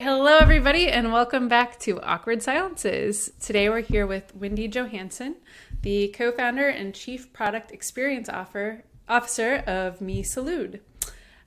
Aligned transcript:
Hello, 0.00 0.38
everybody, 0.38 0.86
and 0.86 1.12
welcome 1.12 1.48
back 1.48 1.76
to 1.80 2.00
Awkward 2.02 2.40
Silences. 2.40 3.32
Today 3.40 3.68
we're 3.68 3.80
here 3.80 4.06
with 4.06 4.32
Wendy 4.32 4.68
Johansson, 4.68 5.34
the 5.82 6.14
co 6.16 6.30
founder 6.30 6.68
and 6.68 6.94
chief 6.94 7.32
product 7.32 7.72
experience 7.72 8.28
offer, 8.28 8.84
officer 9.08 9.56
of 9.66 10.00
Mi 10.00 10.22
Salud. 10.22 10.78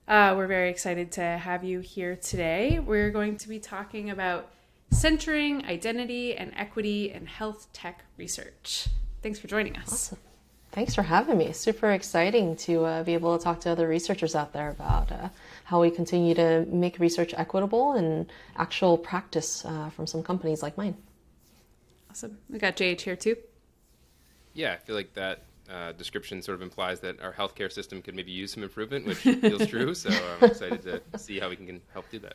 Uh, 0.06 0.34
we're 0.36 0.48
very 0.48 0.70
excited 0.70 1.14
to 1.14 1.22
have 1.22 1.64
you 1.64 1.79
here 1.79 2.18
today. 2.18 2.79
We're 2.79 3.10
going 3.10 3.38
to 3.38 3.48
be 3.48 3.58
talking 3.58 4.10
about 4.10 4.52
centering 4.90 5.65
identity 5.65 6.36
and 6.36 6.52
equity 6.58 7.10
in 7.10 7.28
health 7.28 7.70
tech 7.72 8.04
research. 8.18 8.90
Thanks 9.24 9.40
for 9.40 9.47
joining 9.47 9.78
us. 9.78 9.94
Awesome. 9.94 10.18
Thanks 10.74 10.94
for 10.94 11.04
having 11.04 11.38
me. 11.38 11.54
Super 11.54 11.92
exciting 11.92 12.58
to 12.58 12.83
uh, 12.83 13.04
be 13.04 13.13
able 13.13 13.38
to 13.38 13.42
talk 13.42 13.62
to 13.62 13.70
other 13.70 13.88
researchers 13.88 14.36
out 14.36 14.52
there 14.52 14.72
about 14.72 15.10
uh, 15.10 15.29
how 15.72 15.79
we 15.79 15.90
continue 15.90 16.34
to 16.34 16.66
make 16.66 16.99
research 16.99 17.34
equitable 17.38 17.94
and 17.94 18.30
actual 18.58 18.98
practice 18.98 19.63
uh, 19.63 19.90
from 19.90 20.05
some 20.05 20.22
companies 20.22 20.62
like 20.62 20.77
mine. 20.77 20.98
Awesome. 22.09 22.38
We 22.50 22.59
got 22.59 22.76
JH 22.76 23.00
here 23.00 23.16
too. 23.16 23.38
Yeah, 24.54 24.73
I 24.73 24.77
feel 24.86 24.98
like 24.98 25.13
that 25.13 25.44
uh, 25.70 25.94
description 25.94 26.41
sort 26.41 26.55
of 26.55 26.62
implies 26.62 26.99
that 26.99 27.22
our 27.22 27.32
healthcare 27.32 27.72
system 27.72 28.02
could 28.02 28.16
maybe 28.16 28.34
use 28.34 28.52
some 28.52 28.63
improvement, 28.63 29.05
which 29.05 29.18
feels 29.20 29.66
true. 29.66 29.94
So 29.96 30.10
I'm 30.10 30.49
excited 30.49 30.82
to 30.84 31.18
see 31.18 31.40
how 31.40 31.48
we 31.48 31.55
can 31.55 31.80
help 31.94 32.10
do 32.10 32.20
that. 32.20 32.34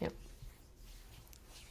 Yep. 0.00 0.12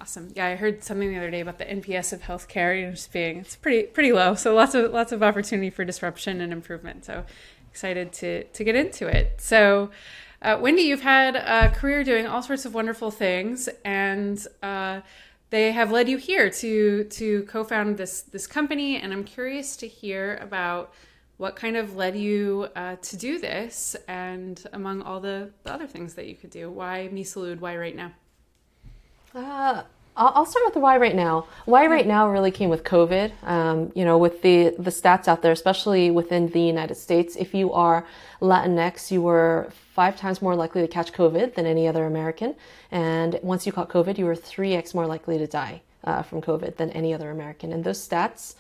Awesome. 0.02 0.34
Yeah, 0.36 0.48
I 0.48 0.56
heard 0.56 0.84
something 0.84 1.10
the 1.10 1.18
other 1.18 1.32
day 1.32 1.40
about 1.40 1.60
the 1.60 1.66
NPS 1.66 2.12
of 2.12 2.24
healthcare 2.24 2.78
you 2.78 2.88
know, 2.88 2.92
just 2.92 3.14
being 3.14 3.38
it's 3.38 3.56
pretty 3.56 3.84
pretty 3.84 4.12
low. 4.12 4.36
So 4.36 4.54
lots 4.54 4.76
of 4.76 4.92
lots 4.92 5.14
of 5.14 5.24
opportunity 5.24 5.70
for 5.70 5.86
disruption 5.86 6.42
and 6.42 6.52
improvement. 6.52 7.06
So 7.06 7.24
excited 7.72 8.12
to 8.12 8.44
to 8.44 8.64
get 8.66 8.76
into 8.76 9.08
it. 9.08 9.40
So 9.40 9.90
uh, 10.44 10.58
Wendy, 10.60 10.84
you've 10.84 11.02
had 11.02 11.36
a 11.36 11.70
career 11.70 12.04
doing 12.04 12.28
all 12.28 12.42
sorts 12.42 12.66
of 12.66 12.74
wonderful 12.74 13.12
things, 13.12 13.70
and 13.86 14.46
uh, 14.62 15.00
they 15.50 15.72
have 15.72 15.90
led 15.92 16.10
you 16.10 16.18
here 16.18 16.50
to 16.50 17.06
to 17.06 17.44
co-found 17.44 17.98
this 17.98 18.22
this 18.24 18.46
company. 18.46 18.98
And 18.98 19.14
I'm 19.14 19.24
curious 19.24 19.78
to 19.78 19.88
hear 19.88 20.38
about 20.42 20.94
what 21.38 21.56
kind 21.56 21.78
of 21.78 21.96
led 21.96 22.16
you 22.16 22.68
uh, 22.76 22.98
to 22.98 23.18
do 23.18 23.40
this, 23.40 23.96
and 24.08 24.62
among 24.74 25.02
all 25.02 25.20
the, 25.20 25.52
the 25.64 25.74
other 25.74 25.88
things 25.88 26.14
that 26.16 26.28
you 26.28 26.36
could 26.36 26.50
do, 26.50 26.70
why 26.70 27.10
Mi 27.12 27.24
Salud? 27.24 27.60
Why 27.60 27.76
right 27.78 27.96
now? 27.96 28.12
Uh, 29.34 29.84
I'll 30.16 30.46
start 30.46 30.66
with 30.66 30.76
the 30.76 30.80
why 30.80 30.98
right 30.98 31.16
now. 31.16 31.48
Why 31.66 31.88
right 31.88 32.06
now 32.06 32.30
really 32.30 32.52
came 32.52 32.70
with 32.70 32.84
COVID. 32.84 33.32
Um, 33.44 33.92
you 33.96 34.06
know, 34.06 34.18
with 34.18 34.44
the 34.44 34.76
the 34.78 34.92
stats 34.92 35.28
out 35.28 35.42
there, 35.42 35.52
especially 35.52 36.12
within 36.12 36.50
the 36.50 36.62
United 36.62 36.96
States, 36.96 37.36
if 37.36 37.54
you 37.56 37.74
are 37.74 38.06
Latinx, 38.40 39.10
you 39.10 39.24
were 39.24 39.70
five 39.94 40.16
times 40.16 40.42
more 40.42 40.56
likely 40.56 40.82
to 40.82 40.88
catch 40.88 41.14
COVID 41.14 41.56
than 41.56 41.66
any 41.66 41.88
other 41.88 42.06
American, 42.06 42.56
and 42.92 43.40
once 43.42 43.66
you 43.66 43.72
caught 43.72 43.90
COVID, 43.90 44.20
you 44.20 44.26
were 44.26 44.36
three 44.36 44.76
x 44.76 44.94
more 44.94 45.08
likely 45.08 45.40
to 45.40 45.48
die 45.48 45.82
uh, 46.04 46.22
from 46.22 46.42
COVID 46.42 46.78
than 46.78 46.92
any 46.92 47.14
other 47.14 47.32
American. 47.32 47.74
And 47.74 47.84
those 47.84 48.08
stats, 48.08 48.54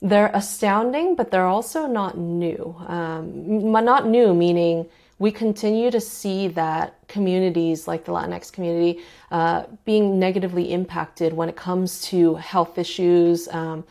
they're 0.00 0.30
astounding, 0.32 1.16
but 1.16 1.32
they're 1.32 1.46
also 1.46 1.88
not 1.88 2.16
new. 2.16 2.76
Um, 2.86 3.72
not 3.72 4.06
new 4.06 4.34
meaning 4.34 4.86
we 5.20 5.30
continue 5.30 5.90
to 5.90 6.00
see 6.00 6.48
that 6.48 6.94
communities 7.06 7.86
like 7.86 8.06
the 8.06 8.10
Latinx 8.10 8.50
community 8.50 9.00
uh, 9.30 9.64
being 9.84 10.18
negatively 10.18 10.72
impacted 10.72 11.34
when 11.34 11.50
it 11.50 11.56
comes 11.56 12.00
to 12.00 12.36
health 12.36 12.78
issues, 12.78 13.46
um, 13.48 13.84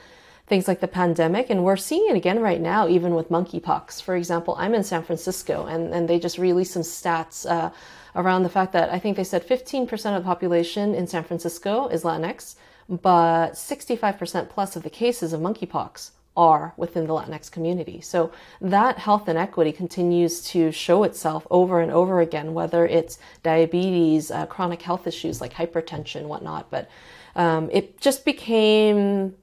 things 0.47 0.67
like 0.67 0.79
the 0.79 0.87
pandemic. 0.87 1.51
And 1.51 1.63
we're 1.63 1.77
seeing 1.77 2.09
it 2.09 2.15
again 2.15 2.39
right 2.39 2.59
now, 2.59 2.87
even 2.87 3.13
with 3.13 3.29
monkeypox. 3.29 4.01
For 4.01 4.15
example, 4.15 4.55
I'm 4.57 4.73
in 4.73 4.83
San 4.83 5.03
Francisco 5.03 5.67
and, 5.67 5.93
and 5.93 6.09
they 6.09 6.17
just 6.17 6.39
released 6.39 6.73
some 6.73 6.81
stats 6.81 7.47
uh, 7.47 7.69
around 8.15 8.41
the 8.41 8.49
fact 8.49 8.73
that 8.73 8.89
I 8.91 8.97
think 8.97 9.15
they 9.15 9.23
said 9.23 9.47
15% 9.47 9.83
of 10.17 10.23
the 10.23 10.27
population 10.27 10.95
in 10.95 11.05
San 11.05 11.23
Francisco 11.23 11.89
is 11.89 12.01
Latinx, 12.01 12.55
but 12.89 13.51
65% 13.51 14.49
plus 14.49 14.75
of 14.75 14.81
the 14.81 14.89
cases 14.89 15.31
of 15.31 15.41
monkeypox 15.41 16.09
are 16.35 16.73
within 16.77 17.07
the 17.07 17.13
Latinx 17.13 17.51
community. 17.51 18.01
So 18.01 18.31
that 18.61 18.97
health 18.97 19.27
inequity 19.27 19.71
continues 19.71 20.41
to 20.51 20.71
show 20.71 21.03
itself 21.03 21.45
over 21.51 21.81
and 21.81 21.91
over 21.91 22.21
again, 22.21 22.53
whether 22.53 22.85
it's 22.85 23.19
diabetes, 23.43 24.31
uh, 24.31 24.45
chronic 24.45 24.81
health 24.81 25.07
issues 25.07 25.41
like 25.41 25.53
hypertension, 25.53 26.23
whatnot. 26.23 26.69
But 26.69 26.89
um, 27.35 27.69
it 27.71 27.99
just 27.99 28.25
became 28.25 29.35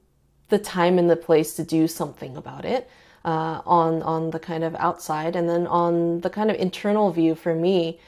the 0.48 0.58
time 0.58 0.98
and 0.98 1.10
the 1.10 1.16
place 1.16 1.54
to 1.56 1.64
do 1.64 1.86
something 1.88 2.36
about 2.36 2.64
it. 2.64 2.88
Uh, 3.24 3.60
on 3.66 4.04
on 4.04 4.30
the 4.30 4.38
kind 4.38 4.62
of 4.62 4.76
outside, 4.76 5.34
and 5.34 5.48
then 5.48 5.66
on 5.66 6.20
the 6.20 6.30
kind 6.30 6.48
of 6.48 6.54
internal 6.58 7.10
view 7.10 7.34
for 7.34 7.56
me, 7.56 7.98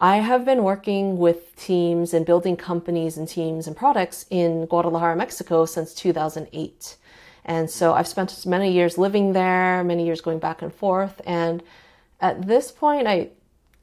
I 0.00 0.16
have 0.16 0.46
been 0.46 0.64
working 0.64 1.18
with 1.18 1.54
teams 1.56 2.14
and 2.14 2.24
building 2.24 2.56
companies 2.56 3.18
and 3.18 3.28
teams 3.28 3.66
and 3.66 3.76
products 3.76 4.24
in 4.30 4.64
Guadalajara, 4.64 5.14
Mexico 5.14 5.66
since 5.66 5.92
2008. 5.92 6.96
And 7.44 7.68
so 7.70 7.94
I've 7.94 8.08
spent 8.08 8.46
many 8.46 8.72
years 8.72 8.98
living 8.98 9.32
there, 9.32 9.82
many 9.84 10.04
years 10.04 10.20
going 10.20 10.38
back 10.38 10.62
and 10.62 10.72
forth. 10.72 11.20
And 11.26 11.62
at 12.20 12.46
this 12.46 12.70
point, 12.70 13.06
I 13.06 13.30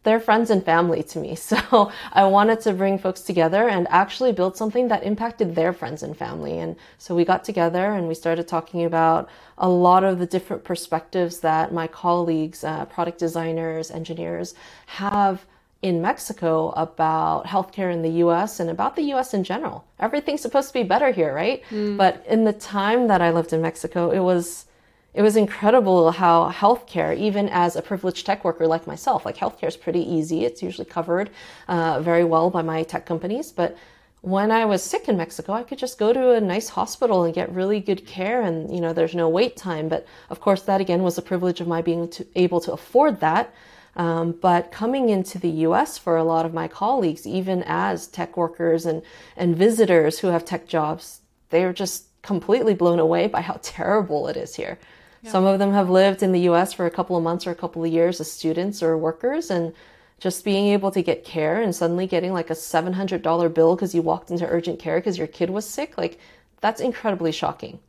they're 0.03 0.19
friends 0.19 0.49
and 0.49 0.63
family 0.63 1.03
to 1.03 1.19
me. 1.19 1.35
So 1.49 1.91
I 2.13 2.25
wanted 2.25 2.61
to 2.61 2.73
bring 2.73 2.97
folks 2.97 3.21
together 3.21 3.67
and 3.67 3.87
actually 3.89 4.31
build 4.31 4.55
something 4.55 4.87
that 4.87 5.03
impacted 5.03 5.55
their 5.55 5.73
friends 5.73 6.03
and 6.03 6.15
family. 6.15 6.59
And 6.59 6.75
so 6.97 7.15
we 7.15 7.25
got 7.25 7.43
together 7.43 7.93
and 7.93 8.07
we 8.07 8.13
started 8.13 8.47
talking 8.47 8.85
about 8.85 9.29
a 9.57 9.67
lot 9.67 10.03
of 10.03 10.19
the 10.19 10.25
different 10.25 10.63
perspectives 10.63 11.39
that 11.41 11.73
my 11.73 11.87
colleagues, 11.87 12.63
uh, 12.63 12.85
product 12.85 13.19
designers, 13.19 13.91
engineers 13.91 14.53
have 14.85 15.45
in 15.81 16.01
Mexico 16.01 16.69
about 16.75 17.45
healthcare 17.45 17.91
in 17.93 18.01
the 18.01 18.09
US 18.25 18.59
and 18.59 18.69
about 18.69 18.95
the 18.95 19.03
US 19.13 19.33
in 19.33 19.43
general. 19.43 19.85
Everything's 19.99 20.41
supposed 20.41 20.67
to 20.67 20.73
be 20.73 20.83
better 20.83 21.11
here, 21.11 21.33
right? 21.33 21.63
Mm. 21.69 21.97
But 21.97 22.25
in 22.27 22.43
the 22.43 22.53
time 22.53 23.07
that 23.07 23.21
I 23.21 23.31
lived 23.31 23.53
in 23.53 23.61
Mexico, 23.61 24.11
it 24.11 24.19
was 24.19 24.65
it 25.13 25.23
was 25.23 25.35
incredible 25.35 26.11
how 26.11 26.51
healthcare, 26.51 27.17
even 27.17 27.49
as 27.49 27.75
a 27.75 27.81
privileged 27.81 28.25
tech 28.25 28.43
worker 28.43 28.67
like 28.67 28.85
myself, 28.85 29.25
like 29.25 29.35
healthcare 29.35 29.67
is 29.67 29.75
pretty 29.75 30.01
easy. 30.01 30.45
It's 30.45 30.61
usually 30.61 30.85
covered 30.85 31.31
uh, 31.67 31.99
very 32.01 32.23
well 32.23 32.51
by 32.51 32.61
my 32.61 32.83
tech 32.83 33.07
companies. 33.07 33.51
But 33.51 33.75
when 34.21 34.51
I 34.51 34.65
was 34.65 34.83
sick 34.83 35.07
in 35.07 35.17
Mexico, 35.17 35.53
I 35.53 35.63
could 35.63 35.79
just 35.79 35.97
go 35.97 36.13
to 36.13 36.33
a 36.33 36.41
nice 36.41 36.69
hospital 36.69 37.23
and 37.23 37.33
get 37.33 37.51
really 37.51 37.79
good 37.79 38.05
care, 38.05 38.41
and 38.41 38.73
you 38.73 38.81
know, 38.81 38.93
there's 38.93 39.15
no 39.15 39.29
wait 39.29 39.55
time. 39.55 39.89
But 39.89 40.05
of 40.29 40.41
course, 40.41 40.61
that 40.63 40.81
again 40.81 41.01
was 41.01 41.17
a 41.17 41.21
privilege 41.21 41.59
of 41.59 41.67
my 41.67 41.81
being 41.81 42.09
to, 42.09 42.27
able 42.35 42.59
to 42.61 42.73
afford 42.73 43.19
that. 43.21 43.53
Um, 43.95 44.31
but 44.31 44.71
coming 44.71 45.09
into 45.09 45.39
the 45.39 45.49
US 45.49 45.97
for 45.97 46.15
a 46.15 46.23
lot 46.23 46.45
of 46.45 46.53
my 46.53 46.67
colleagues, 46.67 47.27
even 47.27 47.63
as 47.65 48.07
tech 48.07 48.37
workers 48.37 48.85
and, 48.85 49.01
and 49.35 49.55
visitors 49.55 50.19
who 50.19 50.27
have 50.27 50.45
tech 50.45 50.67
jobs, 50.67 51.21
they're 51.49 51.73
just 51.73 52.05
completely 52.21 52.73
blown 52.73 52.99
away 52.99 53.27
by 53.27 53.41
how 53.41 53.59
terrible 53.61 54.27
it 54.27 54.37
is 54.37 54.55
here. 54.55 54.77
Yeah. 55.21 55.31
Some 55.31 55.45
of 55.45 55.59
them 55.59 55.73
have 55.73 55.89
lived 55.89 56.23
in 56.23 56.31
the 56.31 56.41
US 56.41 56.71
for 56.71 56.85
a 56.85 56.91
couple 56.91 57.17
of 57.17 57.23
months 57.23 57.45
or 57.45 57.51
a 57.51 57.55
couple 57.55 57.83
of 57.83 57.91
years 57.91 58.21
as 58.21 58.31
students 58.31 58.81
or 58.81 58.97
workers, 58.97 59.51
and 59.51 59.73
just 60.19 60.43
being 60.43 60.67
able 60.67 60.91
to 60.91 61.01
get 61.01 61.23
care 61.23 61.61
and 61.61 61.75
suddenly 61.75 62.05
getting 62.05 62.33
like 62.33 62.49
a 62.49 62.53
$700 62.53 63.53
bill 63.53 63.75
because 63.75 63.95
you 63.95 64.01
walked 64.01 64.31
into 64.31 64.45
urgent 64.45 64.79
care 64.79 64.99
because 64.99 65.17
your 65.17 65.27
kid 65.27 65.49
was 65.49 65.67
sick, 65.67 65.97
like 65.97 66.19
that's 66.61 66.81
incredibly 66.81 67.31
shocking. 67.31 67.79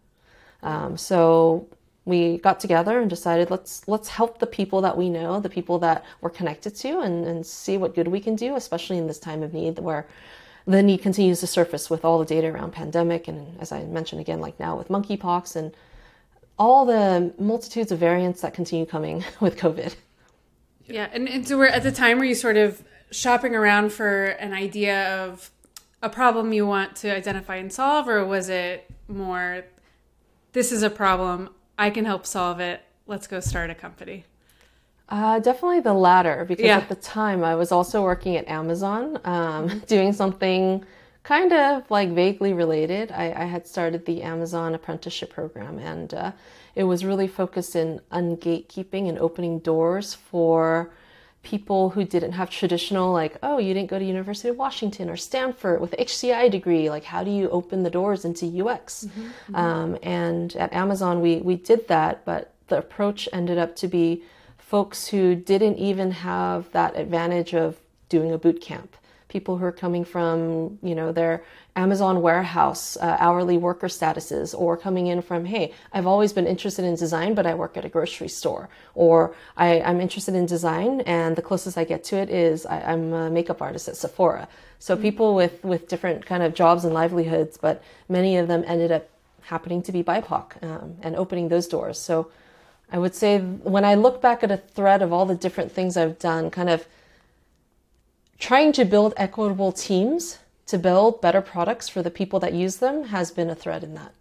Um, 0.63 0.97
so 0.97 1.69
we 2.11 2.39
got 2.39 2.61
together 2.61 3.01
and 3.01 3.09
decided 3.09 3.51
let's 3.51 3.87
let's 3.89 4.09
help 4.09 4.39
the 4.39 4.47
people 4.47 4.83
that 4.83 4.97
we 4.97 5.09
know, 5.09 5.41
the 5.41 5.49
people 5.49 5.79
that 5.79 6.05
we're 6.21 6.31
connected 6.31 6.75
to, 6.77 7.01
and, 7.01 7.27
and 7.27 7.47
see 7.47 7.79
what 7.79 7.95
good 7.95 8.09
we 8.09 8.21
can 8.21 8.37
do, 8.37 8.57
especially 8.57 8.99
in 8.99 9.07
this 9.07 9.19
time 9.19 9.43
of 9.43 9.55
need 9.55 9.79
where 9.79 10.07
the 10.67 10.83
need 10.83 11.01
continues 11.01 11.41
to 11.41 11.47
surface 11.47 11.89
with 11.89 12.05
all 12.05 12.19
the 12.19 12.25
data 12.27 12.49
around 12.49 12.73
pandemic 12.73 13.29
and 13.29 13.59
as 13.61 13.73
I 13.73 13.85
mentioned 13.85 14.21
again, 14.21 14.41
like 14.41 14.61
now 14.61 14.77
with 14.77 14.89
monkeypox 14.89 15.57
and 15.57 15.75
all 16.59 16.85
the 16.85 17.33
multitudes 17.39 17.91
of 17.91 17.99
variants 17.99 18.43
that 18.43 18.53
continue 18.53 18.85
coming 18.85 19.25
with 19.41 19.57
COVID. 19.57 19.95
Yeah, 20.87 21.09
and, 21.13 21.29
and 21.29 21.47
so 21.47 21.57
we're 21.57 21.67
at 21.67 21.83
the 21.83 21.93
time 21.93 22.19
where 22.19 22.27
you 22.27 22.35
sort 22.35 22.57
of 22.57 22.83
shopping 23.11 23.55
around 23.55 23.93
for 23.93 24.27
an 24.27 24.53
idea 24.53 25.25
of 25.25 25.51
a 26.03 26.11
problem 26.11 26.53
you 26.53 26.67
want 26.67 26.97
to 26.97 27.15
identify 27.15 27.57
and 27.57 27.73
solve, 27.73 28.09
or 28.09 28.25
was 28.25 28.49
it 28.49 28.91
more 29.09 29.65
this 30.53 30.73
is 30.73 30.83
a 30.83 30.91
problem 30.91 31.51
I 31.81 31.89
can 31.89 32.05
help 32.05 32.27
solve 32.27 32.61
it. 32.61 32.83
Let's 33.07 33.27
go 33.27 33.41
start 33.41 33.71
a 33.71 33.75
company. 33.75 34.25
Uh, 35.09 35.39
definitely 35.39 35.81
the 35.81 35.95
latter, 35.95 36.45
because 36.45 36.67
yeah. 36.67 36.77
at 36.77 36.91
the 36.91 36.95
time 36.95 37.43
I 37.43 37.55
was 37.55 37.73
also 37.73 38.03
working 38.03 38.37
at 38.37 38.47
Amazon, 38.49 39.17
um, 39.25 39.69
mm-hmm. 39.69 39.79
doing 39.87 40.13
something 40.13 40.85
kind 41.23 41.55
of 41.55 41.91
like 41.91 42.11
vaguely 42.11 42.53
related. 42.53 43.11
I, 43.13 43.33
I, 43.33 43.45
had 43.45 43.67
started 43.67 44.05
the 44.05 44.23
Amazon 44.23 44.75
apprenticeship 44.75 45.31
program, 45.31 45.79
and 45.79 46.13
uh, 46.13 46.33
it 46.75 46.85
was 46.85 47.03
really 47.03 47.27
focused 47.27 47.75
in 47.75 48.03
on 48.13 48.37
gatekeeping 48.37 49.09
and 49.09 49.19
opening 49.19 49.59
doors 49.61 50.13
for 50.13 50.91
people 51.43 51.91
who 51.91 52.05
didn't 52.05 52.33
have 52.33 52.51
traditional 52.51 53.13
like 53.13 53.37
oh 53.43 53.59
you 53.59 53.73
didn't 53.73 53.89
go 53.89 53.99
to 53.99 54.05
university 54.05 54.49
of 54.49 54.57
washington 54.57 55.09
or 55.09 55.17
stanford 55.17 55.81
with 55.81 55.95
hci 55.99 56.51
degree 56.51 56.91
like 56.91 57.05
how 57.05 57.25
do 57.25 57.31
you 57.31 57.49
open 57.51 57.83
the 57.83 57.91
doors 57.91 58.25
into 58.25 58.47
ux 58.67 59.05
mm-hmm, 59.05 59.23
mm-hmm. 59.23 59.57
Um, 59.57 59.99
and 60.03 60.55
at 60.57 60.73
amazon 60.73 61.21
we 61.21 61.37
we 61.39 61.57
did 61.57 61.89
that 61.89 62.25
but 62.25 62.53
the 62.69 62.79
approach 62.79 63.29
ended 63.33 63.59
up 63.59 63.75
to 63.77 63.89
be 63.89 64.23
folks 64.59 65.09
who 65.09 65.35
didn't 65.35 65.79
even 65.79 66.11
have 66.11 66.71
that 66.73 66.97
advantage 66.97 67.55
of 67.55 67.79
doing 68.09 68.33
a 68.33 68.39
boot 68.39 68.61
camp 68.61 68.97
people 69.31 69.57
who 69.57 69.65
are 69.65 69.73
coming 69.73 70.05
from, 70.05 70.79
you 70.83 70.95
know, 70.95 71.13
their 71.13 71.43
Amazon 71.81 72.21
warehouse 72.21 72.85
uh, 72.99 73.17
hourly 73.19 73.57
worker 73.57 73.89
statuses, 73.89 74.49
or 74.63 74.77
coming 74.77 75.07
in 75.07 75.23
from, 75.23 75.47
hey, 75.47 75.73
I've 75.95 76.07
always 76.07 76.33
been 76.33 76.47
interested 76.47 76.85
in 76.85 76.95
design, 76.95 77.33
but 77.35 77.47
I 77.47 77.55
work 77.55 77.77
at 77.79 77.85
a 77.87 77.89
grocery 77.89 78.29
store, 78.29 78.69
or 78.95 79.35
I, 79.57 79.69
am 79.91 79.99
interested 80.01 80.35
in 80.35 80.45
design, 80.45 81.01
and 81.03 81.37
the 81.37 81.43
closest 81.43 81.79
I 81.79 81.85
get 81.85 82.05
to 82.11 82.17
it 82.17 82.29
is 82.29 82.67
I, 82.67 82.93
am 82.93 83.13
a 83.15 83.31
makeup 83.31 83.63
artist 83.63 83.89
at 83.89 83.97
Sephora. 83.97 84.47
So 84.79 84.95
mm-hmm. 84.95 85.03
people 85.03 85.35
with 85.35 85.65
with 85.73 85.89
different 85.89 86.27
kind 86.27 86.43
of 86.43 86.51
jobs 86.63 86.85
and 86.85 86.93
livelihoods, 86.93 87.57
but 87.57 87.83
many 88.09 88.37
of 88.37 88.47
them 88.47 88.63
ended 88.67 88.93
up 88.93 89.09
happening 89.53 89.83
to 89.83 89.93
be 89.93 90.03
BIPOC 90.03 90.63
um, 90.63 90.97
and 91.03 91.17
opening 91.17 91.49
those 91.49 91.67
doors. 91.67 91.99
So 91.99 92.31
I 92.93 92.99
would 92.99 93.15
say 93.15 93.39
when 93.75 93.85
I 93.93 93.95
look 93.95 94.21
back 94.21 94.43
at 94.43 94.51
a 94.51 94.61
thread 94.77 95.01
of 95.01 95.13
all 95.15 95.25
the 95.25 95.39
different 95.47 95.73
things 95.73 95.97
I've 95.97 96.19
done, 96.19 96.51
kind 96.51 96.69
of 96.69 96.87
trying 98.39 98.73
to 98.73 98.85
build 98.85 99.15
equitable 99.17 99.73
teams 99.73 100.39
to 100.71 100.79
build 100.79 101.21
better 101.21 101.41
products 101.41 101.89
for 101.89 102.03
the 102.03 102.11
people 102.11 102.41
that 102.41 102.53
use 102.53 102.77
them 102.77 103.05
has 103.05 103.31
been 103.31 103.51
a 103.51 103.55
thread 103.55 103.85
in 103.85 103.95
that. 103.95 104.15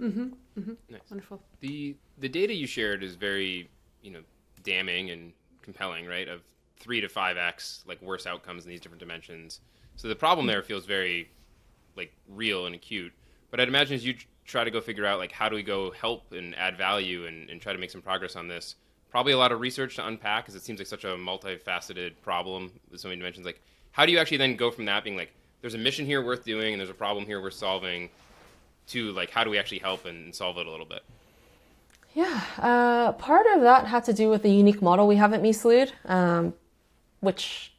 Mm-hmm. 0.00 0.26
Mm-hmm. 0.58 0.72
Nice. 0.90 1.00
Wonderful. 1.10 1.42
The 1.60 1.96
the 2.18 2.28
data 2.28 2.54
you 2.54 2.66
shared 2.66 3.02
is 3.02 3.14
very 3.14 3.68
you 4.02 4.10
know 4.10 4.20
damning 4.62 5.10
and 5.10 5.32
compelling, 5.62 6.06
right? 6.06 6.28
Of 6.28 6.42
three 6.78 7.00
to 7.00 7.08
five 7.08 7.36
x 7.36 7.84
like 7.86 8.00
worse 8.02 8.26
outcomes 8.26 8.64
in 8.64 8.70
these 8.70 8.80
different 8.80 9.00
dimensions. 9.00 9.60
So 9.96 10.08
the 10.08 10.16
problem 10.16 10.46
there 10.46 10.62
feels 10.62 10.84
very 10.84 11.30
like 11.96 12.12
real 12.28 12.66
and 12.66 12.74
acute. 12.74 13.12
But 13.50 13.60
I'd 13.60 13.68
imagine 13.68 13.94
as 13.94 14.04
you 14.04 14.14
try 14.44 14.64
to 14.64 14.70
go 14.70 14.80
figure 14.80 15.06
out 15.06 15.18
like 15.18 15.32
how 15.32 15.48
do 15.48 15.56
we 15.56 15.62
go 15.62 15.90
help 15.92 16.32
and 16.32 16.54
add 16.56 16.76
value 16.76 17.26
and, 17.26 17.48
and 17.48 17.60
try 17.60 17.72
to 17.72 17.78
make 17.78 17.90
some 17.90 18.02
progress 18.02 18.36
on 18.36 18.48
this, 18.48 18.76
probably 19.10 19.32
a 19.32 19.38
lot 19.38 19.52
of 19.52 19.60
research 19.60 19.96
to 19.96 20.06
unpack 20.06 20.44
because 20.44 20.54
it 20.54 20.62
seems 20.62 20.78
like 20.78 20.86
such 20.86 21.04
a 21.04 21.16
multifaceted 21.16 22.12
problem 22.22 22.70
with 22.90 23.00
so 23.00 23.08
many 23.08 23.18
dimensions. 23.18 23.46
Like, 23.46 23.62
how 23.92 24.04
do 24.04 24.12
you 24.12 24.18
actually 24.18 24.36
then 24.36 24.56
go 24.56 24.70
from 24.70 24.84
that 24.84 25.04
being 25.04 25.16
like, 25.16 25.32
there's 25.60 25.74
a 25.74 25.78
mission 25.78 26.06
here 26.06 26.24
worth 26.24 26.44
doing 26.44 26.74
and 26.74 26.80
there's 26.80 26.90
a 26.90 26.94
problem 26.94 27.26
here 27.26 27.40
worth 27.40 27.54
solving, 27.54 28.10
to 28.88 29.12
like, 29.12 29.30
how 29.30 29.44
do 29.44 29.50
we 29.50 29.58
actually 29.58 29.78
help 29.78 30.04
and 30.06 30.34
solve 30.34 30.58
it 30.58 30.66
a 30.66 30.70
little 30.70 30.86
bit? 30.86 31.02
Yeah, 32.14 32.40
uh, 32.58 33.12
part 33.12 33.46
of 33.54 33.60
that 33.62 33.86
had 33.86 34.04
to 34.04 34.12
do 34.12 34.30
with 34.30 34.42
the 34.42 34.50
unique 34.50 34.80
model 34.80 35.06
we 35.06 35.16
have 35.16 35.34
at 35.34 35.42
Meet 35.42 35.92
um, 36.06 36.54
which 37.20 37.72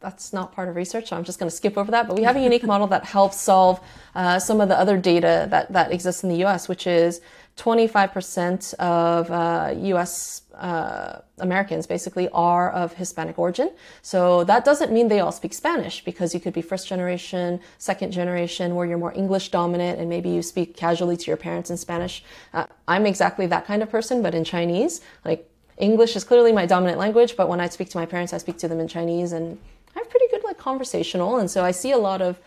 that's 0.00 0.32
not 0.32 0.52
part 0.52 0.68
of 0.68 0.76
research, 0.76 1.08
so 1.08 1.16
I'm 1.16 1.24
just 1.24 1.38
going 1.38 1.50
to 1.50 1.54
skip 1.54 1.76
over 1.76 1.90
that. 1.90 2.06
But 2.06 2.16
we 2.16 2.22
have 2.22 2.36
a 2.36 2.40
unique 2.40 2.62
model 2.72 2.86
that 2.88 3.04
helps 3.04 3.40
solve 3.40 3.80
uh, 4.14 4.38
some 4.38 4.60
of 4.60 4.68
the 4.68 4.78
other 4.78 4.96
data 4.96 5.46
that, 5.50 5.72
that 5.72 5.92
exists 5.92 6.22
in 6.22 6.28
the 6.28 6.44
US, 6.44 6.68
which 6.68 6.86
is 6.86 7.20
25% 7.56 8.74
of 8.74 9.30
uh, 9.30 9.72
US 9.94 10.42
uh, 10.54 11.20
Americans 11.38 11.86
basically 11.86 12.28
are 12.30 12.70
of 12.72 12.92
Hispanic 12.94 13.38
origin. 13.38 13.70
So 14.02 14.44
that 14.44 14.64
doesn't 14.64 14.92
mean 14.92 15.08
they 15.08 15.20
all 15.20 15.32
speak 15.32 15.54
Spanish 15.54 16.04
because 16.04 16.34
you 16.34 16.40
could 16.40 16.52
be 16.52 16.62
first 16.62 16.88
generation, 16.88 17.60
second 17.78 18.12
generation, 18.12 18.74
where 18.74 18.86
you're 18.86 18.98
more 18.98 19.14
English 19.14 19.50
dominant 19.50 20.00
and 20.00 20.08
maybe 20.08 20.30
you 20.30 20.42
speak 20.42 20.76
casually 20.76 21.16
to 21.16 21.26
your 21.26 21.36
parents 21.36 21.70
in 21.70 21.76
Spanish. 21.76 22.24
Uh, 22.52 22.66
I'm 22.88 23.06
exactly 23.06 23.46
that 23.46 23.66
kind 23.66 23.82
of 23.82 23.90
person, 23.90 24.22
but 24.22 24.34
in 24.34 24.44
Chinese. 24.44 25.00
Like 25.24 25.48
English 25.78 26.16
is 26.16 26.24
clearly 26.24 26.52
my 26.52 26.66
dominant 26.66 26.98
language, 26.98 27.36
but 27.36 27.48
when 27.48 27.60
I 27.60 27.68
speak 27.68 27.88
to 27.90 27.98
my 27.98 28.06
parents, 28.06 28.32
I 28.32 28.38
speak 28.38 28.58
to 28.58 28.68
them 28.68 28.80
in 28.80 28.88
Chinese, 28.88 29.32
and 29.32 29.58
I'm 29.96 30.04
pretty 30.06 30.26
good 30.30 30.44
like 30.44 30.58
conversational. 30.58 31.38
And 31.38 31.50
so 31.50 31.64
I 31.64 31.72
see 31.72 31.92
a 31.92 31.98
lot 31.98 32.22
of 32.22 32.38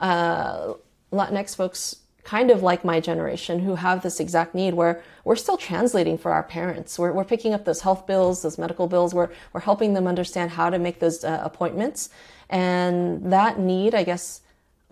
uh, 0.00 0.74
Latinx 1.12 1.54
folks, 1.54 1.96
kind 2.24 2.50
of 2.50 2.62
like 2.62 2.84
my 2.84 3.00
generation, 3.00 3.60
who 3.60 3.74
have 3.74 4.02
this 4.02 4.20
exact 4.20 4.54
need 4.54 4.74
where 4.74 5.02
we're 5.24 5.36
still 5.36 5.56
translating 5.56 6.16
for 6.16 6.32
our 6.32 6.42
parents. 6.42 6.98
We're, 6.98 7.12
we're 7.12 7.24
picking 7.24 7.54
up 7.54 7.64
those 7.64 7.80
health 7.80 8.06
bills, 8.06 8.42
those 8.42 8.58
medical 8.58 8.86
bills. 8.86 9.12
We're 9.12 9.30
we're 9.52 9.60
helping 9.60 9.94
them 9.94 10.06
understand 10.06 10.52
how 10.52 10.70
to 10.70 10.78
make 10.78 11.00
those 11.00 11.24
uh, 11.24 11.40
appointments, 11.42 12.10
and 12.48 13.32
that 13.32 13.58
need, 13.58 13.94
I 13.94 14.04
guess 14.04 14.41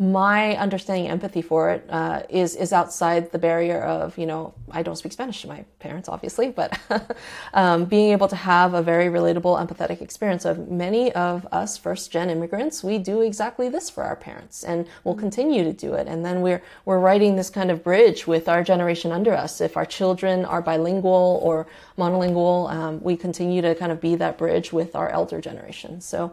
my 0.01 0.57
understanding 0.57 1.09
empathy 1.09 1.43
for 1.43 1.69
it 1.69 1.85
uh, 1.91 2.23
is 2.31 2.57
is 2.57 2.73
outside 2.73 3.31
the 3.33 3.39
barrier 3.39 3.83
of 3.83 4.17
you 4.17 4.25
know 4.25 4.55
I 4.71 4.83
don't 4.83 4.97
speak 4.97 5.13
Spanish 5.13 5.43
to 5.43 5.49
my 5.49 5.63
parents 5.79 6.09
obviously 6.09 6.49
but 6.49 6.81
um, 7.55 7.85
being 7.85 8.13
able 8.13 8.27
to 8.29 8.37
have 8.37 8.73
a 8.73 8.81
very 8.81 9.09
relatable 9.09 9.61
empathetic 9.61 10.01
experience 10.01 10.47
of 10.47 10.71
many 10.71 11.13
of 11.13 11.47
us 11.53 11.77
first 11.77 12.11
gen 12.11 12.31
immigrants 12.31 12.83
we 12.83 12.97
do 12.97 13.21
exactly 13.21 13.69
this 13.69 13.91
for 13.91 14.03
our 14.03 14.17
parents 14.17 14.65
and 14.65 14.87
we'll 15.05 15.13
mm-hmm. 15.13 15.21
continue 15.21 15.65
to 15.65 15.73
do 15.75 15.93
it. 15.93 16.09
And 16.09 16.25
then 16.25 16.41
we're 16.41 16.63
we're 16.87 16.99
writing 16.99 17.37
this 17.37 17.51
kind 17.51 17.71
of 17.71 17.85
bridge 17.85 18.27
with 18.27 18.49
our 18.49 18.65
generation 18.65 19.13
under 19.13 19.35
us. 19.35 19.61
If 19.61 19.77
our 19.77 19.85
children 19.85 20.47
are 20.47 20.63
bilingual 20.63 21.41
or 21.43 21.67
monolingual 21.99 22.71
um, 22.71 23.03
we 23.03 23.19
continue 23.19 23.61
to 23.61 23.75
kind 23.75 23.93
of 23.93 24.01
be 24.01 24.15
that 24.17 24.39
bridge 24.39 24.73
with 24.73 24.97
our 24.97 25.11
elder 25.11 25.43
generation. 25.43 26.01
So 26.01 26.33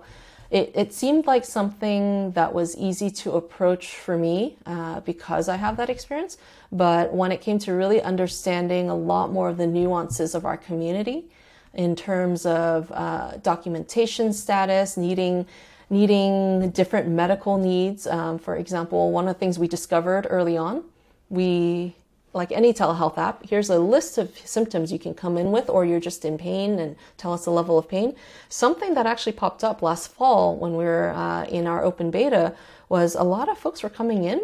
it, 0.49 0.71
it 0.75 0.93
seemed 0.93 1.27
like 1.27 1.43
something 1.43 2.31
that 2.31 2.53
was 2.53 2.75
easy 2.77 3.09
to 3.09 3.33
approach 3.33 3.95
for 3.95 4.17
me 4.17 4.57
uh, 4.65 5.01
because 5.01 5.49
I 5.49 5.57
have 5.57 5.77
that 5.77 5.89
experience. 5.89 6.37
But 6.71 7.13
when 7.13 7.31
it 7.31 7.41
came 7.41 7.59
to 7.59 7.73
really 7.73 8.01
understanding 8.01 8.89
a 8.89 8.95
lot 8.95 9.31
more 9.31 9.49
of 9.49 9.57
the 9.57 9.67
nuances 9.67 10.35
of 10.35 10.45
our 10.45 10.57
community 10.57 11.25
in 11.73 11.95
terms 11.95 12.45
of 12.45 12.91
uh, 12.91 13.37
documentation 13.37 14.33
status, 14.33 14.97
needing 14.97 15.45
needing 15.89 16.69
different 16.71 17.07
medical 17.07 17.57
needs. 17.57 18.07
Um, 18.07 18.39
for 18.39 18.57
example, 18.57 19.11
one 19.11 19.27
of 19.27 19.35
the 19.35 19.39
things 19.39 19.57
we 19.57 19.67
discovered 19.69 20.27
early 20.29 20.57
on, 20.57 20.83
we 21.29 21.95
like 22.37 22.51
any 22.51 22.73
telehealth 22.73 23.17
app, 23.17 23.43
here's 23.49 23.69
a 23.69 23.79
list 23.79 24.17
of 24.17 24.37
symptoms 24.37 24.91
you 24.91 24.99
can 24.99 25.13
come 25.13 25.37
in 25.37 25.51
with, 25.51 25.69
or 25.69 25.83
you're 25.83 25.99
just 25.99 26.23
in 26.23 26.37
pain 26.37 26.79
and 26.79 26.95
tell 27.17 27.33
us 27.33 27.45
the 27.45 27.51
level 27.51 27.77
of 27.77 27.89
pain. 27.89 28.15
Something 28.47 28.93
that 28.93 29.05
actually 29.05 29.33
popped 29.33 29.63
up 29.63 29.81
last 29.81 30.07
fall 30.11 30.55
when 30.55 30.77
we 30.77 30.85
were 30.85 31.09
uh, 31.09 31.43
in 31.45 31.67
our 31.67 31.83
open 31.83 32.11
beta 32.11 32.55
was 32.87 33.15
a 33.15 33.23
lot 33.23 33.49
of 33.49 33.57
folks 33.57 33.83
were 33.83 33.89
coming 33.89 34.23
in. 34.23 34.39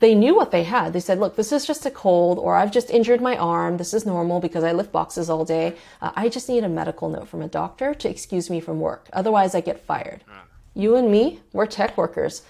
They 0.00 0.14
knew 0.16 0.34
what 0.34 0.50
they 0.50 0.64
had. 0.64 0.92
They 0.92 1.00
said, 1.00 1.20
look, 1.20 1.36
this 1.36 1.52
is 1.52 1.64
just 1.64 1.86
a 1.86 1.90
cold, 1.90 2.36
or 2.38 2.56
I've 2.56 2.72
just 2.72 2.90
injured 2.90 3.20
my 3.20 3.36
arm. 3.36 3.76
This 3.76 3.94
is 3.94 4.04
normal 4.04 4.40
because 4.40 4.64
I 4.64 4.72
lift 4.72 4.90
boxes 4.90 5.30
all 5.30 5.44
day. 5.44 5.76
Uh, 6.00 6.10
I 6.16 6.28
just 6.28 6.48
need 6.48 6.64
a 6.64 6.68
medical 6.68 7.08
note 7.08 7.28
from 7.28 7.40
a 7.40 7.48
doctor 7.48 7.94
to 7.94 8.10
excuse 8.10 8.50
me 8.50 8.58
from 8.60 8.80
work. 8.80 9.08
Otherwise, 9.12 9.54
I 9.54 9.60
get 9.60 9.78
fired. 9.78 10.24
Ah. 10.28 10.42
You 10.74 10.96
and 10.96 11.08
me, 11.08 11.40
we're 11.52 11.66
tech 11.66 11.96
workers. 11.96 12.42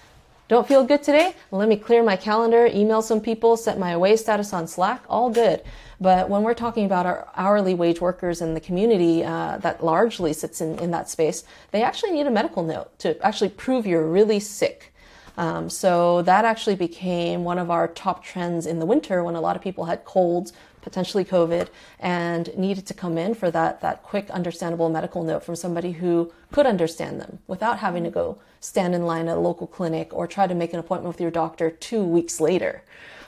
Don't 0.53 0.67
feel 0.67 0.83
good 0.83 1.01
today? 1.01 1.33
Let 1.49 1.67
me 1.67 1.75
clear 1.77 2.03
my 2.03 2.15
calendar, 2.15 2.67
email 2.67 3.01
some 3.01 3.19
people, 3.19 3.57
set 3.57 3.79
my 3.79 3.89
away 3.89 4.15
status 4.15 4.53
on 4.53 4.67
Slack, 4.67 5.03
all 5.09 5.31
good. 5.31 5.63
But 5.99 6.29
when 6.29 6.43
we're 6.43 6.53
talking 6.53 6.85
about 6.85 7.07
our 7.07 7.27
hourly 7.35 7.73
wage 7.73 7.99
workers 7.99 8.39
in 8.39 8.53
the 8.53 8.59
community 8.59 9.23
uh, 9.23 9.57
that 9.57 9.83
largely 9.83 10.31
sits 10.31 10.61
in, 10.61 10.77
in 10.77 10.91
that 10.91 11.09
space, 11.09 11.43
they 11.71 11.81
actually 11.81 12.11
need 12.11 12.27
a 12.27 12.29
medical 12.29 12.61
note 12.61 12.99
to 12.99 13.19
actually 13.25 13.49
prove 13.49 13.87
you're 13.87 14.07
really 14.07 14.39
sick. 14.39 14.93
Um, 15.37 15.71
so 15.71 16.21
that 16.21 16.45
actually 16.45 16.75
became 16.75 17.43
one 17.43 17.57
of 17.57 17.71
our 17.71 17.87
top 17.87 18.23
trends 18.23 18.67
in 18.67 18.77
the 18.77 18.85
winter 18.85 19.23
when 19.23 19.33
a 19.33 19.41
lot 19.41 19.55
of 19.55 19.63
people 19.63 19.85
had 19.85 20.05
colds, 20.05 20.53
potentially 20.83 21.25
COVID, 21.25 21.69
and 21.99 22.55
needed 22.57 22.85
to 22.87 22.93
come 22.93 23.17
in 23.17 23.33
for 23.33 23.49
that, 23.49 23.81
that 23.81 24.03
quick, 24.03 24.29
understandable 24.29 24.89
medical 24.89 25.23
note 25.23 25.43
from 25.43 25.55
somebody 25.55 25.93
who 25.93 26.31
could 26.51 26.65
understand 26.65 27.19
them 27.19 27.39
without 27.47 27.79
having 27.79 28.03
to 28.03 28.09
go 28.09 28.37
stand 28.59 28.93
in 28.93 29.05
line 29.05 29.27
at 29.27 29.37
a 29.37 29.39
local 29.39 29.67
clinic 29.67 30.13
or 30.13 30.27
try 30.27 30.45
to 30.47 30.55
make 30.55 30.73
an 30.73 30.79
appointment 30.79 31.13
with 31.13 31.21
your 31.21 31.31
doctor 31.31 31.69
two 31.69 32.03
weeks 32.03 32.39
later 32.39 32.83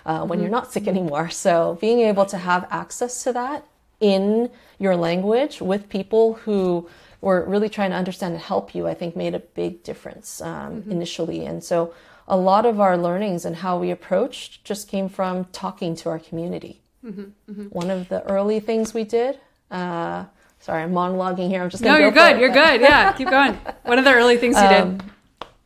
uh, 0.05 0.19
when 0.19 0.38
mm-hmm. 0.38 0.43
you're 0.43 0.51
not 0.51 0.71
sick 0.71 0.88
anymore. 0.88 1.29
So 1.29 1.77
being 1.81 2.01
able 2.01 2.25
to 2.27 2.38
have 2.38 2.67
access 2.69 3.24
to 3.24 3.33
that 3.33 3.65
in 4.00 4.50
your 4.77 4.95
language 4.95 5.62
with 5.62 5.89
people 5.89 6.35
who 6.35 6.88
were 7.21 7.43
really 7.45 7.69
trying 7.69 7.89
to 7.91 7.95
understand 7.95 8.33
and 8.33 8.43
help 8.43 8.75
you, 8.75 8.88
I 8.88 8.93
think 8.93 9.15
made 9.15 9.33
a 9.33 9.39
big 9.39 9.83
difference 9.83 10.41
um, 10.41 10.81
mm-hmm. 10.81 10.91
initially. 10.91 11.45
And 11.45 11.63
so 11.63 11.93
a 12.27 12.38
lot 12.38 12.65
of 12.65 12.79
our 12.79 12.97
learnings 12.97 13.45
and 13.45 13.57
how 13.57 13.79
we 13.79 13.91
approached 13.91 14.63
just 14.63 14.88
came 14.88 15.09
from 15.09 15.45
talking 15.45 15.95
to 15.97 16.09
our 16.09 16.19
community. 16.19 16.81
Mm-hmm, 17.05 17.21
mm-hmm. 17.51 17.63
One 17.67 17.89
of 17.89 18.09
the 18.09 18.24
early 18.24 18.59
things 18.59 18.93
we 18.93 19.03
did. 19.03 19.39
Uh, 19.69 20.25
sorry, 20.59 20.83
I'm 20.83 20.91
monologuing 20.91 21.50
here. 21.50 21.62
I'm 21.62 21.69
just 21.69 21.83
no. 21.83 21.93
Go 21.93 22.00
you're 22.00 22.12
good. 22.12 22.39
You're 22.39 22.50
good. 22.50 22.81
Yeah, 22.81 23.12
keep 23.12 23.29
going. 23.29 23.53
One 23.83 24.00
of 24.00 24.05
the 24.05 24.13
early 24.13 24.38
things 24.38 24.55
you 24.55 24.63
um, 24.63 24.97
did. 24.97 25.05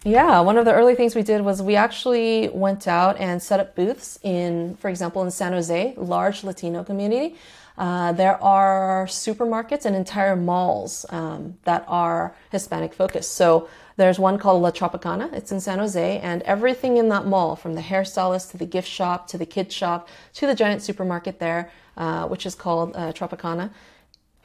Yeah, 0.06 0.40
one 0.40 0.58
of 0.58 0.64
the 0.64 0.74
early 0.74 0.96
things 0.96 1.14
we 1.14 1.24
did 1.24 1.42
was 1.42 1.62
we 1.62 1.76
actually 1.76 2.48
went 2.48 2.88
out 2.88 3.18
and 3.18 3.44
set 3.44 3.60
up 3.60 3.76
booths 3.76 4.18
in, 4.24 4.78
for 4.78 4.90
example, 4.90 5.24
in 5.24 5.32
San 5.32 5.52
Jose, 5.52 5.94
large 5.98 6.46
Latino 6.46 6.86
community. 6.86 7.36
Uh, 7.78 8.14
there 8.14 8.42
are 8.42 9.08
supermarkets 9.08 9.84
and 9.84 9.98
entire 9.98 10.38
malls 10.38 11.06
um, 11.10 11.58
that 11.66 11.84
are 11.88 12.34
Hispanic 12.50 12.94
focused. 12.94 13.34
So 13.34 13.68
there's 14.00 14.18
one 14.18 14.38
called 14.40 14.62
La 14.62 14.72
Tropicana. 14.72 15.32
It's 15.34 15.52
in 15.52 15.60
San 15.60 15.78
Jose, 15.80 16.20
and 16.20 16.42
everything 16.44 16.96
in 16.96 17.10
that 17.10 17.26
mall, 17.26 17.58
from 17.58 17.76
the 17.76 17.82
hairstylist 17.82 18.52
to 18.52 18.58
the 18.58 18.66
gift 18.66 18.88
shop 18.88 19.28
to 19.28 19.38
the 19.38 19.46
kid 19.46 19.74
shop 19.74 20.08
to 20.36 20.48
the 20.48 20.56
giant 20.56 20.82
supermarket 20.82 21.40
there, 21.40 21.70
uh, 21.98 22.26
which 22.26 22.46
is 22.46 22.56
called 22.56 22.96
uh, 22.96 23.12
Tropicana, 23.12 23.72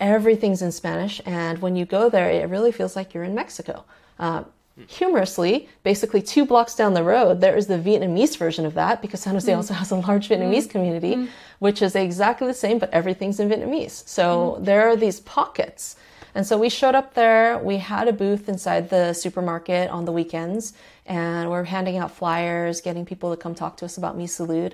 everything's 0.01 0.61
in 0.61 0.73
Spanish. 0.73 1.21
And 1.25 1.61
when 1.61 1.77
you 1.77 1.85
go 1.85 2.11
there, 2.11 2.29
it 2.31 2.49
really 2.49 2.73
feels 2.73 2.97
like 2.97 3.15
you're 3.15 3.23
in 3.23 3.35
Mexico. 3.35 3.85
Uh, 4.19 4.43
humorously, 4.89 5.69
basically 5.85 6.21
two 6.21 6.45
blocks 6.45 6.75
down 6.75 6.95
the 6.95 7.05
road, 7.05 7.41
there 7.41 7.57
is 7.57 7.69
the 7.69 7.79
Vietnamese 7.79 8.37
version 8.37 8.67
of 8.67 8.75
that 8.75 9.01
because 9.01 9.21
San 9.21 9.35
Jose 9.35 9.53
mm. 9.53 9.57
also 9.57 9.73
has 9.73 9.93
a 9.93 9.97
large 9.97 10.29
Vietnamese 10.29 10.67
mm. 10.67 10.71
community, 10.71 11.15
mm. 11.15 11.29
which 11.61 11.81
is 11.81 11.95
exactly 11.95 12.49
the 12.49 12.55
same, 12.55 12.81
but 12.81 12.91
everything's 12.91 13.39
in 13.39 13.49
Vietnamese. 13.49 14.03
So 14.09 14.59
there 14.61 14.89
are 14.89 14.97
these 14.97 15.21
pockets 15.21 15.95
And 16.35 16.47
so 16.47 16.59
we 16.59 16.69
showed 16.69 16.95
up 16.95 17.15
there. 17.15 17.59
We 17.59 17.77
had 17.79 18.09
a 18.09 18.13
booth 18.13 18.49
inside 18.49 18.91
the 18.91 19.13
supermarket 19.13 19.89
on 19.91 20.05
the 20.05 20.13
weekends, 20.13 20.73
and 21.07 21.49
we're 21.49 21.65
handing 21.65 21.97
out 21.97 22.11
flyers, 22.11 22.81
getting 22.81 23.05
people 23.07 23.31
to 23.31 23.37
come 23.37 23.55
talk 23.55 23.77
to 23.79 23.85
us 23.85 23.97
about 23.97 24.17
Mi 24.17 24.27
Salud. 24.27 24.73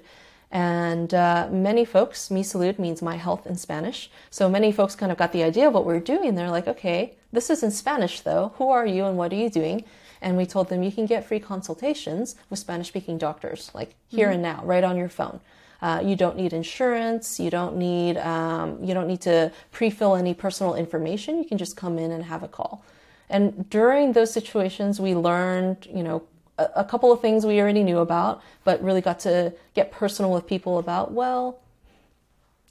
And 0.51 1.15
uh, 1.15 1.49
many 1.51 1.85
folks, 1.85 2.31
Mi 2.31 2.43
Salud 2.43 2.79
means 2.79 3.03
my 3.03 3.17
health 3.17 3.47
in 3.47 3.57
Spanish. 3.57 4.11
So 4.31 4.49
many 4.49 4.73
folks 4.73 4.97
kind 4.97 5.13
of 5.13 5.19
got 5.19 5.33
the 5.33 5.43
idea 5.43 5.69
of 5.69 5.75
what 5.75 5.87
we 5.87 5.95
are 5.95 6.01
doing. 6.01 6.35
They're 6.35 6.51
like, 6.51 6.67
okay, 6.67 7.15
this 7.33 7.51
is 7.51 7.63
in 7.63 7.71
Spanish 7.71 8.21
though. 8.21 8.53
Who 8.57 8.71
are 8.71 8.87
you 8.87 9.05
and 9.05 9.17
what 9.17 9.33
are 9.33 9.37
you 9.37 9.51
doing? 9.51 9.85
And 10.21 10.37
we 10.37 10.47
told 10.47 10.69
them 10.69 10.83
you 10.83 10.91
can 10.93 11.07
get 11.07 11.25
free 11.25 11.41
consultations 11.41 12.35
with 12.49 12.59
Spanish 12.59 12.89
speaking 12.89 13.17
doctors, 13.17 13.71
like 13.75 13.95
here 14.09 14.27
mm-hmm. 14.27 14.35
and 14.35 14.43
now, 14.43 14.63
right 14.65 14.83
on 14.83 14.97
your 14.97 15.09
phone. 15.09 15.41
Uh, 15.83 16.03
you 16.05 16.15
don't 16.15 16.37
need 16.37 16.53
insurance. 16.53 17.41
You 17.41 17.51
don't 17.51 17.77
need 17.77 18.19
um, 18.19 18.83
you 18.85 18.93
don't 18.93 19.09
need 19.09 19.21
to 19.23 19.51
pre-fill 19.73 20.15
any 20.15 20.35
personal 20.35 20.75
information. 20.75 21.39
You 21.39 21.45
can 21.45 21.59
just 21.59 21.77
come 21.77 21.99
in 21.99 22.11
and 22.11 22.25
have 22.25 22.43
a 22.43 22.49
call. 22.49 22.85
And 23.31 23.69
during 23.71 24.13
those 24.13 24.33
situations, 24.33 25.01
we 25.01 25.15
learned, 25.15 25.87
you 25.87 26.03
know, 26.03 26.23
a, 26.59 26.85
couple 26.85 27.13
of 27.13 27.21
things 27.21 27.47
we 27.47 27.61
already 27.61 27.83
knew 27.83 27.99
about, 27.99 28.43
but 28.65 28.83
really 28.83 29.01
got 29.01 29.21
to 29.21 29.53
get 29.75 29.91
personal 29.91 30.31
with 30.33 30.47
people 30.47 30.79
about, 30.79 31.13
well, 31.13 31.61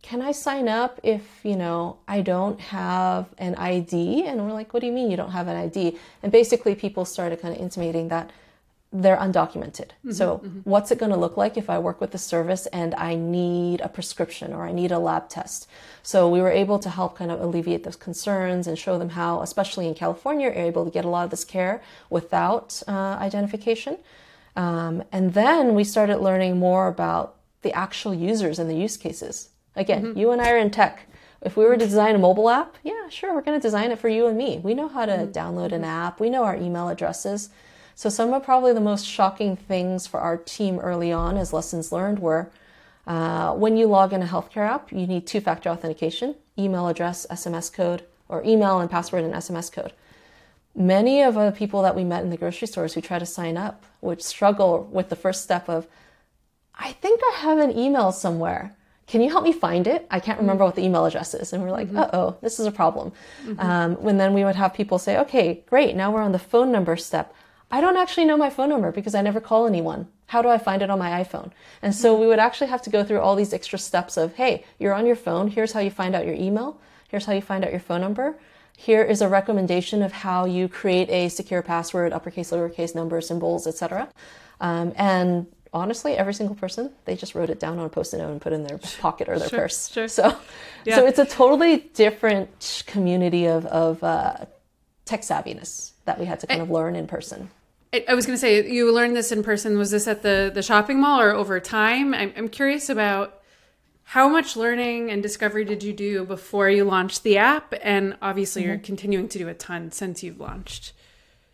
can 0.01 0.21
I 0.21 0.31
sign 0.31 0.67
up 0.67 0.99
if, 1.03 1.23
you 1.43 1.55
know, 1.55 1.97
I 2.07 2.21
don't 2.21 2.59
have 2.59 3.27
an 3.37 3.55
ID? 3.55 4.25
And 4.25 4.45
we're 4.45 4.53
like, 4.53 4.73
what 4.73 4.81
do 4.81 4.87
you 4.87 4.93
mean 4.93 5.09
you 5.11 5.17
don't 5.17 5.31
have 5.31 5.47
an 5.47 5.55
ID? 5.55 5.97
And 6.23 6.31
basically 6.31 6.75
people 6.75 7.05
started 7.05 7.41
kind 7.41 7.53
of 7.53 7.61
intimating 7.61 8.07
that 8.09 8.31
they're 8.91 9.17
undocumented. 9.17 9.89
Mm-hmm, 9.89 10.11
so, 10.11 10.37
mm-hmm. 10.39 10.59
what's 10.63 10.89
it 10.89 10.97
going 10.97 11.11
to 11.11 11.17
look 11.17 11.37
like 11.37 11.57
if 11.57 11.69
I 11.69 11.77
work 11.77 12.01
with 12.01 12.11
the 12.11 12.17
service 12.17 12.65
and 12.67 12.95
I 12.95 13.15
need 13.15 13.81
a 13.81 13.89
prescription 13.89 14.51
or 14.51 14.65
I 14.65 14.71
need 14.71 14.91
a 14.91 14.97
lab 14.97 15.29
test? 15.29 15.67
So, 16.01 16.27
we 16.27 16.41
were 16.41 16.49
able 16.49 16.79
to 16.79 16.89
help 16.89 17.15
kind 17.15 17.29
of 17.29 17.39
alleviate 17.39 17.83
those 17.83 17.95
concerns 17.95 18.65
and 18.65 18.79
show 18.79 18.97
them 18.97 19.09
how, 19.09 19.41
especially 19.41 19.87
in 19.87 19.93
California, 19.93 20.47
you're 20.47 20.55
able 20.65 20.85
to 20.85 20.91
get 20.91 21.05
a 21.05 21.09
lot 21.09 21.23
of 21.23 21.29
this 21.29 21.45
care 21.45 21.83
without 22.09 22.81
uh, 22.87 23.17
identification. 23.21 23.97
Um, 24.55 25.03
and 25.11 25.33
then 25.33 25.75
we 25.75 25.83
started 25.83 26.17
learning 26.17 26.57
more 26.57 26.87
about 26.87 27.35
the 27.61 27.71
actual 27.73 28.13
users 28.13 28.57
and 28.57 28.69
the 28.69 28.75
use 28.75 28.97
cases. 28.97 29.49
Again, 29.75 30.03
mm-hmm. 30.03 30.19
you 30.19 30.31
and 30.31 30.41
I 30.41 30.51
are 30.51 30.57
in 30.57 30.71
tech. 30.71 31.05
If 31.41 31.55
we 31.55 31.63
were 31.63 31.77
to 31.77 31.85
design 31.85 32.15
a 32.15 32.19
mobile 32.19 32.49
app, 32.49 32.75
yeah, 32.83 33.07
sure, 33.09 33.33
we're 33.33 33.41
going 33.41 33.57
to 33.57 33.61
design 33.61 33.91
it 33.91 33.99
for 33.99 34.09
you 34.09 34.27
and 34.27 34.37
me. 34.37 34.59
We 34.61 34.73
know 34.73 34.87
how 34.87 35.05
to 35.05 35.11
mm-hmm. 35.11 35.31
download 35.31 35.71
an 35.71 35.83
app, 35.83 36.19
we 36.19 36.29
know 36.29 36.43
our 36.43 36.55
email 36.55 36.89
addresses. 36.89 37.49
So, 37.99 38.07
some 38.07 38.31
of 38.31 38.43
probably 38.43 38.71
the 38.71 38.79
most 38.79 39.05
shocking 39.05 39.57
things 39.57 40.07
for 40.07 40.21
our 40.21 40.37
team 40.37 40.79
early 40.79 41.11
on 41.11 41.35
as 41.35 41.51
lessons 41.51 41.91
learned 41.91 42.19
were 42.19 42.49
uh, 43.05 43.53
when 43.55 43.75
you 43.75 43.87
log 43.87 44.13
in 44.13 44.23
a 44.23 44.25
healthcare 44.25 44.65
app, 44.65 44.93
you 44.93 45.05
need 45.05 45.27
two 45.27 45.41
factor 45.41 45.67
authentication, 45.67 46.35
email 46.57 46.87
address, 46.87 47.27
SMS 47.29 47.73
code, 47.73 48.05
or 48.29 48.41
email 48.45 48.79
and 48.79 48.89
password 48.89 49.25
and 49.25 49.33
SMS 49.33 49.69
code. 49.69 49.91
Many 50.73 51.21
of 51.21 51.33
the 51.35 51.51
people 51.51 51.81
that 51.81 51.93
we 51.93 52.05
met 52.05 52.23
in 52.23 52.29
the 52.29 52.37
grocery 52.37 52.69
stores 52.69 52.93
who 52.93 53.01
try 53.01 53.19
to 53.19 53.25
sign 53.25 53.57
up 53.57 53.83
would 53.99 54.21
struggle 54.21 54.87
with 54.89 55.09
the 55.09 55.17
first 55.17 55.43
step 55.43 55.67
of, 55.67 55.85
I 56.75 56.93
think 56.93 57.19
I 57.21 57.39
have 57.39 57.57
an 57.57 57.77
email 57.77 58.13
somewhere. 58.13 58.77
Can 59.07 59.19
you 59.19 59.29
help 59.29 59.43
me 59.43 59.51
find 59.51 59.87
it? 59.87 60.07
I 60.09 60.21
can't 60.21 60.39
remember 60.39 60.63
what 60.63 60.75
the 60.75 60.85
email 60.85 61.03
address 61.03 61.33
is. 61.33 61.51
And 61.51 61.61
we're 61.61 61.71
like, 61.71 61.89
mm-hmm. 61.89 61.97
uh 61.97 62.09
oh, 62.13 62.37
this 62.41 62.61
is 62.61 62.65
a 62.65 62.71
problem. 62.71 63.11
Mm-hmm. 63.43 63.59
Um, 63.59 63.95
when 63.95 64.15
then 64.15 64.33
we 64.33 64.45
would 64.45 64.55
have 64.55 64.73
people 64.73 64.99
say, 64.99 65.17
okay, 65.17 65.65
great, 65.65 65.97
now 65.97 66.13
we're 66.13 66.21
on 66.21 66.31
the 66.31 66.39
phone 66.39 66.71
number 66.71 66.95
step. 66.95 67.35
I 67.71 67.81
don't 67.81 67.97
actually 67.97 68.25
know 68.25 68.37
my 68.37 68.49
phone 68.49 68.69
number 68.69 68.91
because 68.91 69.13
I 69.13 69.21
never 69.21 69.39
call 69.39 69.67
anyone. 69.67 70.07
How 70.27 70.41
do 70.41 70.49
I 70.49 70.57
find 70.57 70.81
it 70.81 70.89
on 70.89 70.99
my 70.99 71.23
iPhone? 71.23 71.51
And 71.81 71.93
so 71.93 72.19
we 72.19 72.27
would 72.27 72.39
actually 72.39 72.67
have 72.67 72.81
to 72.83 72.89
go 72.89 73.03
through 73.03 73.19
all 73.19 73.35
these 73.35 73.53
extra 73.53 73.79
steps 73.79 74.17
of, 74.17 74.35
hey, 74.35 74.63
you're 74.79 74.93
on 74.93 75.05
your 75.05 75.15
phone. 75.15 75.49
Here's 75.49 75.71
how 75.71 75.79
you 75.79 75.91
find 75.91 76.15
out 76.15 76.25
your 76.25 76.35
email. 76.35 76.79
Here's 77.07 77.25
how 77.25 77.33
you 77.33 77.41
find 77.41 77.63
out 77.63 77.71
your 77.71 77.79
phone 77.79 78.01
number. 78.01 78.37
Here 78.77 79.03
is 79.03 79.21
a 79.21 79.27
recommendation 79.27 80.01
of 80.01 80.11
how 80.11 80.45
you 80.45 80.67
create 80.67 81.09
a 81.09 81.29
secure 81.29 81.61
password, 81.61 82.13
uppercase, 82.13 82.51
lowercase, 82.51 82.95
numbers, 82.95 83.27
symbols, 83.27 83.67
etc. 83.67 84.09
Um, 84.61 84.93
and 84.95 85.47
honestly, 85.73 86.13
every 86.13 86.33
single 86.33 86.55
person, 86.55 86.91
they 87.05 87.15
just 87.15 87.35
wrote 87.35 87.49
it 87.49 87.59
down 87.59 87.77
on 87.77 87.85
a 87.85 87.89
post-it 87.89 88.17
note 88.17 88.31
and 88.31 88.41
put 88.41 88.53
it 88.53 88.55
in 88.55 88.63
their 88.63 88.77
pocket 88.99 89.29
or 89.29 89.37
their 89.37 89.49
sure, 89.49 89.59
purse. 89.59 89.89
Sure. 89.89 90.07
So, 90.07 90.35
yeah. 90.85 90.95
so 90.95 91.05
it's 91.05 91.19
a 91.19 91.25
totally 91.25 91.77
different 91.93 92.83
community 92.87 93.47
of, 93.47 93.65
of 93.65 94.03
uh, 94.03 94.45
tech 95.05 95.21
savviness 95.21 95.91
that 96.05 96.19
we 96.19 96.25
had 96.25 96.39
to 96.39 96.47
kind 96.47 96.61
of 96.61 96.69
learn 96.69 96.95
in 96.95 97.07
person. 97.07 97.49
I 97.91 98.13
was 98.13 98.25
going 98.27 98.35
to 98.35 98.39
say 98.39 98.69
you 98.69 98.93
learned 98.93 99.15
this 99.15 99.31
in 99.31 99.41
person. 99.41 99.77
Was 99.77 99.91
this 99.91 100.07
at 100.07 100.21
the 100.21 100.51
the 100.53 100.61
shopping 100.61 100.99
mall 100.99 101.19
or 101.19 101.31
over 101.31 101.59
time? 101.59 102.13
I'm, 102.13 102.31
I'm 102.37 102.49
curious 102.49 102.87
about 102.89 103.41
how 104.03 104.29
much 104.29 104.55
learning 104.55 105.09
and 105.09 105.23
discovery 105.23 105.65
did 105.65 105.83
you 105.83 105.93
do 105.93 106.23
before 106.23 106.69
you 106.69 106.83
launched 106.83 107.23
the 107.23 107.37
app, 107.37 107.73
and 107.81 108.15
obviously 108.21 108.61
mm-hmm. 108.61 108.69
you're 108.69 108.79
continuing 108.79 109.27
to 109.29 109.37
do 109.39 109.47
a 109.47 109.53
ton 109.53 109.91
since 109.91 110.21
you've 110.23 110.39
launched. 110.39 110.93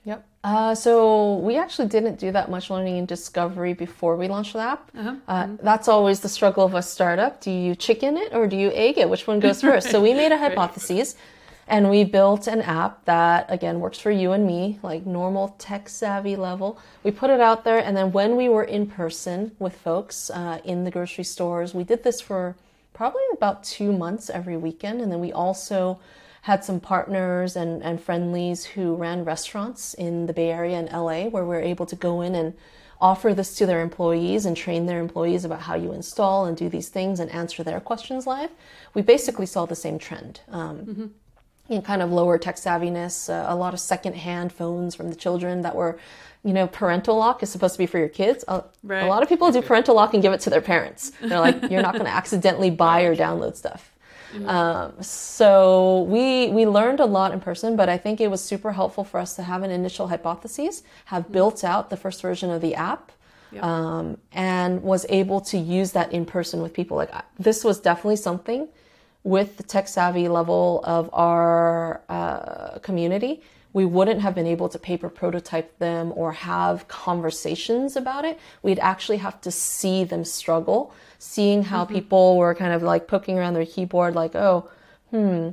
Yep. 0.03 0.25
Uh, 0.43 0.75
so 0.75 1.37
we 1.37 1.57
actually 1.57 1.87
didn't 1.87 2.19
do 2.19 2.31
that 2.31 2.51
much 2.51 2.69
learning 2.69 2.97
and 2.97 3.07
discovery 3.07 3.73
before 3.73 4.15
we 4.15 4.27
launched 4.27 4.53
the 4.53 4.59
app. 4.59 4.91
Uh-huh. 4.95 5.15
Uh, 5.27 5.43
mm-hmm. 5.43 5.65
That's 5.65 5.87
always 5.87 6.19
the 6.19 6.29
struggle 6.29 6.65
of 6.65 6.75
a 6.75 6.81
startup. 6.81 7.41
Do 7.41 7.49
you 7.49 7.75
chicken 7.75 8.17
it 8.17 8.33
or 8.33 8.45
do 8.45 8.55
you 8.55 8.71
egg 8.71 8.97
it? 8.97 9.09
Which 9.09 9.25
one 9.25 9.39
goes 9.39 9.61
first? 9.69 9.89
so 9.89 10.01
we 10.01 10.13
made 10.13 10.31
a 10.31 10.37
hypothesis. 10.37 11.15
Right 11.15 11.23
and 11.67 11.89
we 11.89 12.03
built 12.03 12.45
an 12.45 12.61
app 12.61 13.05
that, 13.05 13.47
again, 13.49 13.79
works 13.79 13.97
for 13.99 14.11
you 14.11 14.33
and 14.33 14.45
me, 14.45 14.79
like 14.83 15.05
normal 15.05 15.55
tech 15.57 15.89
savvy 15.89 16.35
level. 16.35 16.79
We 17.03 17.09
put 17.09 17.31
it 17.31 17.39
out 17.39 17.63
there. 17.63 17.79
And 17.79 17.97
then 17.97 18.11
when 18.11 18.35
we 18.35 18.49
were 18.49 18.63
in 18.63 18.85
person 18.85 19.55
with 19.57 19.75
folks 19.75 20.29
uh, 20.29 20.59
in 20.63 20.83
the 20.83 20.91
grocery 20.91 21.23
stores, 21.23 21.73
we 21.73 21.83
did 21.83 22.03
this 22.03 22.21
for 22.21 22.55
probably 22.93 23.23
about 23.33 23.63
two 23.63 23.91
months 23.91 24.29
every 24.29 24.57
weekend. 24.57 25.01
And 25.01 25.11
then 25.11 25.19
we 25.19 25.33
also 25.33 25.99
had 26.43 26.63
some 26.63 26.79
partners 26.79 27.55
and, 27.55 27.81
and 27.81 27.99
friendlies 27.99 28.63
who 28.63 28.93
ran 28.95 29.25
restaurants 29.25 29.95
in 29.95 30.27
the 30.27 30.33
Bay 30.33 30.51
Area 30.51 30.77
and 30.77 30.91
LA 30.91 31.29
where 31.29 31.43
we 31.43 31.55
are 31.55 31.61
able 31.61 31.87
to 31.87 31.95
go 31.95 32.21
in 32.21 32.35
and 32.35 32.53
offer 33.01 33.33
this 33.33 33.55
to 33.55 33.65
their 33.65 33.81
employees 33.81 34.45
and 34.45 34.55
train 34.55 34.85
their 34.85 34.99
employees 34.99 35.43
about 35.43 35.61
how 35.61 35.73
you 35.73 35.91
install 35.91 36.45
and 36.45 36.55
do 36.55 36.69
these 36.69 36.89
things 36.89 37.19
and 37.19 37.31
answer 37.31 37.63
their 37.63 37.79
questions 37.79 38.27
live. 38.27 38.51
We 38.93 39.01
basically 39.01 39.47
saw 39.47 39.65
the 39.65 39.75
same 39.75 39.97
trend. 39.97 40.41
Um, 40.47 40.77
mm-hmm 40.77 41.05
in 41.69 41.81
kind 41.81 42.01
of 42.01 42.11
lower 42.11 42.37
tech 42.37 42.57
savviness, 42.57 43.29
uh, 43.29 43.45
a 43.51 43.55
lot 43.55 43.73
of 43.73 43.79
secondhand 43.79 44.53
phones 44.53 44.95
from 44.95 45.09
the 45.09 45.15
children 45.15 45.61
that 45.61 45.75
were, 45.75 45.97
you 46.43 46.53
know, 46.53 46.67
parental 46.67 47.17
lock 47.17 47.41
is 47.41 47.49
supposed 47.49 47.73
to 47.73 47.79
be 47.79 47.87
for 47.87 47.97
your 47.97 48.09
kids. 48.09 48.45
A, 48.47 48.63
right. 48.83 49.03
a 49.03 49.07
lot 49.07 49.23
of 49.23 49.29
people 49.29 49.51
do 49.51 49.61
parental 49.61 49.95
lock 49.95 50.13
and 50.13 50.21
give 50.21 50.31
it 50.31 50.41
to 50.41 50.49
their 50.49 50.61
parents. 50.61 51.11
They're 51.21 51.39
like, 51.39 51.69
you're 51.71 51.81
not 51.81 51.93
going 51.93 52.05
to 52.05 52.11
accidentally 52.11 52.69
buy 52.69 53.01
or 53.01 53.15
download 53.15 53.55
stuff. 53.55 53.91
Mm-hmm. 54.33 54.49
Um, 54.49 55.01
so 55.01 56.01
we 56.03 56.49
we 56.49 56.65
learned 56.65 56.99
a 56.99 57.05
lot 57.05 57.31
in 57.31 57.39
person, 57.39 57.75
but 57.75 57.87
I 57.89 57.97
think 57.97 58.19
it 58.19 58.29
was 58.29 58.43
super 58.43 58.73
helpful 58.73 59.03
for 59.03 59.19
us 59.19 59.35
to 59.37 59.43
have 59.43 59.63
an 59.63 59.71
initial 59.71 60.07
hypothesis, 60.09 60.83
have 61.05 61.23
mm-hmm. 61.23 61.33
built 61.33 61.63
out 61.63 61.89
the 61.89 61.97
first 61.97 62.21
version 62.21 62.49
of 62.49 62.61
the 62.61 62.75
app, 62.75 63.11
yep. 63.51 63.63
um, 63.63 64.17
and 64.33 64.83
was 64.83 65.05
able 65.09 65.39
to 65.41 65.57
use 65.57 65.93
that 65.93 66.11
in 66.11 66.25
person 66.25 66.61
with 66.61 66.73
people. 66.73 66.97
Like 66.97 67.11
this 67.39 67.63
was 67.63 67.79
definitely 67.79 68.17
something 68.17 68.67
with 69.25 69.57
the 69.57 69.63
tech 69.63 69.87
savvy 69.87 70.29
level 70.29 70.81
of 70.85 71.09
our 71.11 72.01
uh, 72.07 72.77
community, 72.79 73.41
we 73.73 73.83
wouldn't 73.83 74.21
have 74.21 74.35
been 74.35 74.45
able 74.45 74.69
to 74.69 74.79
paper 74.79 75.09
prototype 75.09 75.77
them 75.79 76.13
or 76.15 76.31
have 76.31 76.87
conversations 76.87 77.97
about 77.97 78.23
it. 78.23 78.39
We'd 78.61 78.79
actually 78.79 79.17
have 79.17 79.41
to 79.41 79.51
see 79.51 80.03
them 80.03 80.23
struggle, 80.23 80.93
seeing 81.17 81.63
how 81.63 81.83
mm-hmm. 81.83 81.95
people 81.95 82.37
were 82.37 82.53
kind 82.53 82.71
of 82.71 82.83
like 82.83 83.07
poking 83.07 83.37
around 83.39 83.55
their 83.55 83.65
keyboard, 83.65 84.13
like, 84.15 84.35
oh, 84.35 84.69
hmm, 85.09 85.49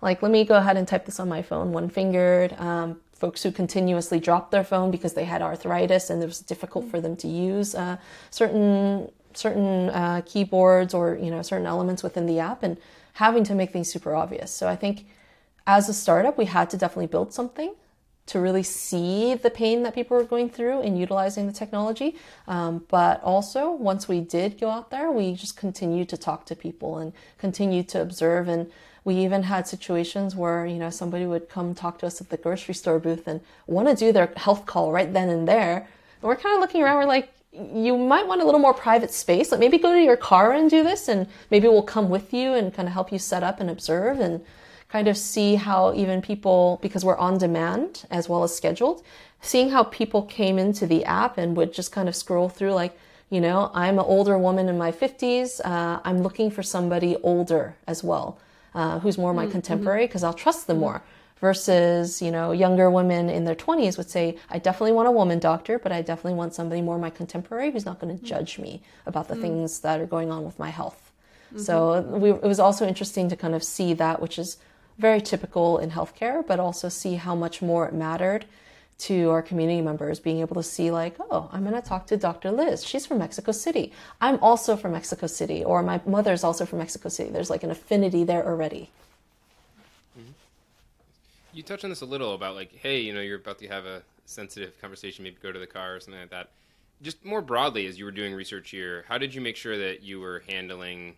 like, 0.00 0.22
let 0.22 0.30
me 0.30 0.44
go 0.44 0.54
ahead 0.54 0.76
and 0.76 0.86
type 0.86 1.04
this 1.04 1.18
on 1.18 1.28
my 1.28 1.42
phone, 1.42 1.72
one 1.72 1.90
fingered. 1.90 2.54
Um, 2.58 3.00
folks 3.12 3.42
who 3.42 3.52
continuously 3.52 4.18
dropped 4.20 4.50
their 4.52 4.64
phone 4.64 4.90
because 4.90 5.14
they 5.14 5.24
had 5.24 5.42
arthritis 5.42 6.08
and 6.10 6.22
it 6.22 6.26
was 6.26 6.40
difficult 6.40 6.84
for 6.88 7.00
them 7.00 7.16
to 7.16 7.28
use 7.28 7.74
uh, 7.74 7.96
certain 8.30 9.08
certain 9.34 9.90
uh, 9.90 10.22
keyboards 10.24 10.94
or 10.94 11.16
you 11.16 11.30
know 11.30 11.42
certain 11.42 11.66
elements 11.66 12.02
within 12.02 12.26
the 12.26 12.38
app 12.38 12.62
and 12.62 12.76
having 13.14 13.44
to 13.44 13.54
make 13.54 13.72
things 13.72 13.90
super 13.90 14.14
obvious. 14.14 14.50
So 14.50 14.68
I 14.68 14.76
think 14.76 15.06
as 15.66 15.88
a 15.88 15.94
startup, 15.94 16.38
we 16.38 16.46
had 16.46 16.70
to 16.70 16.76
definitely 16.76 17.06
build 17.06 17.32
something 17.32 17.74
to 18.24 18.38
really 18.38 18.62
see 18.62 19.34
the 19.34 19.50
pain 19.50 19.82
that 19.82 19.94
people 19.94 20.16
were 20.16 20.24
going 20.24 20.48
through 20.48 20.80
in 20.82 20.96
utilizing 20.96 21.46
the 21.46 21.52
technology. 21.52 22.16
Um, 22.46 22.84
but 22.88 23.22
also, 23.22 23.70
once 23.72 24.06
we 24.06 24.20
did 24.20 24.60
go 24.60 24.70
out 24.70 24.90
there, 24.90 25.10
we 25.10 25.34
just 25.34 25.56
continued 25.56 26.08
to 26.10 26.16
talk 26.16 26.46
to 26.46 26.56
people 26.56 26.98
and 26.98 27.12
continued 27.38 27.88
to 27.90 28.00
observe. 28.00 28.48
And 28.48 28.70
we 29.04 29.16
even 29.16 29.44
had 29.44 29.66
situations 29.66 30.36
where 30.36 30.64
you 30.64 30.78
know 30.78 30.90
somebody 30.90 31.26
would 31.26 31.48
come 31.48 31.74
talk 31.74 31.98
to 31.98 32.06
us 32.06 32.20
at 32.20 32.30
the 32.30 32.36
grocery 32.36 32.74
store 32.74 33.00
booth 33.00 33.26
and 33.26 33.40
want 33.66 33.88
to 33.88 33.94
do 33.94 34.12
their 34.12 34.32
health 34.36 34.66
call 34.66 34.92
right 34.92 35.12
then 35.12 35.28
and 35.28 35.48
there. 35.48 35.78
And 35.78 36.22
we're 36.22 36.36
kind 36.36 36.54
of 36.54 36.60
looking 36.60 36.82
around. 36.82 36.98
We're 36.98 37.06
like, 37.06 37.32
you 37.52 37.98
might 37.98 38.26
want 38.26 38.40
a 38.40 38.44
little 38.44 38.60
more 38.60 38.74
private 38.74 39.12
space. 39.12 39.50
Like 39.52 39.60
maybe 39.60 39.78
go 39.78 39.92
to 39.92 40.00
your 40.00 40.16
car 40.16 40.52
and 40.52 40.70
do 40.70 40.82
this, 40.82 41.08
and 41.08 41.26
maybe 41.50 41.68
we'll 41.68 41.82
come 41.82 42.08
with 42.08 42.32
you 42.32 42.54
and 42.54 42.72
kind 42.72 42.88
of 42.88 42.94
help 42.94 43.12
you 43.12 43.18
set 43.18 43.42
up 43.42 43.60
and 43.60 43.68
observe 43.70 44.20
and 44.20 44.44
kind 44.88 45.08
of 45.08 45.16
see 45.16 45.54
how 45.56 45.92
even 45.94 46.20
people, 46.22 46.78
because 46.82 47.04
we're 47.04 47.16
on 47.18 47.38
demand 47.38 48.04
as 48.10 48.28
well 48.28 48.42
as 48.42 48.54
scheduled, 48.54 49.02
seeing 49.40 49.70
how 49.70 49.84
people 49.84 50.22
came 50.22 50.58
into 50.58 50.86
the 50.86 51.04
app 51.04 51.38
and 51.38 51.56
would 51.56 51.72
just 51.72 51.92
kind 51.92 52.08
of 52.08 52.14
scroll 52.16 52.48
through, 52.48 52.72
like, 52.72 52.96
you 53.30 53.40
know, 53.40 53.70
I'm 53.74 53.98
an 53.98 54.04
older 54.04 54.36
woman 54.38 54.68
in 54.68 54.76
my 54.76 54.92
50s. 54.92 55.60
Uh, 55.64 56.00
I'm 56.04 56.22
looking 56.22 56.50
for 56.50 56.62
somebody 56.62 57.16
older 57.22 57.76
as 57.86 58.04
well. 58.04 58.38
uh, 58.74 58.98
who's 59.00 59.18
more 59.18 59.34
my 59.34 59.46
contemporary 59.46 60.06
because 60.06 60.24
I'll 60.24 60.34
trust 60.34 60.66
them 60.66 60.78
more 60.78 61.02
versus 61.42 62.22
you 62.22 62.30
know 62.30 62.52
younger 62.52 62.88
women 62.88 63.28
in 63.28 63.44
their 63.44 63.54
20s 63.56 63.98
would 63.98 64.08
say 64.08 64.36
i 64.48 64.58
definitely 64.58 64.92
want 64.92 65.08
a 65.08 65.10
woman 65.10 65.38
doctor 65.38 65.78
but 65.78 65.92
i 65.92 66.00
definitely 66.00 66.38
want 66.42 66.54
somebody 66.54 66.80
more 66.80 66.98
my 66.98 67.10
contemporary 67.10 67.70
who's 67.70 67.84
not 67.84 67.98
going 67.98 68.16
to 68.16 68.16
mm-hmm. 68.16 68.34
judge 68.34 68.58
me 68.58 68.80
about 69.04 69.26
the 69.28 69.34
mm-hmm. 69.34 69.42
things 69.42 69.80
that 69.80 70.00
are 70.00 70.06
going 70.06 70.30
on 70.30 70.44
with 70.44 70.58
my 70.58 70.70
health. 70.70 71.10
Mm-hmm. 71.48 71.58
So 71.58 72.00
we, 72.02 72.30
it 72.30 72.50
was 72.54 72.60
also 72.60 72.86
interesting 72.86 73.28
to 73.28 73.36
kind 73.36 73.54
of 73.54 73.62
see 73.64 73.92
that 73.94 74.22
which 74.22 74.38
is 74.38 74.56
very 74.98 75.20
typical 75.20 75.78
in 75.78 75.90
healthcare 75.90 76.46
but 76.46 76.60
also 76.60 76.88
see 76.88 77.16
how 77.16 77.34
much 77.34 77.60
more 77.60 77.88
it 77.88 77.92
mattered 77.92 78.46
to 78.98 79.30
our 79.30 79.42
community 79.42 79.80
members 79.80 80.20
being 80.20 80.38
able 80.38 80.54
to 80.54 80.62
see 80.62 80.92
like 80.92 81.16
oh 81.18 81.48
i'm 81.52 81.64
going 81.68 81.74
to 81.74 81.88
talk 81.92 82.06
to 82.06 82.16
dr 82.16 82.50
liz. 82.52 82.84
She's 82.84 83.04
from 83.04 83.18
mexico 83.18 83.50
city. 83.50 83.92
I'm 84.20 84.38
also 84.40 84.76
from 84.76 84.92
mexico 84.92 85.26
city 85.26 85.64
or 85.64 85.82
my 85.82 86.00
mother's 86.06 86.44
also 86.44 86.64
from 86.64 86.78
mexico 86.78 87.08
city. 87.08 87.30
There's 87.30 87.50
like 87.50 87.64
an 87.64 87.72
affinity 87.72 88.22
there 88.22 88.46
already 88.46 88.90
You 91.52 91.62
touched 91.62 91.84
on 91.84 91.90
this 91.90 92.00
a 92.00 92.06
little 92.06 92.34
about 92.34 92.54
like, 92.54 92.74
hey, 92.74 93.00
you 93.00 93.12
know, 93.12 93.20
you're 93.20 93.38
about 93.38 93.58
to 93.58 93.68
have 93.68 93.84
a 93.84 94.02
sensitive 94.24 94.80
conversation, 94.80 95.24
maybe 95.24 95.36
go 95.42 95.52
to 95.52 95.58
the 95.58 95.66
car 95.66 95.96
or 95.96 96.00
something 96.00 96.20
like 96.20 96.30
that. 96.30 96.50
Just 97.02 97.24
more 97.24 97.42
broadly, 97.42 97.86
as 97.86 97.98
you 97.98 98.04
were 98.04 98.10
doing 98.12 98.32
research 98.32 98.70
here, 98.70 99.04
how 99.08 99.18
did 99.18 99.34
you 99.34 99.40
make 99.40 99.56
sure 99.56 99.76
that 99.76 100.02
you 100.02 100.20
were 100.20 100.42
handling, 100.48 101.16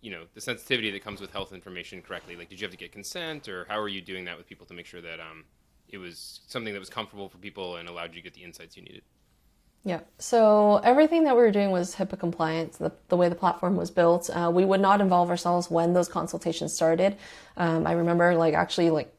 you 0.00 0.10
know, 0.10 0.24
the 0.34 0.40
sensitivity 0.40 0.90
that 0.90 1.04
comes 1.04 1.20
with 1.20 1.30
health 1.32 1.52
information 1.52 2.00
correctly? 2.02 2.34
Like, 2.34 2.48
did 2.48 2.60
you 2.60 2.64
have 2.64 2.72
to 2.72 2.78
get 2.78 2.92
consent, 2.92 3.48
or 3.48 3.66
how 3.68 3.78
are 3.78 3.88
you 3.88 4.00
doing 4.00 4.24
that 4.24 4.38
with 4.38 4.48
people 4.48 4.66
to 4.66 4.74
make 4.74 4.86
sure 4.86 5.02
that 5.02 5.20
um, 5.20 5.44
it 5.88 5.98
was 5.98 6.40
something 6.46 6.72
that 6.72 6.80
was 6.80 6.88
comfortable 6.88 7.28
for 7.28 7.38
people 7.38 7.76
and 7.76 7.88
allowed 7.88 8.14
you 8.14 8.22
to 8.22 8.22
get 8.22 8.34
the 8.34 8.42
insights 8.42 8.76
you 8.76 8.82
needed? 8.82 9.02
Yeah. 9.84 10.00
So 10.18 10.78
everything 10.78 11.24
that 11.24 11.36
we 11.36 11.42
were 11.42 11.50
doing 11.50 11.70
was 11.70 11.94
HIPAA 11.94 12.18
compliant. 12.18 12.72
The, 12.74 12.92
the 13.08 13.16
way 13.16 13.28
the 13.28 13.34
platform 13.34 13.76
was 13.76 13.90
built, 13.90 14.28
uh, 14.30 14.50
we 14.52 14.64
would 14.64 14.80
not 14.80 15.00
involve 15.00 15.30
ourselves 15.30 15.70
when 15.70 15.92
those 15.92 16.08
consultations 16.08 16.72
started. 16.72 17.16
Um, 17.56 17.86
I 17.86 17.92
remember 17.92 18.34
like 18.34 18.54
actually 18.54 18.90
like 18.90 19.14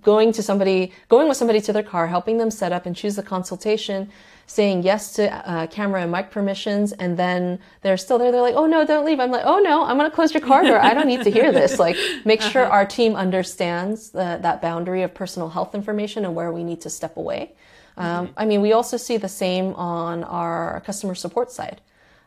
going 0.00 0.32
to 0.32 0.42
somebody, 0.42 0.92
going 1.08 1.28
with 1.28 1.36
somebody 1.36 1.60
to 1.60 1.72
their 1.72 1.82
car, 1.82 2.06
helping 2.06 2.38
them 2.38 2.50
set 2.50 2.72
up 2.72 2.86
and 2.86 2.96
choose 2.96 3.16
the 3.16 3.22
consultation, 3.22 4.10
saying 4.46 4.82
yes 4.82 5.12
to 5.14 5.30
uh, 5.48 5.66
camera 5.66 6.02
and 6.02 6.10
mic 6.10 6.30
permissions, 6.30 6.92
and 6.92 7.18
then 7.18 7.58
they're 7.82 7.96
still 7.96 8.18
there. 8.18 8.32
They're 8.32 8.40
like, 8.40 8.54
"Oh 8.54 8.66
no, 8.66 8.84
don't 8.84 9.04
leave." 9.04 9.20
I'm 9.20 9.30
like, 9.30 9.44
"Oh 9.44 9.58
no, 9.58 9.84
I'm 9.84 9.98
going 9.98 10.10
to 10.10 10.14
close 10.14 10.32
your 10.32 10.40
car 10.42 10.62
door. 10.62 10.80
I 10.80 10.94
don't 10.94 11.06
need 11.06 11.22
to 11.22 11.30
hear 11.30 11.52
this." 11.52 11.78
Like, 11.78 11.96
make 12.24 12.40
sure 12.40 12.64
our 12.64 12.86
team 12.86 13.14
understands 13.16 14.10
the, 14.10 14.38
that 14.40 14.62
boundary 14.62 15.02
of 15.02 15.14
personal 15.14 15.48
health 15.50 15.74
information 15.74 16.24
and 16.24 16.34
where 16.34 16.52
we 16.52 16.64
need 16.64 16.80
to 16.82 16.90
step 16.90 17.16
away. 17.16 17.52
Um, 17.96 18.30
I 18.36 18.46
mean, 18.46 18.62
we 18.62 18.72
also 18.72 18.96
see 18.96 19.16
the 19.18 19.28
same 19.28 19.74
on 19.74 20.24
our 20.24 20.80
customer 20.86 21.14
support 21.14 21.50
side. 21.50 21.80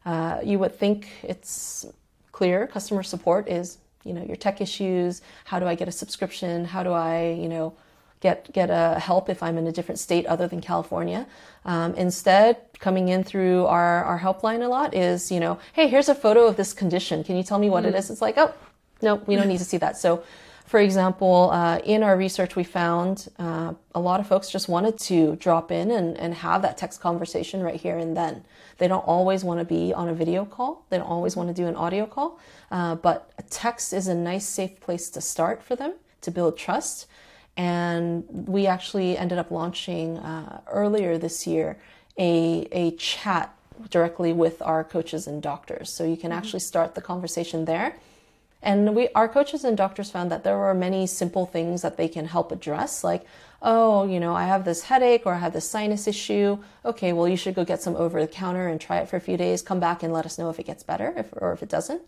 Uh, 0.06 0.40
you 0.44 0.60
would 0.60 0.78
think 0.78 1.10
it's 1.24 1.86
clear. 2.32 2.68
Customer 2.68 3.02
support 3.02 3.48
is, 3.50 3.78
you 4.06 4.14
know, 4.14 4.24
your 4.24 4.38
tech 4.38 4.62
issues. 4.62 5.22
How 5.44 5.60
do 5.60 5.66
I 5.66 5.76
get 5.76 5.88
a 5.88 5.92
subscription? 5.92 6.66
How 6.66 6.84
do 6.84 6.92
I, 6.92 7.38
you 7.44 7.50
know, 7.50 7.74
get 8.22 8.52
get 8.54 8.70
a 8.70 9.00
help 9.00 9.30
if 9.30 9.44
I'm 9.44 9.58
in 9.58 9.68
a 9.68 9.72
different 9.72 10.00
state 10.00 10.26
other 10.28 10.48
than 10.48 10.62
California? 10.62 11.28
Um, 11.66 11.94
instead, 11.96 12.58
coming 12.80 13.10
in 13.10 13.24
through 13.24 13.66
our 13.66 14.04
our 14.06 14.20
helpline 14.20 14.64
a 14.64 14.68
lot 14.68 14.94
is, 14.94 15.32
you 15.32 15.40
know, 15.40 15.60
hey, 15.74 15.88
here's 15.88 16.10
a 16.10 16.16
photo 16.16 16.46
of 16.48 16.56
this 16.56 16.72
condition. 16.74 17.24
Can 17.24 17.36
you 17.36 17.44
tell 17.44 17.60
me 17.60 17.70
what 17.70 17.86
it 17.86 17.96
is? 17.96 18.10
It's 18.10 18.22
like, 18.22 18.38
oh, 18.38 18.54
no, 19.02 19.16
we 19.16 19.36
don't 19.36 19.48
need 19.48 19.60
to 19.60 19.66
see 19.66 19.78
that. 19.78 19.98
So 19.98 20.24
for 20.66 20.80
example, 20.80 21.52
uh, 21.52 21.78
in 21.84 22.02
our 22.02 22.18
research, 22.18 22.56
we 22.56 22.64
found 22.64 23.28
uh, 23.38 23.74
a 23.94 24.00
lot 24.00 24.20
of 24.20 24.28
folks 24.28 24.50
just 24.50 24.68
wanted 24.68 24.98
to 24.98 25.36
drop 25.36 25.72
in 25.72 25.92
and, 25.92 26.18
and 26.18 26.34
have 26.34 26.64
that 26.64 26.76
text 26.76 27.00
conversation 27.00 27.62
right 27.62 27.80
here 27.80 27.98
and 28.00 28.18
then. 28.18 28.44
They 28.80 28.88
don't 28.88 29.06
always 29.06 29.44
want 29.44 29.60
to 29.60 29.66
be 29.66 29.94
on 29.94 30.10
a 30.10 30.14
video 30.14 30.44
call, 30.44 30.84
they 30.90 30.98
don't 30.98 31.08
always 31.08 31.36
want 31.36 31.50
to 31.50 31.54
do 31.54 31.68
an 31.68 31.76
audio 31.76 32.08
call, 32.08 32.40
uh, 32.72 32.96
but 32.96 33.32
a 33.38 33.44
text 33.44 33.94
is 33.94 34.08
a 34.08 34.16
nice, 34.16 34.46
safe 34.46 34.80
place 34.80 35.10
to 35.12 35.22
start 35.22 35.62
for 35.62 35.76
them 35.76 35.94
to 36.22 36.32
build 36.32 36.58
trust. 36.58 37.06
And 37.58 38.26
we 38.30 38.66
actually 38.68 39.18
ended 39.18 39.38
up 39.38 39.52
launching 39.52 40.18
uh, 40.18 40.62
earlier 40.68 41.18
this 41.18 41.46
year 41.46 41.78
a, 42.18 42.68
a 42.72 42.92
chat 42.98 43.56
directly 43.90 44.34
with 44.34 44.62
our 44.62 44.84
coaches 44.84 45.28
and 45.28 45.42
doctors. 45.42 45.90
So 45.90 46.04
you 46.04 46.18
can 46.18 46.32
actually 46.32 46.60
start 46.60 46.96
the 46.96 47.02
conversation 47.02 47.66
there. 47.66 47.96
And 48.62 48.96
we, 48.96 49.10
our 49.10 49.28
coaches 49.28 49.64
and 49.64 49.78
doctors 49.78 50.10
found 50.10 50.32
that 50.32 50.44
there 50.44 50.58
were 50.58 50.74
many 50.74 51.06
simple 51.06 51.46
things 51.46 51.84
that 51.84 51.98
they 51.98 52.08
can 52.08 52.26
help 52.26 52.52
address, 52.52 53.04
like, 53.04 53.24
oh, 53.62 54.06
you 54.08 54.20
know, 54.20 54.36
I 54.36 54.46
have 54.46 54.66
this 54.66 54.84
headache 54.84 55.24
or 55.26 55.34
I 55.34 55.40
have 55.40 55.54
this 55.54 55.70
sinus 55.70 56.08
issue. 56.08 56.58
Okay, 56.84 57.14
well, 57.14 57.28
you 57.28 57.38
should 57.38 57.56
go 57.56 57.64
get 57.66 57.82
some 57.82 57.96
over 57.96 58.20
the 58.20 58.28
counter 58.28 58.68
and 58.68 58.82
try 58.82 58.98
it 58.98 59.10
for 59.10 59.18
a 59.18 59.22
few 59.22 59.38
days. 59.38 59.62
Come 59.62 59.80
back 59.80 60.04
and 60.04 60.12
let 60.12 60.26
us 60.26 60.38
know 60.38 60.50
if 60.50 60.60
it 60.60 60.66
gets 60.66 60.84
better 60.84 61.14
if, 61.16 61.30
or 61.34 61.54
if 61.54 61.62
it 61.64 61.70
doesn't. 61.70 62.02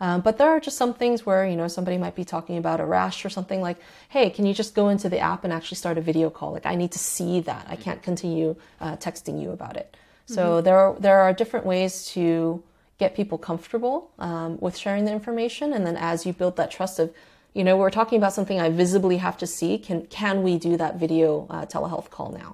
Um, 0.00 0.20
but 0.20 0.38
there 0.38 0.48
are 0.48 0.58
just 0.58 0.76
some 0.76 0.94
things 0.94 1.24
where, 1.24 1.46
you 1.46 1.54
know, 1.54 1.68
somebody 1.68 1.96
might 1.96 2.16
be 2.16 2.24
talking 2.24 2.56
about 2.56 2.80
a 2.80 2.84
rash 2.84 3.24
or 3.24 3.30
something 3.30 3.60
like, 3.60 3.78
hey, 4.08 4.30
can 4.30 4.46
you 4.46 4.54
just 4.54 4.74
go 4.74 4.88
into 4.88 5.08
the 5.08 5.20
app 5.20 5.44
and 5.44 5.52
actually 5.52 5.76
start 5.76 5.98
a 5.98 6.00
video 6.00 6.28
call? 6.30 6.52
Like, 6.52 6.66
I 6.66 6.74
need 6.74 6.90
to 6.92 6.98
see 6.98 7.40
that. 7.40 7.66
I 7.68 7.76
can't 7.76 8.02
continue 8.02 8.56
uh, 8.80 8.96
texting 8.96 9.40
you 9.40 9.52
about 9.52 9.76
it. 9.76 9.96
So 10.26 10.60
there, 10.60 10.78
are, 10.78 10.96
there 10.98 11.20
are 11.20 11.32
different 11.32 11.66
ways 11.66 12.06
to 12.12 12.62
get 13.04 13.16
people 13.20 13.38
comfortable 13.50 13.96
um, 14.28 14.50
with 14.64 14.74
sharing 14.84 15.04
the 15.08 15.12
information. 15.20 15.66
And 15.74 15.82
then 15.86 15.96
as 15.96 16.24
you 16.26 16.32
build 16.32 16.54
that 16.56 16.70
trust 16.70 16.98
of, 17.02 17.08
you 17.56 17.64
know, 17.66 17.76
we're 17.76 17.96
talking 18.00 18.18
about 18.22 18.32
something 18.32 18.58
I 18.60 18.70
visibly 18.70 19.18
have 19.26 19.36
to 19.42 19.46
see. 19.46 19.72
Can 19.86 19.98
can 20.20 20.36
we 20.46 20.52
do 20.68 20.72
that 20.82 20.92
video 21.04 21.28
uh, 21.54 21.64
telehealth 21.72 22.08
call 22.16 22.30
now? 22.44 22.50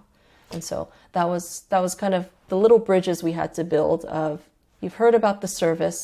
And 0.55 0.63
so 0.71 0.77
that 1.13 1.27
was 1.33 1.45
that 1.71 1.81
was 1.87 1.95
kind 1.95 2.15
of 2.19 2.23
the 2.49 2.59
little 2.65 2.81
bridges 2.89 3.23
we 3.23 3.33
had 3.33 3.51
to 3.59 3.65
build. 3.75 4.01
Of 4.07 4.33
you've 4.81 4.99
heard 5.03 5.15
about 5.15 5.41
the 5.41 5.51
service, 5.65 6.01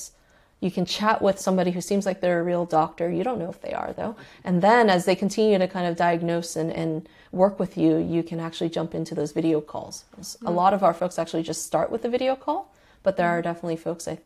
you 0.64 0.70
can 0.76 0.85
chat 0.87 1.16
with 1.26 1.38
somebody 1.46 1.70
who 1.74 1.80
seems 1.80 2.04
like 2.07 2.20
they're 2.20 2.40
a 2.40 2.50
real 2.52 2.66
doctor. 2.66 3.11
You 3.11 3.24
don't 3.24 3.40
know 3.42 3.50
if 3.50 3.61
they 3.66 3.74
are 3.83 3.92
though. 4.00 4.14
And 4.44 4.62
then 4.62 4.90
as 4.96 5.04
they 5.07 5.16
continue 5.24 5.59
to 5.59 5.68
kind 5.76 5.87
of 5.90 5.96
diagnose 5.96 6.50
and, 6.61 6.70
and 6.83 7.09
work 7.33 7.59
with 7.59 7.76
you, 7.83 7.96
you 8.14 8.22
can 8.22 8.38
actually 8.46 8.70
jump 8.76 8.94
into 8.94 9.14
those 9.14 9.33
video 9.33 9.61
calls. 9.61 10.04
A 10.44 10.50
lot 10.50 10.72
of 10.76 10.83
our 10.87 10.94
folks 10.94 11.18
actually 11.18 11.42
just 11.42 11.66
start 11.66 11.88
with 11.90 12.02
the 12.02 12.11
video 12.16 12.37
call, 12.37 12.61
but 13.02 13.16
there 13.16 13.28
are 13.28 13.42
definitely 13.42 13.76
folks 13.76 14.07
I 14.07 14.18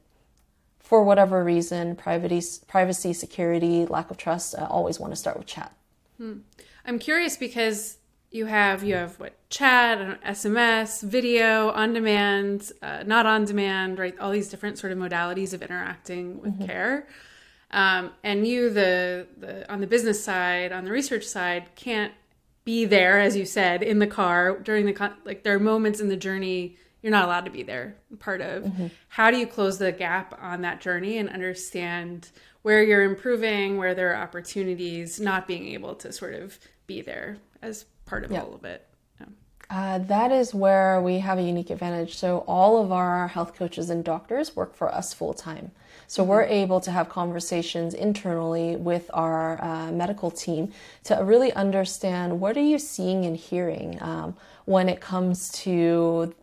for 0.79 1.03
whatever 1.03 1.45
reason, 1.45 1.97
privacy, 1.97 2.63
privacy, 2.67 3.13
security, 3.13 3.87
lack 3.87 4.11
of 4.11 4.17
trust, 4.17 4.55
I 4.59 4.65
always 4.67 4.99
want 4.99 5.13
to 5.13 5.17
start 5.17 5.37
with 5.37 5.47
chat. 5.47 5.73
I'm 6.85 6.99
curious 6.99 7.37
because 7.37 7.99
you 8.31 8.47
have 8.47 8.85
you 8.85 8.95
have 8.95 9.19
what 9.19 9.35
chat, 9.51 10.21
SMS, 10.23 11.03
video, 11.03 11.71
on 11.71 11.93
demand, 11.93 12.73
uh, 12.83 13.03
not 13.07 13.27
on 13.27 13.45
demand, 13.45 13.99
right? 13.99 14.19
All 14.19 14.31
these 14.31 14.49
different 14.49 14.79
sort 14.79 14.93
of 14.93 14.99
modalities 14.99 15.53
of 15.53 15.63
interacting 15.63 16.41
with 16.41 16.67
care. 16.67 17.07
Um, 17.71 18.13
and 18.23 18.47
you, 18.47 18.71
the, 18.71 19.27
the 19.37 19.71
on 19.71 19.81
the 19.81 19.87
business 19.87 20.23
side, 20.23 20.73
on 20.73 20.85
the 20.85 20.91
research 20.91 21.25
side, 21.25 21.69
can't 21.75 22.13
be 22.65 22.85
there, 22.85 23.21
as 23.21 23.37
you 23.37 23.45
said, 23.45 23.83
in 23.83 23.99
the 23.99 24.07
car 24.07 24.59
during 24.59 24.87
the 24.87 24.93
con- 24.93 25.17
like. 25.25 25.43
There 25.43 25.55
are 25.55 25.61
moments 25.61 26.01
in 26.01 26.09
the 26.09 26.17
journey 26.17 26.77
you're 27.09 27.17
not 27.17 27.25
allowed 27.25 27.47
to 27.47 27.51
be 27.51 27.63
there. 27.63 27.97
Part 28.19 28.43
of 28.43 28.71
how 29.09 29.31
do 29.31 29.39
you 29.39 29.47
close 29.47 29.79
the 29.79 29.93
gap 29.93 30.39
on 30.43 30.61
that 30.61 30.79
journey 30.83 31.17
and 31.17 31.27
understand 31.31 32.29
where 32.61 32.83
you're 32.83 33.03
improving, 33.05 33.79
where 33.79 33.95
there 33.95 34.13
are 34.15 34.23
opportunities, 34.23 35.19
not 35.19 35.49
being 35.49 35.69
able 35.69 35.95
to 35.95 36.13
sort 36.13 36.35
of 36.35 36.59
be 36.87 37.01
there 37.01 37.39
as 37.63 37.87
part 38.05 38.25
of 38.25 38.31
Yeah. 38.31 38.43
all 38.43 38.55
of 38.55 38.65
it. 38.67 38.87
Yeah. 39.19 39.27
Uh, 39.71 39.99
that 40.01 40.31
is 40.33 40.53
where 40.55 41.01
we 41.01 41.19
have 41.21 41.39
a 41.39 41.43
unique 41.43 41.71
advantage. 41.71 42.15
So, 42.19 42.45
all 42.47 42.83
of 42.83 42.93
our 42.93 43.29
health 43.29 43.55
coaches 43.55 43.89
and 43.89 44.05
doctors 44.05 44.55
work 44.55 44.75
for 44.75 44.95
us 44.95 45.15
full 45.15 45.33
time. 45.33 45.71
So, 46.09 46.23
we're 46.23 46.43
able 46.43 46.81
to 46.81 46.91
have 46.91 47.09
conversations 47.09 47.95
internally 47.95 48.77
with 48.77 49.11
our 49.15 49.63
uh, 49.65 49.93
medical 49.93 50.31
team 50.31 50.73
to 51.05 51.15
really 51.23 51.55
understand 51.55 52.39
what 52.39 52.55
are 52.59 52.63
you 52.63 52.79
seeing 52.79 53.25
and 53.25 53.35
hearing 53.35 53.97
um, 54.03 54.37
when 54.67 54.91
it 54.91 55.01
comes 55.01 55.51
to 55.65 56.35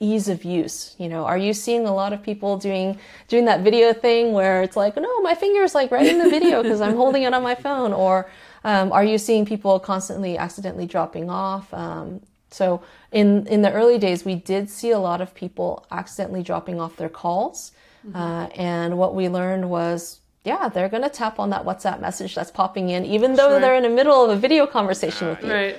ease 0.00 0.28
of 0.28 0.44
use 0.44 0.94
you 0.98 1.08
know 1.08 1.24
are 1.24 1.38
you 1.38 1.52
seeing 1.52 1.86
a 1.86 1.94
lot 1.94 2.12
of 2.12 2.22
people 2.22 2.56
doing 2.58 2.98
doing 3.28 3.44
that 3.46 3.60
video 3.60 3.92
thing 3.92 4.32
where 4.32 4.62
it's 4.62 4.76
like 4.76 4.96
no 4.96 5.20
my 5.22 5.34
finger's 5.34 5.74
like 5.74 5.90
right 5.90 6.06
in 6.06 6.18
the 6.18 6.28
video 6.28 6.62
because 6.62 6.80
i'm 6.80 6.96
holding 6.96 7.22
it 7.22 7.32
on 7.34 7.42
my 7.42 7.54
phone 7.54 7.92
or 7.92 8.28
um, 8.64 8.90
are 8.92 9.04
you 9.04 9.16
seeing 9.16 9.46
people 9.46 9.78
constantly 9.78 10.36
accidentally 10.36 10.86
dropping 10.86 11.30
off 11.30 11.72
um, 11.74 12.20
so 12.50 12.82
in 13.12 13.46
in 13.46 13.62
the 13.62 13.72
early 13.72 13.98
days 13.98 14.24
we 14.24 14.34
did 14.34 14.68
see 14.68 14.90
a 14.90 14.98
lot 14.98 15.20
of 15.20 15.34
people 15.34 15.86
accidentally 15.90 16.42
dropping 16.42 16.80
off 16.80 16.96
their 16.96 17.08
calls 17.08 17.72
uh, 18.14 18.46
and 18.54 18.96
what 18.98 19.14
we 19.14 19.28
learned 19.28 19.68
was 19.68 20.20
yeah 20.44 20.68
they're 20.68 20.88
going 20.88 21.02
to 21.02 21.08
tap 21.08 21.40
on 21.40 21.50
that 21.50 21.64
whatsapp 21.64 22.00
message 22.00 22.34
that's 22.36 22.50
popping 22.52 22.90
in 22.90 23.04
even 23.04 23.34
though 23.34 23.48
Sure. 23.50 23.60
they're 23.60 23.74
in 23.76 23.82
the 23.82 23.88
middle 23.88 24.22
of 24.24 24.30
a 24.30 24.36
video 24.36 24.64
conversation 24.66 25.26
with 25.28 25.42
you 25.42 25.50
Right. 25.52 25.76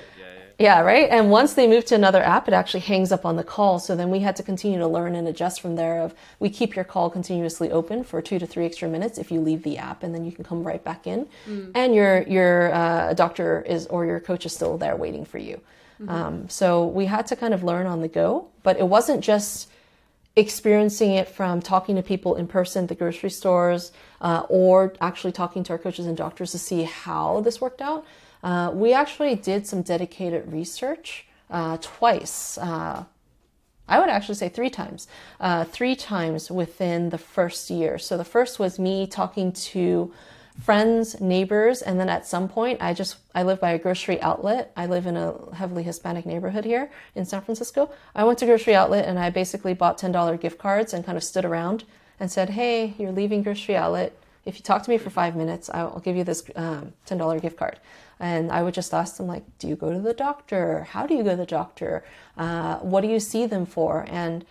Yeah, 0.60 0.82
right. 0.82 1.08
And 1.10 1.30
once 1.30 1.54
they 1.54 1.68
move 1.68 1.86
to 1.86 1.96
another 1.96 2.22
app, 2.22 2.48
it 2.48 2.54
actually 2.54 2.80
hangs 2.80 3.12
up 3.12 3.26
on 3.26 3.36
the 3.36 3.44
call. 3.44 3.78
So 3.80 3.96
then 3.96 4.10
we 4.10 4.20
had 4.20 4.36
to 4.38 4.44
continue 4.44 4.80
to 4.80 4.88
learn 4.88 5.14
and 5.14 5.28
adjust 5.28 5.62
from 5.62 5.76
there. 5.76 6.02
Of 6.02 6.16
we 6.40 6.50
keep 6.50 6.76
your 6.76 6.86
call 6.86 7.10
continuously 7.10 7.72
open 7.72 8.04
for 8.04 8.22
two 8.22 8.40
to 8.40 8.48
three 8.48 8.66
extra 8.66 8.90
minutes 8.90 9.18
if 9.18 9.32
you 9.32 9.40
leave 9.40 9.62
the 9.64 9.78
app, 9.78 10.02
and 10.04 10.16
then 10.16 10.26
you 10.26 10.32
can 10.32 10.44
come 10.44 10.64
right 10.64 10.84
back 10.84 11.06
in, 11.06 11.28
and 11.76 11.94
your 11.94 12.24
your 12.24 12.74
uh, 12.74 13.14
doctor 13.14 13.62
is 13.68 13.86
or 13.88 14.06
your 14.06 14.20
coach 14.20 14.46
is 14.46 14.54
still 14.54 14.78
there 14.78 14.96
waiting 14.96 15.26
for 15.26 15.38
you. 15.38 15.62
Um, 16.10 16.50
so 16.50 16.86
we 16.86 17.06
had 17.06 17.26
to 17.28 17.36
kind 17.36 17.54
of 17.54 17.64
learn 17.64 17.88
on 17.88 18.02
the 18.02 18.08
go, 18.08 18.48
but 18.64 18.78
it 18.78 18.88
wasn't 18.88 19.24
just 19.24 19.70
experiencing 20.36 21.12
it 21.12 21.28
from 21.28 21.62
talking 21.62 21.96
to 21.96 22.04
people 22.04 22.36
in 22.36 22.48
person 22.48 22.84
at 22.84 22.90
the 22.90 22.96
grocery 22.96 23.32
stores 23.32 23.92
uh, 24.22 24.44
or 24.50 24.94
actually 25.02 25.32
talking 25.32 25.64
to 25.64 25.74
our 25.74 25.80
coaches 25.80 26.06
and 26.06 26.16
doctors 26.16 26.52
to 26.52 26.60
see 26.60 26.84
how 26.84 27.42
this 27.42 27.60
worked 27.60 27.82
out. 27.82 28.06
Uh, 28.44 28.72
we 28.74 28.94
actually 28.94 29.36
did 29.36 29.66
some 29.68 29.82
dedicated 29.82 30.52
research 30.52 31.26
uh, 31.50 31.78
twice. 31.82 32.58
Uh, 32.58 33.06
I 33.88 34.00
would 34.00 34.10
actually 34.10 34.36
say 34.36 34.50
three 34.50 34.70
times, 34.70 35.08
uh, 35.40 35.64
three 35.64 35.96
times 35.96 36.52
within 36.52 37.10
the 37.10 37.18
first 37.18 37.70
year. 37.70 37.98
So 37.98 38.18
the 38.18 38.26
first 38.26 38.60
was 38.60 38.78
me 38.78 39.08
talking 39.08 39.52
to 39.54 40.14
friends, 40.62 41.22
neighbors, 41.22 41.82
and 41.82 42.00
then 42.00 42.10
at 42.10 42.26
some 42.26 42.50
point, 42.50 42.82
I 42.82 42.94
just 42.94 43.18
I 43.34 43.44
live 43.44 43.62
by 43.62 43.72
a 43.72 43.80
grocery 43.80 44.20
outlet. 44.22 44.72
I 44.76 44.88
live 44.88 45.06
in 45.06 45.16
a 45.16 45.36
heavily 45.56 45.84
Hispanic 45.84 46.26
neighborhood 46.26 46.66
here 46.66 46.92
in 47.16 47.26
San 47.26 47.42
Francisco. 47.42 47.92
I 48.16 48.24
went 48.24 48.40
to 48.40 48.46
grocery 48.46 48.76
outlet 48.76 49.06
and 49.06 49.20
I 49.20 49.30
basically 49.30 49.74
bought 49.74 49.98
ten 49.98 50.12
dollar 50.12 50.36
gift 50.36 50.58
cards 50.58 50.94
and 50.94 51.06
kind 51.06 51.18
of 51.18 51.24
stood 51.24 51.46
around 51.46 51.86
and 52.20 52.32
said, 52.32 52.50
"Hey, 52.50 52.94
you're 52.98 53.12
leaving 53.12 53.44
grocery 53.44 53.78
outlet. 53.78 54.18
If 54.46 54.58
you 54.58 54.64
talk 54.64 54.84
to 54.84 54.90
me 54.90 54.98
for 54.98 55.10
five 55.10 55.36
minutes, 55.36 55.70
I'll 55.70 56.00
give 56.00 56.16
you 56.16 56.24
this 56.24 56.44
um, 56.56 56.94
ten 57.06 57.18
dollar 57.18 57.40
gift 57.40 57.58
card." 57.58 57.80
And 58.20 58.52
I 58.52 58.64
would 58.64 58.74
just 58.74 58.94
ask 58.94 59.18
them 59.18 59.28
like, 59.28 59.44
"Do 59.60 59.68
you 59.68 59.76
go 59.76 59.92
to 59.94 60.00
the 60.00 60.14
doctor? 60.14 60.88
How 60.92 61.06
do 61.06 61.14
you 61.14 61.24
go 61.24 61.32
to 61.32 61.36
the 61.36 61.46
doctor? 61.46 62.04
Uh, 62.38 62.78
what 62.78 63.02
do 63.02 63.08
you 63.08 63.20
see 63.20 63.46
them 63.46 63.66
for?" 63.66 64.06
and 64.08 64.46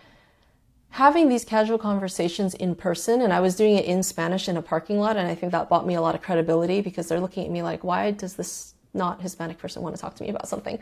having 0.91 1.29
these 1.29 1.45
casual 1.45 1.77
conversations 1.77 2.53
in 2.55 2.73
person 2.73 3.21
and 3.21 3.33
i 3.33 3.39
was 3.39 3.55
doing 3.55 3.75
it 3.75 3.85
in 3.85 4.01
spanish 4.01 4.47
in 4.47 4.57
a 4.57 4.61
parking 4.61 4.99
lot 4.99 5.17
and 5.17 5.27
i 5.27 5.35
think 5.35 5.51
that 5.51 5.69
bought 5.69 5.85
me 5.85 5.95
a 5.95 6.01
lot 6.01 6.15
of 6.15 6.21
credibility 6.21 6.81
because 6.81 7.07
they're 7.07 7.19
looking 7.19 7.45
at 7.45 7.51
me 7.51 7.61
like 7.61 7.83
why 7.83 8.11
does 8.11 8.35
this 8.35 8.73
not 8.93 9.21
hispanic 9.21 9.57
person 9.57 9.81
want 9.81 9.95
to 9.95 10.01
talk 10.01 10.15
to 10.15 10.23
me 10.23 10.29
about 10.29 10.47
something 10.47 10.79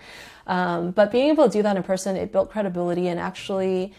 um, 0.47 0.91
but 0.91 1.11
being 1.11 1.29
able 1.29 1.43
to 1.45 1.49
do 1.49 1.63
that 1.63 1.75
in 1.75 1.83
person 1.83 2.15
it 2.15 2.31
built 2.31 2.49
credibility 2.49 3.07
and 3.07 3.19
actually 3.19 3.93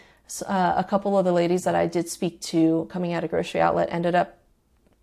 uh, 0.47 0.75
a 0.77 0.85
couple 0.85 1.19
of 1.19 1.25
the 1.25 1.33
ladies 1.33 1.65
that 1.65 1.75
i 1.75 1.87
did 1.87 2.09
speak 2.09 2.41
to 2.41 2.87
coming 2.91 3.13
out 3.13 3.25
of 3.25 3.31
grocery 3.31 3.61
outlet 3.61 3.89
ended 3.91 4.15
up 4.15 4.39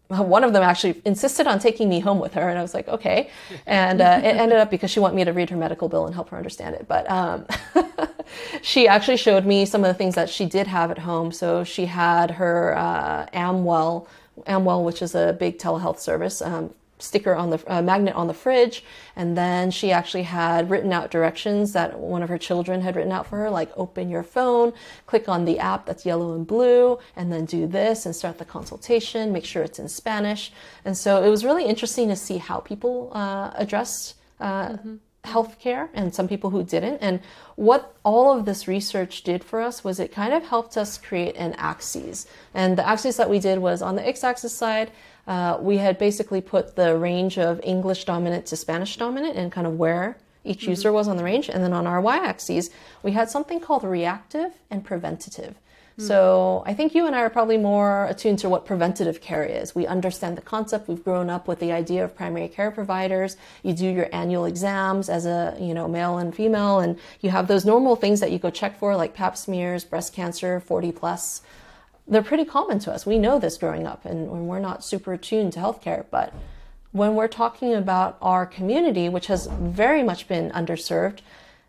one 0.10 0.44
of 0.44 0.54
them 0.54 0.64
actually 0.64 1.02
insisted 1.06 1.48
on 1.48 1.60
taking 1.60 1.90
me 1.90 2.00
home 2.00 2.20
with 2.20 2.34
her, 2.34 2.48
and 2.50 2.60
I 2.60 2.62
was 2.62 2.74
like, 2.74 2.88
okay. 2.88 3.30
And 3.66 4.02
uh, 4.02 4.20
it 4.24 4.36
ended 4.36 4.60
up 4.60 4.70
because 4.70 4.92
she 4.92 5.00
wanted 5.00 5.16
me 5.16 5.24
to 5.26 5.34
read 5.34 5.50
her 5.50 5.58
medical 5.58 5.90
bill 5.90 6.06
and 6.06 6.14
help 6.14 6.30
her 6.30 6.38
understand 6.38 6.76
it. 6.76 6.88
But 6.88 7.10
um, 7.10 7.48
she 8.62 8.88
actually 8.88 9.18
showed 9.18 9.46
me 9.46 9.66
some 9.66 9.84
of 9.84 9.88
the 9.88 9.94
things 9.94 10.16
that 10.16 10.30
she 10.30 10.46
did 10.46 10.68
have 10.68 10.92
at 10.92 11.00
home. 11.00 11.32
So 11.32 11.64
she 11.64 11.86
had 11.86 12.32
her 12.32 12.78
uh, 12.78 13.28
Amwell, 13.34 14.08
Amwell, 14.46 14.84
which 14.84 15.02
is 15.02 15.16
a 15.16 15.34
big 15.34 15.58
telehealth 15.58 16.00
service. 16.00 16.42
Um, 16.42 16.74
sticker 17.04 17.36
on 17.36 17.50
the 17.50 17.64
uh, 17.68 17.82
magnet 17.82 18.16
on 18.16 18.28
the 18.28 18.34
fridge 18.34 18.84
and 19.16 19.38
then 19.38 19.70
she 19.70 19.92
actually 19.92 20.24
had 20.24 20.70
written 20.70 20.94
out 20.94 21.12
directions 21.12 21.74
that 21.74 22.00
one 22.00 22.24
of 22.24 22.30
her 22.30 22.38
children 22.38 22.82
had 22.82 22.96
written 22.96 23.12
out 23.12 23.28
for 23.28 23.38
her 23.38 23.50
like 23.50 23.72
open 23.76 24.10
your 24.10 24.24
phone 24.24 24.74
click 25.06 25.28
on 25.28 25.46
the 25.46 25.60
app 25.60 25.86
that's 25.86 26.06
yellow 26.06 26.34
and 26.34 26.48
blue 26.48 26.98
and 27.16 27.32
then 27.32 27.46
do 27.46 27.68
this 27.68 28.06
and 28.06 28.16
start 28.16 28.38
the 28.38 28.46
consultation 28.46 29.32
make 29.32 29.46
sure 29.46 29.64
it's 29.64 29.80
in 29.80 29.90
spanish 29.90 30.52
and 30.86 30.98
so 30.98 31.24
it 31.24 31.30
was 31.30 31.44
really 31.44 31.66
interesting 31.66 32.08
to 32.08 32.16
see 32.16 32.38
how 32.38 32.60
people 32.60 33.12
uh, 33.14 33.52
addressed 33.56 34.16
uh, 34.40 34.70
mm-hmm. 34.70 34.96
Healthcare 35.24 35.88
and 35.94 36.14
some 36.14 36.28
people 36.28 36.50
who 36.50 36.64
didn't 36.64 36.98
and 36.98 37.22
what 37.56 37.96
all 38.04 38.38
of 38.38 38.44
this 38.44 38.68
research 38.68 39.24
did 39.24 39.42
for 39.42 39.62
us 39.62 39.82
was 39.84 40.00
it 40.00 40.12
kind 40.12 40.34
of 40.34 40.44
helped 40.44 40.76
us 40.76 40.98
create 40.98 41.36
an 41.38 41.54
axis 41.54 42.28
and 42.54 42.78
the 42.78 42.86
axis 42.86 43.16
that 43.16 43.30
we 43.30 43.40
did 43.40 43.60
was 43.60 43.82
on 43.82 43.96
the 43.96 44.06
x-axis 44.06 44.54
side 44.54 44.92
uh, 45.28 45.58
we 45.62 45.78
had 45.78 45.98
basically 45.98 46.42
put 46.42 46.76
the 46.76 46.98
range 46.98 47.38
of 47.38 47.62
English 47.64 48.06
dominant 48.06 48.46
to 48.48 48.58
Spanish 48.58 48.98
dominant 48.98 49.38
and 49.38 49.52
kind 49.52 49.66
of 49.66 49.78
where 49.78 50.18
each 50.44 50.62
mm-hmm. 50.62 50.72
user 50.72 50.92
was 50.92 51.08
on 51.08 51.18
the 51.18 51.24
range. 51.24 51.50
And 51.50 51.64
then 51.64 51.74
on 51.74 51.88
our 51.88 52.02
y 52.02 52.18
axis, 52.18 52.70
we 53.02 53.12
had 53.12 53.30
something 53.30 53.60
called 53.60 53.84
reactive 53.84 54.54
and 54.70 54.84
preventative. 54.84 55.56
So 55.98 56.64
I 56.66 56.74
think 56.74 56.96
you 56.96 57.06
and 57.06 57.16
I 57.16 57.22
are 57.22 57.30
probably 57.30 57.58
more 57.58 58.06
attuned 58.06 58.40
to 58.40 58.50
what 58.50 58.66
preventative 58.66 59.22
care 59.22 59.44
is. 59.44 59.76
We 59.76 59.86
understand 59.86 60.38
the 60.38 60.42
concept. 60.42 60.88
We've 60.88 61.04
grown 61.04 61.30
up 61.30 61.48
with 61.48 61.60
the 61.60 61.72
idea 61.72 62.04
of 62.04 62.16
primary 62.16 62.48
care 62.48 62.72
providers. 62.72 63.38
You 63.62 63.74
do 63.74 63.88
your 63.88 64.10
annual 64.12 64.46
exams 64.46 65.08
as 65.08 65.26
a, 65.26 65.56
you 65.60 65.74
know, 65.74 65.88
male 65.88 66.18
and 66.18 66.34
female, 66.34 66.80
and 66.80 67.00
you 67.22 67.30
have 67.30 67.48
those 67.48 67.64
normal 67.64 67.96
things 67.96 68.20
that 68.22 68.32
you 68.32 68.40
go 68.40 68.50
check 68.50 68.80
for, 68.80 68.96
like 68.96 69.14
pap 69.14 69.38
smears, 69.38 69.84
breast 69.84 70.14
cancer, 70.14 70.60
40 70.60 70.92
plus 70.92 71.42
they're 72.08 72.24
pretty 72.24 72.46
common 72.46 72.80
to 72.80 72.92
us. 72.92 73.06
We 73.06 73.18
know 73.18 73.40
this 73.40 73.58
growing 73.58 73.88
up, 73.88 74.06
and 74.06 74.28
we're 74.48 74.60
not 74.60 74.84
super 74.84 75.14
attuned 75.14 75.54
to 75.54 75.60
healthcare. 75.60 76.06
But 76.12 76.34
when 76.92 77.16
we're 77.16 77.28
talking 77.28 77.74
about 77.74 78.18
our 78.22 78.46
community, 78.46 79.10
which 79.10 79.28
has 79.28 79.48
very 79.48 80.04
much 80.04 80.28
been 80.28 80.52
underserved, 80.52 81.20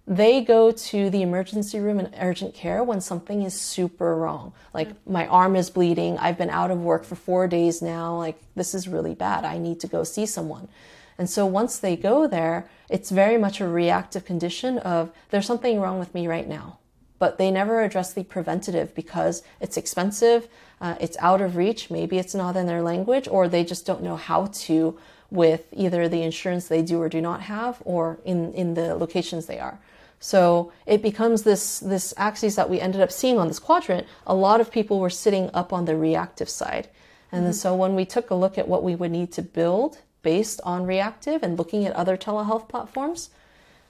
they 0.07 0.43
go 0.43 0.71
to 0.71 1.09
the 1.09 1.23
emergency 1.23 1.81
room 1.81 1.99
and 1.99 2.14
urgent 2.21 2.55
care 2.55 2.85
when 2.85 3.01
something 3.01 3.43
is 3.43 3.59
super 3.59 4.17
wrong. 4.17 4.53
Like, 4.75 4.90
my 5.09 5.27
arm 5.27 5.57
is 5.57 5.71
bleeding. 5.71 6.19
I've 6.19 6.37
been 6.37 6.51
out 6.51 6.71
of 6.71 6.83
work 6.83 7.05
for 7.05 7.14
four 7.14 7.49
days 7.49 7.81
now. 7.81 8.17
Like, 8.19 8.38
this 8.55 8.75
is 8.75 8.87
really 8.87 9.14
bad. 9.14 9.45
I 9.45 9.57
need 9.59 9.81
to 9.81 9.87
go 9.87 10.05
see 10.05 10.27
someone. 10.27 10.69
And 11.17 11.31
so 11.31 11.47
once 11.47 11.79
they 11.79 11.97
go 11.97 12.27
there, 12.27 12.69
it's 12.90 13.11
very 13.11 13.38
much 13.38 13.61
a 13.61 13.69
reactive 13.69 14.25
condition 14.25 14.79
of 14.79 15.11
there's 15.31 15.47
something 15.47 15.81
wrong 15.81 15.99
with 15.99 16.14
me 16.14 16.27
right 16.27 16.49
now 16.49 16.79
but 17.19 17.38
they 17.38 17.51
never 17.51 17.81
address 17.83 18.12
the 18.12 18.25
preventative 18.25 18.95
because 18.95 19.43
it's 19.59 19.79
expensive, 19.79 20.47
uh, 20.81 20.95
it's 21.01 21.17
out 21.21 21.40
of 21.40 21.57
reach, 21.57 21.90
maybe 21.90 22.19
it's 22.19 22.35
not 22.35 22.55
in 22.55 22.67
their 22.67 22.83
language, 22.83 23.27
or 23.29 23.49
they 23.49 23.64
just 23.64 23.87
don't 23.87 24.03
know 24.03 24.17
how 24.17 24.45
to 24.53 24.99
with 25.31 25.67
either 25.73 26.07
the 26.07 26.23
insurance 26.23 26.69
they 26.69 26.83
do 26.83 27.01
or 27.01 27.09
do 27.09 27.23
not 27.23 27.40
have 27.40 27.81
or 27.87 28.19
in, 28.27 28.53
in 28.53 28.75
the 28.75 28.95
locations 28.95 29.47
they 29.47 29.59
are. 29.59 29.79
So 30.24 30.72
it 30.87 31.02
becomes 31.02 31.42
this, 31.42 31.80
this 31.80 32.14
axis 32.16 32.56
that 32.56 32.70
we 32.70 32.80
ended 32.80 33.02
up 33.02 33.12
seeing 33.12 33.38
on 33.38 33.46
this 33.46 33.58
quadrant. 33.58 34.06
A 34.26 34.34
lot 34.34 34.58
of 34.58 34.72
people 34.72 34.98
were 34.98 35.10
sitting 35.10 35.50
up 35.52 35.70
on 35.70 35.84
the 35.84 35.98
reactive 35.98 36.48
side. 36.48 36.88
And 37.30 37.42
mm-hmm. 37.42 37.52
so 37.52 37.74
when 37.74 37.94
we 37.94 38.06
took 38.06 38.30
a 38.30 38.34
look 38.34 38.56
at 38.56 38.66
what 38.66 38.82
we 38.82 38.94
would 38.94 39.10
need 39.10 39.32
to 39.32 39.42
build 39.42 39.98
based 40.22 40.62
on 40.64 40.87
reactive 40.87 41.42
and 41.42 41.58
looking 41.58 41.84
at 41.84 41.92
other 41.92 42.16
telehealth 42.16 42.70
platforms, 42.70 43.28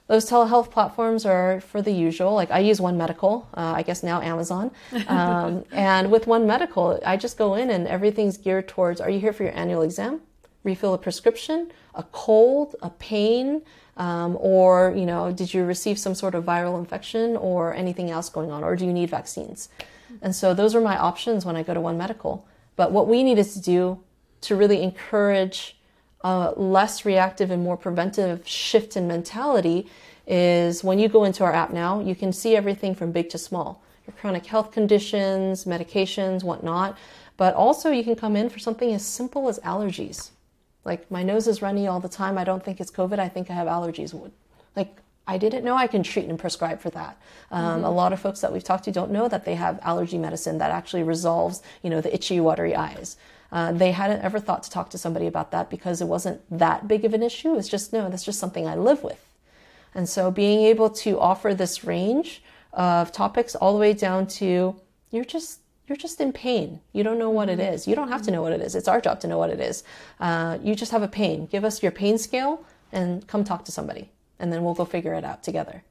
those 0.07 0.29
telehealth 0.29 0.71
platforms 0.71 1.25
are 1.25 1.61
for 1.61 1.81
the 1.81 1.93
usual. 1.93 2.33
Like 2.33 2.51
I 2.51 2.59
use 2.59 2.81
One 2.81 2.97
Medical, 2.97 3.47
uh, 3.53 3.71
I 3.77 3.83
guess 3.83 4.03
now 4.03 4.19
Amazon. 4.21 4.71
Um, 5.07 5.63
and 5.71 6.11
with 6.11 6.27
One 6.27 6.45
Medical, 6.45 6.99
I 7.05 7.15
just 7.15 7.37
go 7.37 7.53
in 7.53 7.69
and 7.69 7.87
everything's 7.87 8.35
geared 8.35 8.67
towards 8.67 8.99
are 8.99 9.09
you 9.09 9.21
here 9.21 9.31
for 9.31 9.43
your 9.43 9.55
annual 9.55 9.83
exam? 9.83 10.19
Refill 10.65 10.95
a 10.95 10.97
prescription, 10.97 11.71
a 11.93 12.03
cold, 12.03 12.75
a 12.81 12.89
pain, 12.89 13.61
um, 13.97 14.37
or 14.39 14.93
you 14.95 15.05
know, 15.05 15.31
did 15.31 15.53
you 15.53 15.63
receive 15.63 15.97
some 15.97 16.15
sort 16.15 16.35
of 16.35 16.43
viral 16.43 16.77
infection 16.79 17.37
or 17.37 17.73
anything 17.73 18.11
else 18.11 18.29
going 18.29 18.51
on, 18.51 18.63
or 18.63 18.75
do 18.75 18.85
you 18.85 18.93
need 18.93 19.09
vaccines? 19.09 19.69
And 20.21 20.35
so 20.35 20.53
those 20.53 20.75
are 20.75 20.81
my 20.81 20.97
options 20.97 21.45
when 21.45 21.55
I 21.55 21.63
go 21.63 21.73
to 21.73 21.81
One 21.81 21.97
Medical. 21.97 22.47
But 22.75 22.91
what 22.91 23.07
we 23.07 23.23
needed 23.23 23.45
to 23.51 23.61
do 23.61 23.99
to 24.41 24.55
really 24.55 24.81
encourage 24.81 25.77
a 26.21 26.53
less 26.55 27.05
reactive 27.05 27.51
and 27.51 27.63
more 27.63 27.77
preventive 27.77 28.47
shift 28.47 28.97
in 28.97 29.07
mentality 29.07 29.87
is 30.27 30.83
when 30.83 30.99
you 30.99 31.07
go 31.07 31.23
into 31.23 31.43
our 31.43 31.53
app 31.53 31.71
now, 31.71 31.99
you 31.99 32.15
can 32.15 32.33
see 32.33 32.55
everything 32.55 32.95
from 32.95 33.11
big 33.11 33.29
to 33.29 33.37
small 33.37 33.81
your 34.07 34.15
chronic 34.15 34.45
health 34.45 34.71
conditions, 34.71 35.65
medications, 35.65 36.43
whatnot. 36.43 36.97
But 37.37 37.55
also, 37.55 37.91
you 37.91 38.03
can 38.03 38.15
come 38.15 38.35
in 38.35 38.49
for 38.49 38.59
something 38.59 38.93
as 38.93 39.03
simple 39.05 39.49
as 39.49 39.59
allergies. 39.59 40.29
Like, 40.85 41.09
my 41.11 41.23
nose 41.23 41.47
is 41.47 41.61
runny 41.61 41.87
all 41.87 41.99
the 41.99 42.07
time. 42.07 42.37
I 42.37 42.43
don't 42.43 42.63
think 42.63 42.79
it's 42.79 42.91
COVID. 42.91 43.19
I 43.19 43.27
think 43.27 43.49
I 43.49 43.53
have 43.53 43.67
allergies. 43.67 44.13
Like, 44.75 44.97
I 45.27 45.37
didn't 45.37 45.65
know 45.65 45.75
I 45.75 45.87
can 45.87 46.03
treat 46.03 46.29
and 46.29 46.37
prescribe 46.37 46.79
for 46.79 46.91
that. 46.91 47.17
Um, 47.51 47.77
mm-hmm. 47.77 47.85
A 47.85 47.91
lot 47.91 48.13
of 48.13 48.19
folks 48.19 48.41
that 48.41 48.53
we've 48.53 48.63
talked 48.63 48.83
to 48.85 48.91
don't 48.91 49.11
know 49.11 49.27
that 49.27 49.43
they 49.43 49.55
have 49.55 49.79
allergy 49.81 50.19
medicine 50.19 50.59
that 50.59 50.71
actually 50.71 51.03
resolves, 51.03 51.63
you 51.81 51.89
know, 51.89 51.99
the 51.99 52.13
itchy, 52.13 52.39
watery 52.39 52.75
eyes. 52.75 53.17
Uh, 53.51 53.71
they 53.71 53.91
hadn't 53.91 54.21
ever 54.21 54.39
thought 54.39 54.63
to 54.63 54.69
talk 54.69 54.89
to 54.91 54.97
somebody 54.97 55.27
about 55.27 55.51
that 55.51 55.69
because 55.69 56.01
it 56.01 56.07
wasn't 56.07 56.41
that 56.55 56.87
big 56.87 57.05
of 57.05 57.13
an 57.13 57.23
issue. 57.23 57.55
It's 57.57 57.69
just, 57.69 57.91
no, 57.91 58.09
that's 58.09 58.23
just 58.23 58.39
something 58.39 58.67
I 58.67 58.75
live 58.75 59.03
with. 59.03 59.23
And 59.95 60.07
so 60.07 60.29
being 60.29 60.65
able 60.65 60.89
to 60.89 61.19
offer 61.19 61.53
this 61.53 61.83
range 61.83 62.43
of 62.73 63.11
topics 63.11 63.55
all 63.55 63.73
the 63.73 63.79
way 63.79 63.93
down 63.93 64.27
to 64.27 64.75
you're 65.09 65.25
just 65.25 65.61
you're 65.87 65.97
just 65.97 66.19
in 66.19 66.33
pain. 66.33 66.81
You 66.93 67.03
don't 67.03 67.19
know 67.19 67.29
what 67.29 67.49
it 67.49 67.59
mm-hmm. 67.59 67.89
You 67.89 67.95
don't 67.95 68.09
have 68.09 68.21
to 68.23 68.31
know 68.31 68.41
what 68.41 68.53
it 68.53 68.61
is. 68.61 68.75
It's 68.75 68.87
our 68.87 69.01
job 69.01 69.19
to 69.21 69.27
know 69.27 69.37
what 69.37 69.49
it 69.49 69.59
is. 69.59 69.83
Uh, 70.19 70.57
you 70.61 70.75
just 70.75 70.91
have 70.91 71.03
a 71.03 71.07
pain. 71.07 71.45
Give 71.45 71.63
us 71.63 71.83
your 71.83 71.91
pain 71.91 72.17
scale 72.17 72.63
and 72.91 73.25
come 73.27 73.43
talk 73.43 73.65
to 73.65 73.71
somebody, 73.71 74.09
and 74.39 74.51
then 74.51 74.63
we'll 74.63 74.73
go 74.73 74.85
figure 74.85 75.13
it 75.13 75.23
out 75.23 75.43
together. 75.43 75.83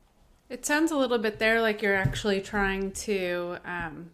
It 0.48 0.66
sounds 0.66 0.90
a 0.90 0.96
little 0.96 1.18
bit 1.18 1.38
there 1.38 1.60
like 1.60 1.82
you're 1.82 1.96
actually 1.96 2.40
trying 2.40 2.92
to 2.92 3.56
um, 3.64 4.10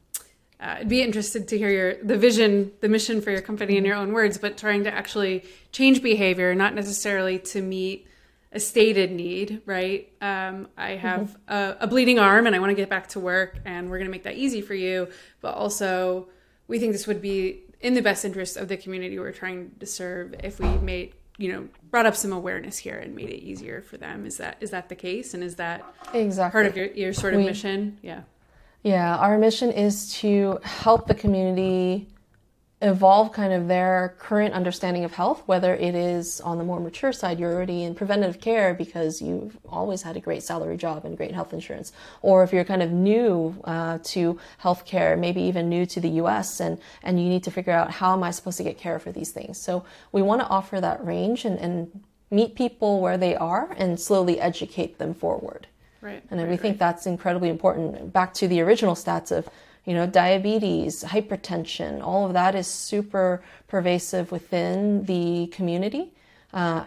uh, 0.60 0.76
I'd 0.80 0.88
be 0.88 1.02
interested 1.02 1.48
to 1.48 1.58
hear 1.58 1.70
your 1.70 1.94
the 2.02 2.18
vision, 2.18 2.72
the 2.80 2.88
mission 2.88 3.22
for 3.22 3.30
your 3.30 3.40
company 3.40 3.76
in 3.76 3.84
your 3.84 3.96
own 3.96 4.12
words, 4.12 4.36
but 4.36 4.58
trying 4.58 4.84
to 4.84 4.92
actually 4.92 5.44
change 5.72 6.02
behavior, 6.02 6.54
not 6.54 6.74
necessarily 6.74 7.38
to 7.38 7.62
meet 7.62 8.06
a 8.52 8.60
stated 8.60 9.12
need, 9.12 9.62
right? 9.64 10.12
Um, 10.20 10.68
I 10.76 10.92
have 10.92 11.38
mm-hmm. 11.48 11.52
a, 11.52 11.76
a, 11.80 11.86
bleeding 11.86 12.18
arm 12.18 12.46
and 12.46 12.56
I 12.56 12.58
want 12.58 12.70
to 12.70 12.74
get 12.74 12.90
back 12.90 13.08
to 13.10 13.20
work, 13.20 13.58
and 13.64 13.88
we're 13.88 13.98
going 13.98 14.08
to 14.08 14.10
make 14.10 14.24
that 14.24 14.36
easy 14.36 14.60
for 14.60 14.74
you. 14.74 15.08
But 15.40 15.54
also, 15.54 16.28
we 16.66 16.78
think 16.78 16.92
this 16.92 17.06
would 17.06 17.22
be 17.22 17.60
in 17.80 17.94
the 17.94 18.02
best 18.02 18.24
interest 18.24 18.56
of 18.56 18.68
the 18.68 18.76
community 18.76 19.18
we're 19.18 19.32
trying 19.32 19.70
to 19.78 19.86
serve 19.86 20.34
if 20.42 20.60
we 20.60 20.68
made 20.78 21.14
you 21.38 21.50
know 21.50 21.68
brought 21.90 22.04
up 22.04 22.14
some 22.14 22.32
awareness 22.32 22.76
here 22.76 22.98
and 22.98 23.16
made 23.16 23.30
it 23.30 23.42
easier 23.42 23.80
for 23.80 23.96
them 23.96 24.26
is 24.26 24.36
that 24.36 24.58
is 24.60 24.70
that 24.70 24.90
the 24.90 24.94
case 24.94 25.32
and 25.32 25.42
is 25.42 25.56
that 25.56 25.82
exactly 26.12 26.52
part 26.52 26.66
of 26.66 26.76
your, 26.76 26.86
your 26.88 27.14
sort 27.14 27.32
of 27.32 27.40
we, 27.40 27.46
mission 27.46 27.96
yeah 28.02 28.20
Yeah, 28.82 29.16
our 29.16 29.38
mission 29.38 29.70
is 29.70 30.12
to 30.20 30.58
help 30.62 31.06
the 31.06 31.14
community 31.14 32.08
evolve 32.82 33.30
kind 33.32 33.52
of 33.52 33.68
their 33.68 34.14
current 34.18 34.54
understanding 34.54 35.04
of 35.04 35.12
health, 35.12 35.42
whether 35.44 35.74
it 35.74 35.94
is 35.94 36.40
on 36.40 36.56
the 36.56 36.64
more 36.64 36.80
mature 36.80 37.12
side, 37.12 37.38
you're 37.38 37.52
already 37.52 37.82
in 37.82 37.94
preventative 37.94 38.40
care 38.40 38.72
because 38.72 39.20
you've 39.20 39.58
always 39.68 40.02
had 40.02 40.16
a 40.16 40.20
great 40.20 40.42
salary 40.42 40.78
job 40.78 41.04
and 41.04 41.16
great 41.16 41.32
health 41.32 41.52
insurance, 41.52 41.92
or 42.22 42.42
if 42.42 42.52
you're 42.52 42.64
kind 42.64 42.82
of 42.82 42.90
new 42.90 43.54
uh, 43.64 43.98
to 44.02 44.38
healthcare, 44.62 45.18
maybe 45.18 45.42
even 45.42 45.68
new 45.68 45.84
to 45.84 46.00
the 46.00 46.08
US, 46.22 46.58
and, 46.58 46.78
and 47.02 47.22
you 47.22 47.28
need 47.28 47.44
to 47.44 47.50
figure 47.50 47.72
out 47.72 47.90
how 47.90 48.14
am 48.14 48.22
I 48.22 48.30
supposed 48.30 48.56
to 48.58 48.64
get 48.64 48.78
care 48.78 48.98
for 48.98 49.12
these 49.12 49.30
things. 49.30 49.58
So 49.58 49.84
we 50.12 50.22
want 50.22 50.40
to 50.40 50.46
offer 50.46 50.80
that 50.80 51.04
range 51.04 51.44
and, 51.44 51.58
and 51.58 52.02
meet 52.30 52.54
people 52.54 53.00
where 53.00 53.18
they 53.18 53.36
are 53.36 53.74
and 53.76 54.00
slowly 54.00 54.40
educate 54.40 54.98
them 54.98 55.12
forward. 55.12 55.66
Right. 56.00 56.22
And 56.30 56.40
right, 56.40 56.48
we 56.48 56.56
think 56.56 56.74
right. 56.74 56.78
that's 56.78 57.06
incredibly 57.06 57.50
important. 57.50 58.10
Back 58.10 58.32
to 58.34 58.48
the 58.48 58.62
original 58.62 58.94
stats 58.94 59.36
of, 59.36 59.50
you 59.90 59.96
know, 59.96 60.07
diabetes, 60.07 61.03
hypertension, 61.03 62.00
all 62.00 62.24
of 62.24 62.33
that 62.33 62.55
is 62.55 62.68
super 62.68 63.42
pervasive 63.66 64.31
within 64.31 65.05
the 65.07 65.48
community. 65.48 66.12
Uh, 66.55 66.85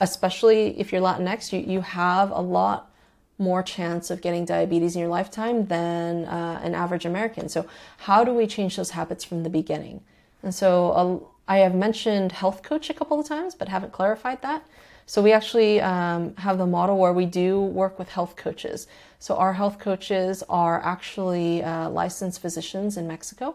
especially 0.00 0.80
if 0.80 0.90
you're 0.90 1.02
Latinx, 1.02 1.52
you, 1.52 1.60
you 1.60 1.82
have 1.82 2.30
a 2.30 2.40
lot 2.40 2.90
more 3.36 3.62
chance 3.62 4.10
of 4.10 4.22
getting 4.22 4.46
diabetes 4.46 4.94
in 4.96 5.00
your 5.00 5.10
lifetime 5.10 5.66
than 5.66 6.24
uh, 6.24 6.58
an 6.62 6.74
average 6.74 7.04
American. 7.04 7.50
So, 7.50 7.66
how 7.98 8.24
do 8.24 8.32
we 8.32 8.46
change 8.46 8.76
those 8.76 8.92
habits 8.92 9.22
from 9.22 9.42
the 9.42 9.50
beginning? 9.50 10.00
And 10.42 10.54
so, 10.54 10.92
uh, 10.92 11.52
I 11.52 11.58
have 11.58 11.74
mentioned 11.74 12.32
health 12.32 12.62
coach 12.62 12.88
a 12.88 12.94
couple 12.94 13.20
of 13.20 13.26
times, 13.26 13.54
but 13.54 13.68
haven't 13.68 13.92
clarified 13.92 14.40
that. 14.40 14.64
So 15.06 15.22
we 15.22 15.32
actually 15.32 15.80
um, 15.80 16.34
have 16.36 16.58
the 16.58 16.66
model 16.66 16.98
where 16.98 17.12
we 17.12 17.26
do 17.26 17.60
work 17.60 17.98
with 17.98 18.08
health 18.08 18.34
coaches. 18.34 18.88
So 19.20 19.36
our 19.36 19.52
health 19.52 19.78
coaches 19.78 20.42
are 20.48 20.84
actually 20.84 21.62
uh, 21.62 21.88
licensed 21.90 22.42
physicians 22.42 22.96
in 22.96 23.06
Mexico 23.06 23.54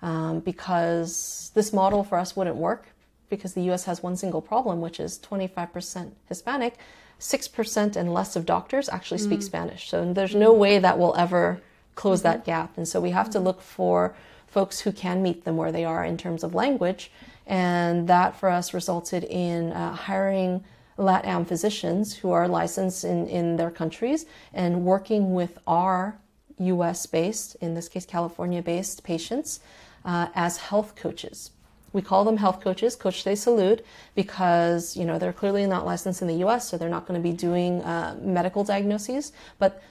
um, 0.00 0.40
because 0.40 1.50
this 1.54 1.72
model 1.72 2.02
for 2.02 2.18
us 2.18 2.34
wouldn't 2.34 2.56
work 2.56 2.86
because 3.28 3.52
the 3.52 3.70
US 3.70 3.84
has 3.84 4.02
one 4.02 4.16
single 4.16 4.40
problem, 4.40 4.80
which 4.80 4.98
is 4.98 5.18
25% 5.18 6.12
Hispanic, 6.28 6.78
6% 7.20 7.96
and 7.96 8.14
less 8.14 8.36
of 8.36 8.46
doctors 8.46 8.88
actually 8.88 9.18
speak 9.18 9.42
Spanish. 9.42 9.90
So 9.90 10.12
there's 10.12 10.34
no 10.34 10.52
way 10.52 10.78
that 10.78 10.98
will 10.98 11.14
ever 11.16 11.60
close 11.94 12.22
that 12.22 12.44
gap. 12.44 12.76
And 12.76 12.86
so 12.86 13.00
we 13.00 13.10
have 13.10 13.30
to 13.30 13.40
look 13.40 13.60
for 13.60 14.14
folks 14.46 14.80
who 14.80 14.92
can 14.92 15.22
meet 15.22 15.44
them 15.44 15.56
where 15.56 15.72
they 15.72 15.84
are 15.84 16.04
in 16.04 16.16
terms 16.16 16.44
of 16.44 16.54
language. 16.54 17.10
And 17.46 18.08
that 18.08 18.38
for 18.38 18.48
us 18.48 18.72
resulted 18.72 19.24
in 19.24 19.72
uh, 19.72 19.94
hiring 19.94 20.64
LATAM 20.98 21.46
physicians 21.46 22.16
who 22.16 22.30
are 22.30 22.48
licensed 22.48 23.04
in, 23.04 23.26
in 23.28 23.56
their 23.56 23.70
countries 23.70 24.26
and 24.52 24.84
working 24.84 25.34
with 25.34 25.58
our 25.66 26.18
US 26.58 27.06
based, 27.06 27.56
in 27.56 27.74
this 27.74 27.88
case, 27.88 28.06
California 28.06 28.62
based 28.62 29.04
patients 29.04 29.60
uh, 30.04 30.28
as 30.34 30.56
health 30.56 30.96
coaches. 30.96 31.50
We 31.92 32.02
call 32.02 32.24
them 32.24 32.36
health 32.36 32.60
coaches, 32.60 32.94
Coach 32.94 33.24
de 33.24 33.32
Salud, 33.32 33.80
because 34.14 34.96
you 34.96 35.04
know 35.04 35.18
they're 35.18 35.32
clearly 35.32 35.66
not 35.66 35.86
licensed 35.86 36.20
in 36.20 36.28
the 36.28 36.36
U.S., 36.36 36.68
so 36.68 36.76
they're 36.76 36.90
not 36.90 37.06
going 37.06 37.18
to 37.18 37.22
be 37.22 37.34
doing 37.34 37.82
uh, 37.82 38.16
medical 38.20 38.64
diagnoses. 38.64 39.32
But 39.58 39.82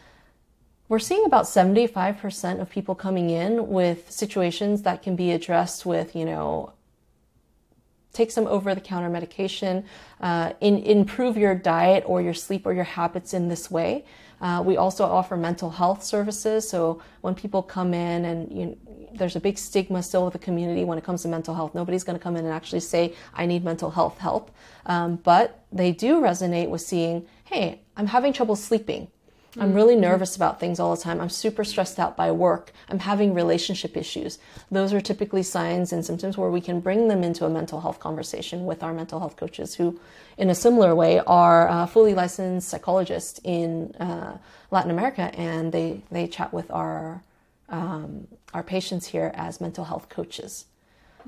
we're 0.88 1.00
seeing 1.00 1.26
about 1.26 1.46
75% 1.46 2.62
of 2.62 2.70
people 2.70 2.94
coming 2.94 3.32
in 3.32 3.70
with 3.70 4.12
situations 4.12 4.84
that 4.84 5.02
can 5.02 5.16
be 5.16 5.32
addressed 5.32 5.84
with, 5.86 6.16
you 6.16 6.26
know, 6.26 6.74
take 8.16 8.32
some 8.32 8.48
over-the-counter 8.48 9.10
medication, 9.10 9.84
uh, 10.22 10.54
in, 10.62 10.80
improve 10.80 11.38
your 11.38 11.54
diet 11.54 12.04
or 12.08 12.22
your 12.22 12.34
sleep 12.34 12.66
or 12.66 12.74
your 12.74 12.90
habits 13.00 13.34
in 13.34 13.50
this 13.50 13.70
way. 13.70 14.06
Uh, 14.42 14.62
we 14.66 14.78
also 14.78 15.06
offer 15.06 15.38
mental 15.38 15.70
health 15.70 16.04
services. 16.04 16.68
So 16.68 17.02
when 17.22 17.36
people 17.36 17.62
come 17.62 17.94
in 17.94 18.26
and 18.26 18.52
you 18.52 18.78
there's 19.18 19.36
a 19.36 19.40
big 19.40 19.58
stigma 19.58 20.04
still 20.04 20.26
with 20.26 20.34
the 20.34 20.40
community 20.40 20.84
when 20.84 20.98
it 20.98 21.04
comes 21.04 21.22
to 21.22 21.28
mental 21.28 21.56
health. 21.56 21.74
Nobody's 21.74 22.04
going 22.04 22.18
to 22.18 22.24
come 22.24 22.36
in 22.36 22.46
and 22.46 22.54
actually 22.54 22.82
say, 22.82 23.14
I 23.34 23.46
need 23.46 23.64
mental 23.64 23.90
health 23.90 24.18
help. 24.18 24.52
Um, 24.86 25.18
but 25.18 25.64
they 25.72 25.92
do 25.92 26.22
resonate 26.22 26.70
with 26.70 26.82
seeing, 26.82 27.26
hey, 27.46 27.82
I'm 27.96 28.08
having 28.08 28.34
trouble 28.34 28.56
sleeping. 28.56 29.08
I'm 29.58 29.74
really 29.74 29.96
nervous 29.96 30.36
about 30.36 30.60
things 30.60 30.80
all 30.80 30.96
the 30.96 31.02
time. 31.02 31.22
I'm 31.22 31.30
super 31.30 31.64
stressed 31.64 31.98
out 31.98 32.18
by 32.18 32.32
work. 32.32 32.72
I'm 32.90 33.00
having 33.00 33.34
relationship 33.34 33.96
issues. 33.96 34.38
Those 34.70 34.94
are 34.94 35.00
typically 35.00 35.44
signs 35.44 35.94
and 35.94 36.06
symptoms 36.06 36.38
where 36.38 36.50
we 36.50 36.62
can 36.62 36.82
bring 36.82 37.08
them 37.08 37.24
into 37.24 37.46
a 37.46 37.50
mental 37.50 37.80
health 37.82 38.00
conversation 38.00 38.66
with 38.66 38.84
our 38.84 38.94
mental 38.94 39.20
health 39.20 39.38
coaches, 39.38 39.76
who, 39.76 40.00
in 40.38 40.50
a 40.50 40.56
similar 40.56 40.94
way, 40.94 41.20
are 41.20 41.70
uh, 41.70 41.86
fully 41.86 42.14
licensed 42.14 42.68
psychologists 42.68 43.40
in 43.44 43.94
uh, 43.96 44.38
Latin 44.72 44.92
America, 44.92 45.32
and 45.36 45.72
they 45.72 46.02
they 46.12 46.28
chat 46.28 46.52
with 46.52 46.70
our 46.72 47.22
um, 47.70 48.28
our 48.54 48.64
patients 48.64 49.08
here 49.08 49.32
as 49.36 49.62
mental 49.62 49.86
health 49.86 50.10
coaches. 50.10 50.66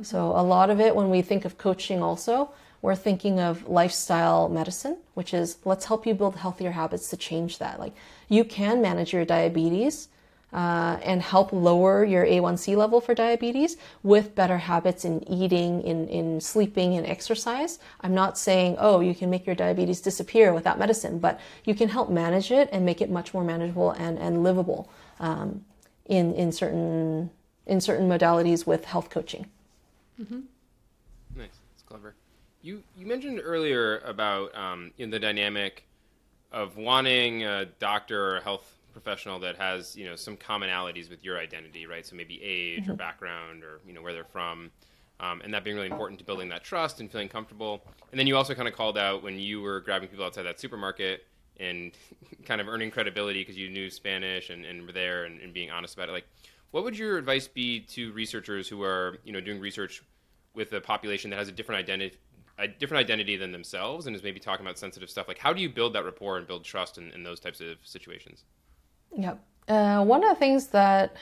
So 0.04 0.28
a 0.28 0.44
lot 0.44 0.70
of 0.70 0.80
it, 0.80 0.96
when 0.96 1.10
we 1.10 1.22
think 1.22 1.46
of 1.46 1.58
coaching, 1.58 2.04
also 2.04 2.52
we're 2.82 2.96
thinking 2.96 3.40
of 3.40 3.68
lifestyle 3.68 4.50
medicine, 4.50 4.98
which 5.14 5.34
is 5.34 5.58
let's 5.66 5.86
help 5.86 6.06
you 6.06 6.14
build 6.14 6.36
healthier 6.36 6.72
habits 6.72 7.10
to 7.10 7.18
change 7.18 7.58
that. 7.58 7.80
Like 7.80 7.94
you 8.30 8.44
can 8.44 8.82
manage 8.82 9.14
your 9.14 9.26
diabetes 9.26 10.10
uh, 10.54 10.98
and 11.04 11.22
help 11.22 11.52
lower 11.52 12.06
your 12.06 12.26
A1C 12.26 12.76
level 12.78 13.02
for 13.02 13.14
diabetes 13.14 13.76
with 14.04 14.34
better 14.34 14.58
habits 14.58 15.04
in 15.04 15.28
eating, 15.30 15.82
in, 15.82 16.08
in 16.08 16.40
sleeping, 16.40 16.96
and 16.96 17.06
exercise. 17.06 17.80
I'm 18.02 18.14
not 18.14 18.38
saying, 18.38 18.78
oh, 18.80 19.02
you 19.02 19.14
can 19.14 19.30
make 19.30 19.46
your 19.46 19.56
diabetes 19.56 20.00
disappear 20.00 20.54
without 20.54 20.80
medicine, 20.80 21.20
but 21.20 21.40
you 21.66 21.76
can 21.76 21.90
help 21.90 22.10
manage 22.10 22.52
it 22.52 22.70
and 22.72 22.86
make 22.86 23.02
it 23.02 23.10
much 23.10 23.34
more 23.34 23.44
manageable 23.44 23.92
and, 23.92 24.18
and 24.18 24.44
livable 24.44 24.90
um, 25.20 25.66
in, 26.06 26.34
in, 26.36 26.52
certain, 26.52 27.30
in 27.66 27.82
certain 27.82 28.08
modalities 28.08 28.66
with 28.66 28.86
health 28.86 29.10
coaching. 29.10 29.48
Mm-hmm. 30.22 30.40
Nice, 31.36 31.50
that's 31.74 31.84
clever. 31.86 32.16
You 32.62 32.84
you 32.98 33.06
mentioned 33.06 33.42
earlier 33.44 34.00
about 34.00 34.56
um, 34.58 34.92
in 34.98 35.10
the 35.10 35.20
dynamic 35.20 35.86
of 36.52 36.78
wanting 36.78 37.44
a 37.44 37.66
doctor 37.66 38.32
or 38.32 38.38
a 38.38 38.44
health 38.44 38.78
professional 38.94 39.40
that 39.40 39.56
has 39.58 39.96
you 39.96 40.06
know 40.06 40.16
some 40.16 40.36
commonalities 40.36 41.10
with 41.10 41.24
your 41.24 41.38
identity, 41.38 41.86
right? 41.86 42.06
So 42.06 42.16
maybe 42.16 42.42
age 42.42 42.84
mm-hmm. 42.84 42.92
or 42.92 42.96
background 42.96 43.64
or 43.64 43.80
you 43.86 43.94
know 43.94 44.02
where 44.02 44.14
they're 44.14 44.24
from, 44.24 44.72
um, 45.20 45.42
and 45.42 45.54
that 45.54 45.64
being 45.64 45.76
really 45.76 45.90
important 45.90 46.20
to 46.20 46.26
building 46.26 46.50
that 46.50 46.64
trust 46.64 47.00
and 47.00 47.12
feeling 47.12 47.30
comfortable. 47.30 47.84
And 48.12 48.20
then 48.20 48.28
you 48.28 48.36
also 48.36 48.56
kind 48.56 48.68
of 48.68 48.74
called 48.74 48.98
out 48.98 49.24
when 49.24 49.38
you 49.40 49.62
were 49.62 49.82
grabbing 49.82 50.10
people 50.10 50.26
outside 50.26 50.44
that 50.44 50.60
supermarket 50.60 51.26
and 51.60 51.92
kind 52.46 52.60
of 52.60 52.68
earning 52.68 52.92
credibility 52.92 53.42
because 53.42 53.58
you 53.58 53.70
knew 53.70 53.90
Spanish 53.90 54.50
and, 54.50 54.66
and 54.66 54.86
were 54.86 54.92
there 54.92 55.26
and, 55.26 55.42
and 55.42 55.54
being 55.54 55.70
honest 55.70 55.94
about 55.94 56.10
it. 56.10 56.12
Like, 56.12 56.28
what 56.72 56.84
would 56.84 56.98
your 56.98 57.18
advice 57.18 57.48
be 57.48 57.82
to 57.82 58.12
researchers 58.14 58.68
who 58.68 58.82
are 58.82 59.18
you 59.24 59.32
know 59.32 59.42
doing 59.42 59.60
research 59.60 60.04
with 60.56 60.74
a 60.74 60.82
population 60.82 61.30
that 61.30 61.38
has 61.38 61.48
a 61.48 61.52
different 61.52 61.80
identity 61.80 62.18
a 62.60 62.68
different 62.68 63.02
identity 63.02 63.38
than 63.38 63.52
themselves 63.52 64.08
and 64.08 64.16
is 64.16 64.24
maybe 64.24 64.40
talking 64.40 64.66
about 64.66 64.78
sensitive 64.78 65.10
stuff 65.10 65.28
like 65.28 65.38
how 65.38 65.54
do 65.54 65.62
you 65.62 65.70
build 65.70 65.94
that 65.94 66.04
rapport 66.04 66.38
and 66.38 66.48
build 66.48 66.64
trust 66.64 66.98
in, 66.98 67.12
in 67.12 67.24
those 67.24 67.40
types 67.40 67.62
of 67.62 67.78
situations 67.84 68.44
yeah 69.16 69.36
uh, 69.68 70.04
one 70.04 70.24
of 70.24 70.30
the 70.30 70.36
things 70.36 70.68
that 70.68 71.16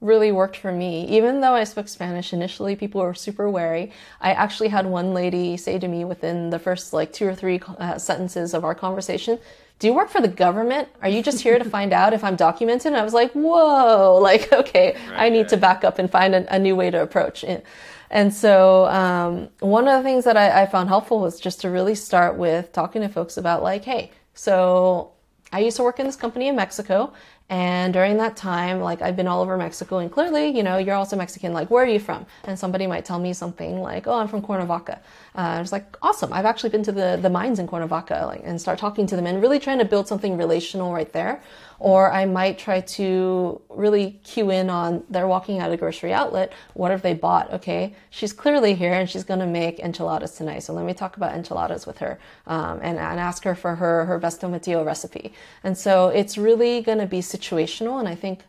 really 0.00 0.30
worked 0.30 0.56
for 0.56 0.70
me 0.70 1.06
even 1.08 1.40
though 1.40 1.54
i 1.54 1.64
spoke 1.64 1.88
spanish 1.88 2.32
initially 2.32 2.76
people 2.76 3.00
were 3.00 3.14
super 3.14 3.50
wary 3.50 3.90
i 4.20 4.32
actually 4.32 4.68
had 4.68 4.86
one 4.86 5.12
lady 5.12 5.56
say 5.56 5.78
to 5.78 5.88
me 5.88 6.04
within 6.04 6.50
the 6.50 6.58
first 6.58 6.92
like 6.92 7.12
two 7.12 7.26
or 7.26 7.34
three 7.34 7.60
uh, 7.78 7.98
sentences 7.98 8.54
of 8.54 8.64
our 8.64 8.74
conversation 8.74 9.38
do 9.78 9.86
you 9.86 9.94
work 9.94 10.08
for 10.08 10.20
the 10.20 10.28
government? 10.28 10.88
Are 11.02 11.08
you 11.08 11.22
just 11.22 11.40
here 11.40 11.58
to 11.58 11.64
find 11.64 11.92
out 11.92 12.12
if 12.12 12.24
I'm 12.24 12.34
documented? 12.34 12.86
And 12.86 12.96
I 12.96 13.04
was 13.04 13.14
like, 13.14 13.32
whoa, 13.32 14.18
like, 14.22 14.52
okay, 14.52 14.96
right, 15.08 15.20
I 15.20 15.28
need 15.28 15.42
right. 15.42 15.48
to 15.50 15.56
back 15.56 15.84
up 15.84 15.98
and 15.98 16.10
find 16.10 16.34
a, 16.34 16.54
a 16.54 16.58
new 16.58 16.74
way 16.74 16.90
to 16.90 17.00
approach 17.00 17.44
it. 17.44 17.64
And 18.10 18.32
so, 18.32 18.86
um, 18.86 19.48
one 19.60 19.86
of 19.86 20.02
the 20.02 20.08
things 20.08 20.24
that 20.24 20.36
I, 20.36 20.62
I 20.62 20.66
found 20.66 20.88
helpful 20.88 21.20
was 21.20 21.38
just 21.38 21.60
to 21.62 21.70
really 21.70 21.94
start 21.94 22.36
with 22.36 22.72
talking 22.72 23.02
to 23.02 23.08
folks 23.08 23.36
about, 23.36 23.62
like, 23.62 23.84
hey, 23.84 24.10
so 24.34 25.12
I 25.52 25.60
used 25.60 25.76
to 25.78 25.82
work 25.82 25.98
in 25.98 26.06
this 26.06 26.16
company 26.16 26.48
in 26.48 26.56
Mexico. 26.56 27.12
And 27.50 27.94
during 27.94 28.18
that 28.18 28.36
time, 28.36 28.80
like 28.80 29.00
I've 29.00 29.16
been 29.16 29.26
all 29.26 29.40
over 29.40 29.56
Mexico 29.56 29.98
and 29.98 30.12
clearly, 30.12 30.48
you 30.48 30.62
know, 30.62 30.76
you're 30.76 30.94
also 30.94 31.16
Mexican. 31.16 31.54
Like, 31.54 31.70
where 31.70 31.82
are 31.82 31.88
you 31.88 31.98
from? 31.98 32.26
And 32.44 32.58
somebody 32.58 32.86
might 32.86 33.06
tell 33.06 33.18
me 33.18 33.32
something 33.32 33.80
like, 33.80 34.06
oh, 34.06 34.14
I'm 34.14 34.28
from 34.28 34.42
Cuernavaca. 34.42 35.00
Uh, 35.34 35.40
I 35.40 35.60
was 35.60 35.72
like, 35.72 35.96
awesome. 36.02 36.30
I've 36.30 36.44
actually 36.44 36.70
been 36.70 36.82
to 36.82 36.92
the, 36.92 37.18
the 37.20 37.30
mines 37.30 37.58
in 37.58 37.66
Cuernavaca 37.66 38.26
like, 38.26 38.42
and 38.44 38.60
start 38.60 38.78
talking 38.78 39.06
to 39.06 39.16
them 39.16 39.26
and 39.26 39.40
really 39.40 39.58
trying 39.58 39.78
to 39.78 39.86
build 39.86 40.06
something 40.06 40.36
relational 40.36 40.92
right 40.92 41.10
there. 41.12 41.42
Or 41.80 42.10
I 42.10 42.24
might 42.24 42.58
try 42.58 42.80
to 42.80 43.60
really 43.68 44.20
cue 44.24 44.50
in 44.50 44.68
on 44.68 45.04
they're 45.08 45.28
walking 45.28 45.60
out 45.60 45.70
of 45.70 45.78
grocery 45.78 46.12
outlet. 46.12 46.52
What 46.74 46.90
have 46.90 47.02
they 47.02 47.14
bought? 47.14 47.52
Okay, 47.52 47.94
she's 48.10 48.32
clearly 48.32 48.74
here 48.74 48.92
and 48.92 49.08
she's 49.08 49.22
going 49.22 49.38
to 49.40 49.46
make 49.46 49.78
enchiladas 49.78 50.32
tonight. 50.32 50.60
So 50.64 50.72
let 50.72 50.84
me 50.84 50.92
talk 50.92 51.16
about 51.16 51.34
enchiladas 51.34 51.86
with 51.86 51.98
her 51.98 52.18
um, 52.48 52.80
and, 52.82 52.98
and 52.98 53.20
ask 53.20 53.44
her 53.44 53.54
for 53.54 53.76
her, 53.76 54.06
her 54.06 54.18
best 54.18 54.40
tomatillo 54.40 54.84
recipe. 54.84 55.32
And 55.62 55.78
so 55.78 56.08
it's 56.08 56.36
really 56.36 56.80
going 56.80 56.98
to 56.98 57.06
be 57.06 57.20
situational. 57.20 58.00
And 58.00 58.08
I 58.08 58.16
think 58.16 58.40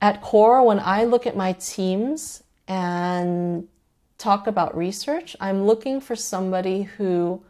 at 0.00 0.22
core, 0.22 0.62
when 0.62 0.78
I 0.78 1.04
look 1.04 1.26
at 1.26 1.36
my 1.36 1.52
teams 1.54 2.42
and 2.68 3.66
talk 4.18 4.46
about 4.46 4.76
research, 4.76 5.34
I'm 5.40 5.64
looking 5.64 6.00
for 6.00 6.14
somebody 6.14 6.82
who 6.82 7.42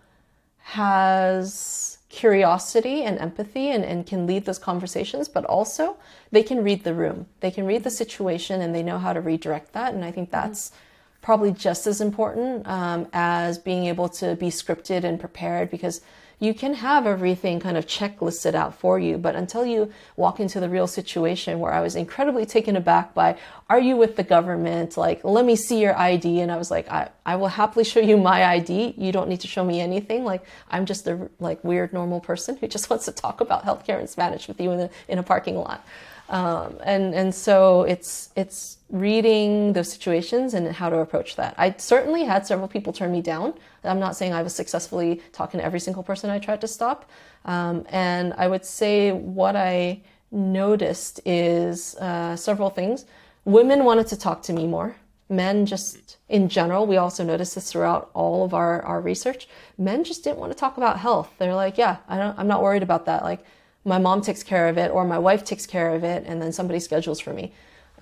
has 0.59 1.96
curiosity 2.09 3.03
and 3.03 3.19
empathy 3.19 3.71
and, 3.71 3.85
and 3.85 4.07
can 4.07 4.27
lead 4.27 4.45
those 4.45 4.59
conversations, 4.59 5.29
but 5.29 5.45
also 5.45 5.97
they 6.31 6.43
can 6.43 6.63
read 6.63 6.85
the 6.85 6.95
room. 6.95 7.27
They 7.41 7.51
can 7.51 7.67
read 7.67 7.85
the 7.85 7.91
situation 7.91 8.61
and 8.61 8.75
they 8.75 8.83
know 8.83 8.99
how 8.99 9.13
to 9.13 9.21
redirect 9.21 9.73
that. 9.73 9.95
And 9.95 10.05
I 10.05 10.13
think 10.13 10.31
that's 10.31 10.73
probably 11.21 11.51
just 11.51 11.87
as 11.89 12.01
important 12.01 12.67
um, 12.69 13.09
as 13.13 13.59
being 13.59 13.87
able 13.87 14.09
to 14.09 14.37
be 14.37 14.47
scripted 14.47 15.03
and 15.03 15.19
prepared 15.19 15.71
because 15.71 16.01
you 16.39 16.53
can 16.53 16.75
have 16.75 17.07
everything 17.07 17.61
kind 17.61 17.79
of 17.79 17.87
checklisted 17.87 18.55
out 18.55 18.79
for 18.79 18.99
you, 18.99 19.17
but 19.17 19.35
until 19.35 19.65
you 19.65 19.91
walk 20.17 20.39
into 20.39 20.61
the 20.61 20.69
real 20.69 20.87
situation 20.87 21.61
where 21.61 21.73
I 21.73 21.81
was 21.81 21.97
incredibly 21.97 22.45
taken 22.45 22.77
aback 22.77 23.15
by, 23.15 23.39
are 23.71 23.81
you 23.81 23.97
with 23.97 24.17
the 24.17 24.23
government? 24.23 24.99
Like, 24.99 25.25
let 25.25 25.47
me 25.47 25.57
see 25.57 25.81
your 25.81 25.97
ID. 25.99 26.41
And 26.41 26.53
I 26.53 26.57
was 26.57 26.71
like, 26.71 26.91
I, 26.91 27.09
I 27.25 27.37
will 27.37 27.49
happily 27.49 27.85
show 27.85 28.01
you 28.01 28.19
my 28.19 28.45
ID. 28.45 28.95
You 28.99 29.13
don't 29.13 29.31
need 29.31 29.41
to 29.41 29.49
show 29.49 29.65
me 29.65 29.81
anything. 29.81 30.25
Like, 30.25 30.45
I'm 30.71 30.85
just 30.85 31.07
a 31.07 31.31
like 31.41 31.65
weird 31.65 31.95
normal 31.95 32.21
person 32.21 32.57
who 32.57 32.69
just 32.69 32.91
wants 32.91 33.07
to 33.07 33.13
talk 33.13 33.41
about 33.41 33.65
healthcare 33.65 33.99
in 33.99 34.07
Spanish 34.07 34.47
with 34.47 34.61
you 34.61 34.73
in 34.73 34.81
a, 34.81 34.91
in 35.09 35.19
a 35.19 35.23
parking 35.23 35.57
lot. 35.57 35.87
Um, 36.29 36.79
and 36.83 37.15
and 37.15 37.35
so 37.35 37.83
it's 37.83 38.31
it's 38.35 38.79
reading 38.91 39.73
those 39.73 39.91
situations 39.93 40.55
and 40.55 40.67
how 40.73 40.89
to 40.89 40.99
approach 40.99 41.37
that. 41.37 41.55
I 41.59 41.75
certainly 41.79 42.25
had 42.25 42.47
several 42.47 42.69
people 42.69 42.93
turn 42.93 43.13
me 43.13 43.21
down. 43.21 43.55
I'm 43.85 44.01
not 44.01 44.17
saying 44.17 44.33
I 44.33 44.43
was 44.43 44.55
successfully 44.55 45.23
talking 45.33 45.59
to 45.59 45.65
every 45.65 45.81
single 45.81 46.03
person 46.03 46.31
I 46.31 46.39
tried 46.39 46.61
to 46.63 46.69
stop. 46.69 47.09
Um, 47.45 47.85
and 47.91 48.35
I 48.37 48.49
would 48.49 48.65
say 48.65 49.13
what 49.13 49.57
I 49.57 50.03
noticed 50.31 51.21
is 51.25 51.95
uh, 51.97 52.37
several 52.37 52.71
things. 52.71 53.05
Women 53.45 53.85
wanted 53.85 54.09
to 54.09 54.17
talk 54.17 54.43
to 54.43 54.53
me 54.53 54.67
more. 54.67 54.97
Men 55.29 55.67
just 55.67 56.19
in 56.29 56.49
general, 56.49 56.87
we 56.87 56.97
also 56.97 57.25
noticed 57.25 57.57
this 57.57 57.71
throughout 57.73 58.11
all 58.15 58.45
of 58.45 58.55
our, 58.55 58.83
our 58.83 59.01
research. 59.01 59.49
Men 59.77 60.05
just 60.05 60.23
didn't 60.23 60.39
want 60.39 60.53
to 60.53 60.59
talk 60.59 60.77
about 60.77 60.99
health. 60.99 61.33
They're 61.39 61.55
like, 61.55 61.79
yeah, 61.79 61.97
I 62.09 62.17
don't, 62.19 62.39
I'm 62.39 62.47
not 62.47 62.63
worried 62.63 62.85
about 62.85 63.07
that. 63.07 63.25
Like 63.25 63.45
my 63.87 63.99
mom 63.99 64.21
takes 64.21 64.43
care 64.43 64.69
of 64.69 64.77
it 64.77 64.91
or 64.91 65.05
my 65.05 65.19
wife 65.19 65.45
takes 65.45 65.65
care 65.65 65.95
of 65.95 66.05
it 66.05 66.25
and 66.27 66.43
then 66.43 66.53
somebody 66.53 66.81
schedules 66.81 67.21
for 67.21 67.33
me. 67.33 67.53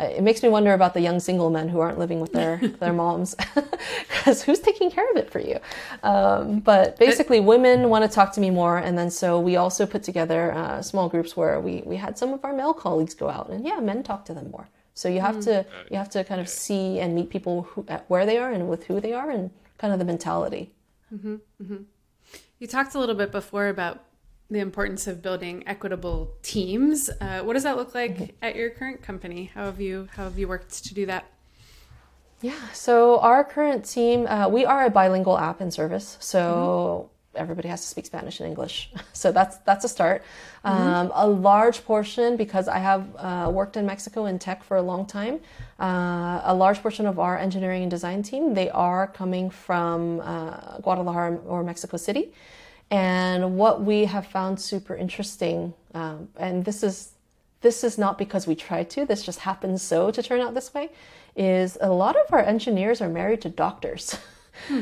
Uh, 0.00 0.04
it 0.04 0.22
makes 0.22 0.42
me 0.42 0.48
wonder 0.48 0.72
about 0.72 0.92
the 0.92 1.00
young 1.00 1.20
single 1.20 1.50
men 1.50 1.68
who 1.68 1.78
aren't 1.78 1.98
living 1.98 2.18
with 2.18 2.32
their 2.32 2.56
their 2.80 2.92
moms 2.92 3.36
because 4.08 4.42
who's 4.42 4.58
taking 4.58 4.90
care 4.90 5.08
of 5.12 5.16
it 5.16 5.30
for 5.30 5.38
you? 5.38 5.58
Um, 6.02 6.58
but 6.58 6.98
basically 6.98 7.38
women 7.38 7.88
want 7.90 8.02
to 8.02 8.12
talk 8.12 8.32
to 8.32 8.40
me 8.40 8.50
more 8.50 8.78
and 8.78 8.98
then 8.98 9.10
so 9.10 9.38
we 9.38 9.56
also 9.56 9.86
put 9.86 10.02
together 10.02 10.52
uh, 10.52 10.82
small 10.82 11.08
groups 11.08 11.36
where 11.36 11.60
we 11.60 11.82
we 11.84 11.96
had 11.96 12.18
some 12.18 12.32
of 12.32 12.44
our 12.44 12.52
male 12.52 12.74
colleagues 12.74 13.14
go 13.14 13.28
out 13.28 13.50
and 13.50 13.64
yeah 13.64 13.78
men 13.78 14.02
talk 14.02 14.24
to 14.24 14.34
them 14.34 14.50
more. 14.50 14.68
So 14.94 15.08
you 15.08 15.20
have 15.20 15.36
mm. 15.36 15.44
to 15.44 15.66
you 15.90 15.96
have 15.96 16.10
to 16.10 16.24
kind 16.24 16.40
of 16.40 16.48
see 16.48 16.98
and 16.98 17.14
meet 17.14 17.30
people 17.30 17.62
who, 17.62 17.84
at 17.88 18.04
where 18.08 18.26
they 18.26 18.38
are 18.38 18.50
and 18.50 18.68
with 18.68 18.84
who 18.86 19.00
they 19.00 19.12
are 19.12 19.30
and 19.30 19.50
kind 19.78 19.92
of 19.92 19.98
the 19.98 20.04
mentality. 20.04 20.72
Mm-hmm, 21.12 21.34
mm-hmm. 21.62 21.82
you 22.58 22.66
talked 22.66 22.94
a 22.94 22.98
little 22.98 23.14
bit 23.14 23.30
before 23.30 23.68
about 23.68 24.04
the 24.54 24.60
importance 24.60 25.06
of 25.06 25.20
building 25.20 25.62
equitable 25.66 26.32
teams. 26.42 27.10
Uh, 27.20 27.40
what 27.42 27.52
does 27.54 27.64
that 27.64 27.76
look 27.76 27.94
like 27.94 28.16
mm-hmm. 28.16 28.36
at 28.40 28.56
your 28.56 28.70
current 28.70 29.02
company? 29.02 29.50
How 29.54 29.64
have 29.66 29.80
you 29.80 30.08
how 30.16 30.24
have 30.24 30.38
you 30.38 30.48
worked 30.48 30.84
to 30.84 30.94
do 30.94 31.06
that? 31.06 31.26
Yeah, 32.40 32.68
so 32.72 33.20
our 33.20 33.42
current 33.42 33.84
team, 33.84 34.26
uh, 34.26 34.48
we 34.48 34.64
are 34.64 34.84
a 34.84 34.90
bilingual 34.90 35.38
app 35.38 35.60
and 35.60 35.72
service. 35.72 36.18
So 36.20 36.40
mm-hmm. 36.42 37.42
everybody 37.42 37.68
has 37.68 37.80
to 37.80 37.88
speak 37.88 38.06
Spanish 38.06 38.40
and 38.40 38.48
English. 38.48 38.90
So 39.12 39.32
that's 39.32 39.56
that's 39.68 39.84
a 39.84 39.88
start. 39.88 40.22
Mm-hmm. 40.64 40.82
Um, 40.82 41.12
a 41.14 41.26
large 41.26 41.84
portion, 41.84 42.36
because 42.36 42.68
I 42.68 42.78
have 42.78 43.02
uh, 43.16 43.50
worked 43.52 43.76
in 43.76 43.86
Mexico 43.86 44.26
in 44.26 44.38
tech 44.38 44.62
for 44.62 44.76
a 44.76 44.82
long 44.82 45.06
time, 45.06 45.40
uh, 45.80 46.40
a 46.44 46.54
large 46.54 46.80
portion 46.82 47.06
of 47.06 47.18
our 47.18 47.36
engineering 47.38 47.82
and 47.82 47.90
design 47.90 48.22
team, 48.22 48.54
they 48.54 48.70
are 48.70 49.06
coming 49.06 49.50
from 49.50 50.20
uh, 50.20 50.78
Guadalajara 50.78 51.38
or 51.46 51.64
Mexico 51.64 51.96
City. 51.96 52.32
And 52.90 53.56
what 53.56 53.82
we 53.82 54.04
have 54.04 54.26
found 54.26 54.60
super 54.60 54.94
interesting, 54.94 55.74
um, 55.94 56.28
and 56.36 56.64
this 56.64 56.82
is 56.82 57.10
this 57.60 57.82
is 57.82 57.96
not 57.96 58.18
because 58.18 58.46
we 58.46 58.54
tried 58.54 58.90
to, 58.90 59.06
this 59.06 59.22
just 59.22 59.38
happens 59.38 59.80
so 59.80 60.10
to 60.10 60.22
turn 60.22 60.40
out 60.42 60.52
this 60.52 60.74
way, 60.74 60.90
is 61.34 61.78
a 61.80 61.88
lot 61.88 62.14
of 62.14 62.30
our 62.30 62.40
engineers 62.40 63.00
are 63.00 63.08
married 63.08 63.40
to 63.42 63.48
doctors. 63.48 64.18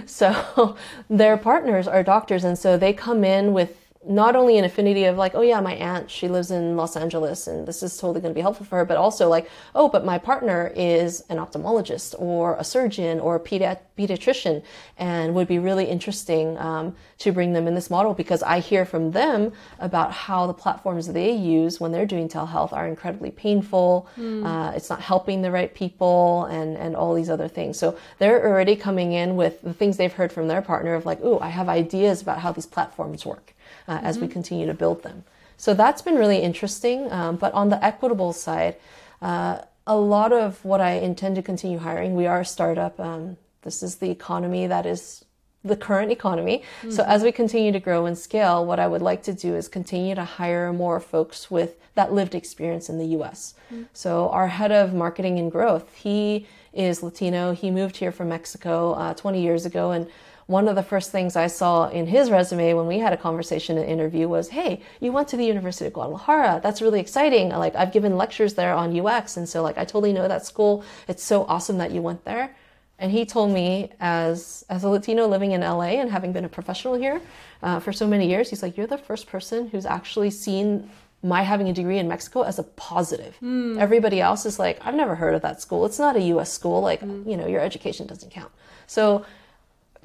So 0.04 0.76
their 1.08 1.38
partners 1.38 1.88
are 1.88 2.02
doctors, 2.02 2.44
and 2.44 2.58
so 2.58 2.76
they 2.76 2.92
come 2.92 3.24
in 3.24 3.54
with 3.54 3.81
not 4.04 4.34
only 4.34 4.58
an 4.58 4.64
affinity 4.64 5.04
of 5.04 5.16
like, 5.16 5.34
oh 5.34 5.42
yeah, 5.42 5.60
my 5.60 5.74
aunt, 5.74 6.10
she 6.10 6.26
lives 6.26 6.50
in 6.50 6.76
Los 6.76 6.96
Angeles 6.96 7.46
and 7.46 7.66
this 7.66 7.82
is 7.82 7.96
totally 7.96 8.20
going 8.20 8.32
to 8.32 8.34
be 8.34 8.40
helpful 8.40 8.66
for 8.66 8.78
her, 8.78 8.84
but 8.84 8.96
also 8.96 9.28
like, 9.28 9.48
oh, 9.74 9.88
but 9.88 10.04
my 10.04 10.18
partner 10.18 10.72
is 10.74 11.22
an 11.28 11.38
ophthalmologist 11.38 12.14
or 12.18 12.56
a 12.56 12.64
surgeon 12.64 13.20
or 13.20 13.36
a 13.36 13.40
pedi- 13.40 13.78
pediatrician 13.96 14.62
and 14.98 15.34
would 15.34 15.46
be 15.46 15.58
really 15.58 15.84
interesting 15.84 16.58
um, 16.58 16.96
to 17.18 17.30
bring 17.30 17.52
them 17.52 17.68
in 17.68 17.74
this 17.74 17.90
model 17.90 18.12
because 18.12 18.42
I 18.42 18.58
hear 18.58 18.84
from 18.84 19.12
them 19.12 19.52
about 19.78 20.10
how 20.10 20.48
the 20.48 20.54
platforms 20.54 21.06
they 21.06 21.30
use 21.30 21.78
when 21.78 21.92
they're 21.92 22.06
doing 22.06 22.28
telehealth 22.28 22.72
are 22.72 22.88
incredibly 22.88 23.30
painful. 23.30 24.08
Mm. 24.18 24.44
Uh, 24.44 24.72
it's 24.74 24.90
not 24.90 25.00
helping 25.00 25.42
the 25.42 25.50
right 25.52 25.72
people 25.72 26.46
and, 26.46 26.76
and 26.76 26.96
all 26.96 27.14
these 27.14 27.30
other 27.30 27.46
things. 27.46 27.78
So 27.78 27.96
they're 28.18 28.44
already 28.44 28.74
coming 28.74 29.12
in 29.12 29.36
with 29.36 29.62
the 29.62 29.72
things 29.72 29.96
they've 29.96 30.12
heard 30.12 30.32
from 30.32 30.48
their 30.48 30.62
partner 30.62 30.94
of 30.94 31.06
like, 31.06 31.20
oh, 31.22 31.38
I 31.38 31.50
have 31.50 31.68
ideas 31.68 32.20
about 32.20 32.38
how 32.40 32.50
these 32.50 32.66
platforms 32.66 33.24
work 33.24 33.54
uh, 33.88 33.96
mm-hmm. 33.96 34.06
as 34.06 34.18
we 34.18 34.26
mm-hmm. 34.26 34.32
continue 34.32 34.66
to 34.66 34.74
build 34.74 35.02
them. 35.02 35.24
So 35.56 35.74
that's 35.74 36.02
been 36.02 36.16
really 36.16 36.38
interesting. 36.38 37.10
Um, 37.12 37.36
but 37.36 37.52
on 37.52 37.68
the 37.68 37.82
equitable 37.84 38.32
side, 38.32 38.76
uh, 39.20 39.58
a 39.86 39.96
lot 39.96 40.32
of 40.32 40.64
what 40.64 40.80
I 40.80 40.92
intend 40.92 41.36
to 41.36 41.42
continue 41.42 41.78
hiring, 41.78 42.14
we 42.14 42.26
are 42.26 42.40
a 42.40 42.44
startup. 42.44 42.98
Um, 42.98 43.36
this 43.62 43.82
is 43.82 43.96
the 43.96 44.10
economy 44.10 44.66
that 44.66 44.86
is 44.86 45.24
the 45.64 45.76
current 45.76 46.10
economy. 46.10 46.58
Mm-hmm. 46.58 46.90
So 46.90 47.04
as 47.04 47.22
we 47.22 47.30
continue 47.30 47.72
to 47.72 47.78
grow 47.78 48.06
and 48.06 48.18
scale, 48.18 48.66
what 48.66 48.80
I 48.80 48.88
would 48.88 49.02
like 49.02 49.22
to 49.24 49.32
do 49.32 49.54
is 49.54 49.68
continue 49.68 50.14
to 50.14 50.24
hire 50.24 50.72
more 50.72 50.98
folks 50.98 51.50
with 51.50 51.76
that 51.94 52.12
lived 52.12 52.34
experience 52.34 52.88
in 52.88 52.98
the 52.98 53.06
US. 53.18 53.54
Mm-hmm. 53.72 53.84
So 53.92 54.28
our 54.30 54.48
head 54.48 54.72
of 54.72 54.94
marketing 54.94 55.38
and 55.38 55.50
growth, 55.50 55.94
he 55.94 56.46
is 56.72 57.02
Latino. 57.02 57.52
He 57.52 57.70
moved 57.70 57.98
here 57.98 58.12
from 58.12 58.30
Mexico 58.30 58.92
uh, 58.94 59.14
20 59.14 59.40
years 59.40 59.66
ago 59.66 59.92
and 59.92 60.08
one 60.46 60.68
of 60.68 60.74
the 60.74 60.82
first 60.82 61.10
things 61.10 61.36
I 61.36 61.46
saw 61.46 61.88
in 61.88 62.06
his 62.06 62.30
resume 62.30 62.74
when 62.74 62.86
we 62.86 62.98
had 62.98 63.12
a 63.12 63.16
conversation 63.16 63.78
and 63.78 63.88
interview 63.88 64.28
was, 64.28 64.48
"Hey, 64.48 64.80
you 65.00 65.12
went 65.12 65.28
to 65.28 65.36
the 65.36 65.44
University 65.44 65.86
of 65.86 65.92
Guadalajara. 65.92 66.60
That's 66.62 66.82
really 66.82 67.00
exciting. 67.00 67.50
Like 67.50 67.74
I've 67.74 67.92
given 67.92 68.16
lectures 68.16 68.54
there 68.54 68.74
on 68.74 68.98
UX, 68.98 69.36
and 69.36 69.48
so 69.48 69.62
like 69.62 69.78
I 69.78 69.84
totally 69.84 70.12
know 70.12 70.28
that 70.28 70.44
school. 70.46 70.84
It's 71.08 71.22
so 71.22 71.44
awesome 71.44 71.78
that 71.78 71.92
you 71.92 72.02
went 72.02 72.24
there." 72.24 72.54
And 72.98 73.10
he 73.10 73.24
told 73.24 73.50
me, 73.50 73.90
as 74.00 74.64
as 74.68 74.84
a 74.84 74.88
Latino 74.88 75.26
living 75.26 75.52
in 75.52 75.62
LA 75.62 76.00
and 76.00 76.10
having 76.10 76.32
been 76.32 76.44
a 76.44 76.48
professional 76.48 76.94
here 76.94 77.20
uh, 77.62 77.80
for 77.80 77.92
so 77.92 78.06
many 78.06 78.28
years, 78.28 78.50
he's 78.50 78.62
like, 78.62 78.76
"You're 78.76 78.86
the 78.86 78.98
first 78.98 79.26
person 79.26 79.68
who's 79.68 79.86
actually 79.86 80.30
seen." 80.30 80.90
my 81.24 81.42
having 81.42 81.68
a 81.68 81.72
degree 81.72 81.98
in 81.98 82.08
Mexico 82.08 82.42
as 82.42 82.58
a 82.58 82.64
positive. 82.64 83.36
Mm. 83.40 83.78
Everybody 83.78 84.20
else 84.20 84.44
is 84.44 84.58
like, 84.58 84.84
I've 84.84 84.96
never 84.96 85.14
heard 85.14 85.34
of 85.34 85.42
that 85.42 85.60
school. 85.60 85.86
It's 85.86 85.98
not 85.98 86.16
a 86.16 86.20
US 86.34 86.52
school. 86.52 86.80
Like, 86.80 87.00
mm. 87.00 87.28
you 87.30 87.36
know, 87.36 87.46
your 87.46 87.60
education 87.60 88.06
doesn't 88.08 88.32
count. 88.32 88.50
So 88.88 89.24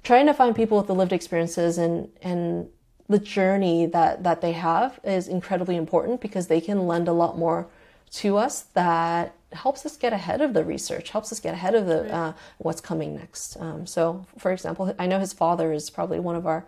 trying 0.04 0.26
to 0.26 0.34
find 0.34 0.56
people 0.56 0.78
with 0.78 0.88
the 0.88 0.96
lived 0.96 1.14
experiences 1.14 1.78
and 1.78 2.10
and 2.22 2.70
the 3.10 3.20
journey 3.20 3.86
that 3.86 4.24
that 4.24 4.42
they 4.42 4.52
have 4.52 5.00
is 5.04 5.28
incredibly 5.28 5.76
important 5.76 6.22
because 6.22 6.48
they 6.48 6.62
can 6.62 6.88
lend 6.88 7.08
a 7.08 7.14
lot 7.14 7.38
more 7.38 7.68
to 8.10 8.38
us 8.38 8.62
that 8.74 9.34
helps 9.54 9.86
us 9.86 9.98
get 9.98 10.14
ahead 10.14 10.42
of 10.42 10.54
the 10.54 10.64
research, 10.64 11.10
helps 11.10 11.32
us 11.32 11.40
get 11.40 11.54
ahead 11.54 11.76
of 11.76 11.86
the 11.86 12.14
uh, 12.14 12.34
what's 12.58 12.82
coming 12.82 13.16
next. 13.16 13.58
Um, 13.58 13.86
so, 13.86 14.26
for 14.38 14.52
example, 14.52 14.94
I 15.00 15.08
know 15.08 15.20
his 15.20 15.34
father 15.34 15.72
is 15.72 15.90
probably 15.90 16.20
one 16.20 16.36
of 16.36 16.46
our 16.46 16.66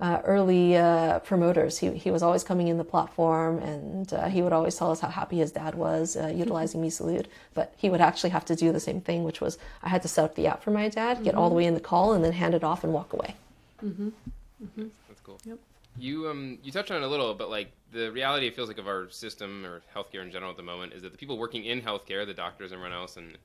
uh, 0.00 0.20
early 0.24 0.76
uh, 0.76 1.18
promoters. 1.20 1.78
He, 1.78 1.90
he 1.92 2.10
was 2.10 2.22
always 2.22 2.44
coming 2.44 2.68
in 2.68 2.78
the 2.78 2.84
platform 2.84 3.58
and 3.58 4.12
uh, 4.12 4.28
he 4.28 4.42
would 4.42 4.52
always 4.52 4.76
tell 4.76 4.90
us 4.90 5.00
how 5.00 5.08
happy 5.08 5.38
his 5.38 5.52
dad 5.52 5.74
was 5.74 6.16
uh, 6.16 6.28
utilizing 6.28 6.82
MiSalud. 6.82 7.26
But 7.54 7.74
he 7.76 7.90
would 7.90 8.00
actually 8.00 8.30
have 8.30 8.44
to 8.46 8.56
do 8.56 8.72
the 8.72 8.80
same 8.80 9.00
thing, 9.00 9.24
which 9.24 9.40
was 9.40 9.58
I 9.82 9.88
had 9.88 10.02
to 10.02 10.08
set 10.08 10.24
up 10.24 10.34
the 10.34 10.46
app 10.46 10.62
for 10.62 10.70
my 10.70 10.88
dad, 10.88 11.16
mm-hmm. 11.16 11.24
get 11.24 11.34
all 11.34 11.48
the 11.48 11.54
way 11.54 11.64
in 11.64 11.74
the 11.74 11.80
call, 11.80 12.12
and 12.12 12.24
then 12.24 12.32
hand 12.32 12.54
it 12.54 12.62
off 12.62 12.84
and 12.84 12.92
walk 12.92 13.12
away. 13.12 13.34
Mm-hmm. 13.84 14.08
Mm-hmm. 14.64 14.86
That's 15.08 15.20
cool. 15.20 15.40
Yep. 15.44 15.58
You 15.98 16.28
um 16.28 16.58
you 16.62 16.70
touched 16.70 16.90
on 16.92 17.02
it 17.02 17.06
a 17.06 17.08
little, 17.08 17.34
but 17.34 17.50
like 17.50 17.72
the 17.90 18.12
reality 18.12 18.46
it 18.46 18.54
feels 18.54 18.68
like 18.68 18.78
of 18.78 18.86
our 18.86 19.08
system 19.10 19.64
or 19.64 19.82
healthcare 19.94 20.22
in 20.22 20.30
general 20.30 20.50
at 20.50 20.56
the 20.56 20.62
moment 20.62 20.92
is 20.92 21.02
that 21.02 21.10
the 21.12 21.18
people 21.18 21.38
working 21.38 21.64
in 21.64 21.80
healthcare, 21.80 22.24
the 22.24 22.34
doctors 22.34 22.70
and 22.70 22.78
everyone 22.78 22.96
else, 22.96 23.16
and 23.16 23.36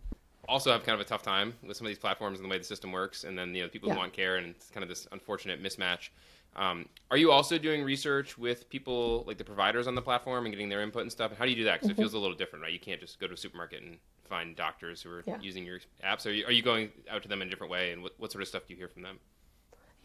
also 0.47 0.71
have 0.71 0.83
kind 0.83 0.93
of 0.93 1.01
a 1.01 1.07
tough 1.07 1.23
time 1.23 1.53
with 1.65 1.77
some 1.77 1.87
of 1.87 1.89
these 1.89 1.97
platforms 1.97 2.39
and 2.39 2.45
the 2.45 2.49
way 2.49 2.57
the 2.57 2.63
system 2.63 2.91
works, 2.91 3.23
and 3.23 3.37
then 3.37 3.55
you 3.55 3.61
know 3.61 3.67
the 3.67 3.71
people 3.71 3.89
yeah. 3.89 3.95
who 3.95 3.99
want 3.99 4.13
care, 4.13 4.35
and 4.37 4.47
it's 4.47 4.69
kind 4.69 4.83
of 4.83 4.89
this 4.89 5.07
unfortunate 5.11 5.63
mismatch. 5.63 6.09
Um, 6.55 6.87
are 7.09 7.17
you 7.17 7.31
also 7.31 7.57
doing 7.57 7.83
research 7.83 8.37
with 8.37 8.69
people 8.69 9.23
like 9.27 9.37
the 9.37 9.43
providers 9.43 9.87
on 9.87 9.95
the 9.95 10.01
platform 10.01 10.45
and 10.45 10.53
getting 10.53 10.69
their 10.69 10.81
input 10.81 11.01
and 11.01 11.11
stuff? 11.11 11.31
how 11.37 11.45
do 11.45 11.51
you 11.51 11.57
do 11.57 11.63
that? 11.65 11.75
Because 11.75 11.89
mm-hmm. 11.89 11.99
it 11.99 12.03
feels 12.03 12.13
a 12.13 12.19
little 12.19 12.35
different, 12.35 12.63
right? 12.63 12.73
You 12.73 12.79
can't 12.79 12.99
just 12.99 13.19
go 13.19 13.27
to 13.27 13.33
a 13.33 13.37
supermarket 13.37 13.81
and 13.81 13.97
find 14.23 14.55
doctors 14.55 15.01
who 15.01 15.09
are 15.11 15.23
yeah. 15.25 15.37
using 15.41 15.65
your 15.65 15.79
apps. 16.03 16.25
Are 16.25 16.31
you, 16.31 16.45
are 16.45 16.51
you 16.51 16.61
going 16.61 16.91
out 17.09 17.23
to 17.23 17.29
them 17.29 17.41
in 17.41 17.47
a 17.47 17.51
different 17.51 17.71
way? 17.71 17.91
And 17.91 18.03
what, 18.03 18.13
what 18.17 18.31
sort 18.31 18.41
of 18.41 18.47
stuff 18.47 18.67
do 18.67 18.73
you 18.73 18.77
hear 18.77 18.87
from 18.87 19.01
them? 19.01 19.19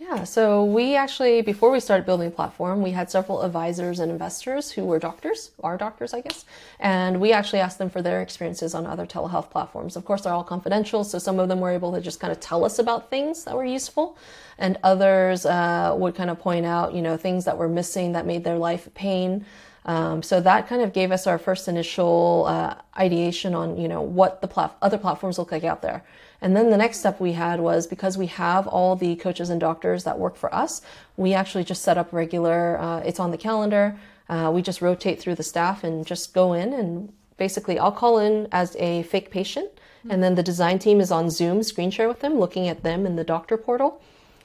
Yeah, 0.00 0.22
so 0.22 0.64
we 0.64 0.94
actually, 0.94 1.42
before 1.42 1.72
we 1.72 1.80
started 1.80 2.06
building 2.06 2.30
the 2.30 2.34
platform, 2.34 2.82
we 2.82 2.92
had 2.92 3.10
several 3.10 3.42
advisors 3.42 3.98
and 3.98 4.12
investors 4.12 4.70
who 4.70 4.84
were 4.84 5.00
doctors, 5.00 5.50
our 5.64 5.76
doctors, 5.76 6.14
I 6.14 6.20
guess. 6.20 6.44
And 6.78 7.20
we 7.20 7.32
actually 7.32 7.58
asked 7.58 7.78
them 7.78 7.90
for 7.90 8.00
their 8.00 8.22
experiences 8.22 8.74
on 8.74 8.86
other 8.86 9.06
telehealth 9.06 9.50
platforms. 9.50 9.96
Of 9.96 10.04
course, 10.04 10.22
they're 10.22 10.32
all 10.32 10.44
confidential, 10.44 11.02
so 11.02 11.18
some 11.18 11.40
of 11.40 11.48
them 11.48 11.58
were 11.58 11.70
able 11.70 11.92
to 11.94 12.00
just 12.00 12.20
kind 12.20 12.30
of 12.30 12.38
tell 12.38 12.64
us 12.64 12.78
about 12.78 13.10
things 13.10 13.42
that 13.42 13.56
were 13.56 13.64
useful. 13.64 14.16
And 14.56 14.78
others 14.84 15.44
uh, 15.44 15.96
would 15.98 16.14
kind 16.14 16.30
of 16.30 16.38
point 16.38 16.64
out, 16.64 16.94
you 16.94 17.02
know, 17.02 17.16
things 17.16 17.44
that 17.46 17.58
were 17.58 17.68
missing 17.68 18.12
that 18.12 18.24
made 18.24 18.44
their 18.44 18.56
life 18.56 18.88
pain. 18.94 19.46
Um, 19.84 20.22
so 20.22 20.40
that 20.40 20.68
kind 20.68 20.82
of 20.82 20.92
gave 20.92 21.10
us 21.10 21.26
our 21.26 21.38
first 21.38 21.66
initial 21.66 22.44
uh, 22.46 22.76
ideation 22.96 23.52
on, 23.52 23.76
you 23.76 23.88
know, 23.88 24.02
what 24.02 24.42
the 24.42 24.48
plat- 24.48 24.76
other 24.80 24.98
platforms 24.98 25.38
look 25.38 25.50
like 25.50 25.64
out 25.64 25.82
there. 25.82 26.04
And 26.40 26.56
then 26.56 26.70
the 26.70 26.76
next 26.76 27.00
step 27.00 27.20
we 27.20 27.32
had 27.32 27.60
was 27.60 27.86
because 27.86 28.16
we 28.16 28.26
have 28.26 28.66
all 28.66 28.94
the 28.94 29.16
coaches 29.16 29.50
and 29.50 29.60
doctors 29.60 30.04
that 30.04 30.18
work 30.18 30.36
for 30.36 30.54
us, 30.54 30.82
we 31.16 31.34
actually 31.34 31.64
just 31.64 31.82
set 31.82 31.98
up 31.98 32.12
regular, 32.12 32.78
uh, 32.78 33.00
it's 33.00 33.18
on 33.18 33.30
the 33.30 33.38
calendar. 33.38 33.98
Uh, 34.28 34.50
we 34.54 34.62
just 34.62 34.80
rotate 34.80 35.20
through 35.20 35.34
the 35.34 35.42
staff 35.42 35.82
and 35.82 36.06
just 36.06 36.34
go 36.34 36.52
in 36.52 36.72
and 36.72 37.12
basically 37.38 37.78
I'll 37.78 37.92
call 37.92 38.18
in 38.18 38.46
as 38.52 38.76
a 38.76 39.02
fake 39.04 39.30
patient. 39.30 39.70
And 40.08 40.22
then 40.22 40.36
the 40.36 40.42
design 40.42 40.78
team 40.78 41.00
is 41.00 41.10
on 41.10 41.28
Zoom 41.28 41.62
screen 41.62 41.90
share 41.90 42.08
with 42.08 42.20
them, 42.20 42.38
looking 42.38 42.68
at 42.68 42.82
them 42.82 43.04
in 43.04 43.16
the 43.16 43.24
doctor 43.24 43.56
portal 43.56 44.00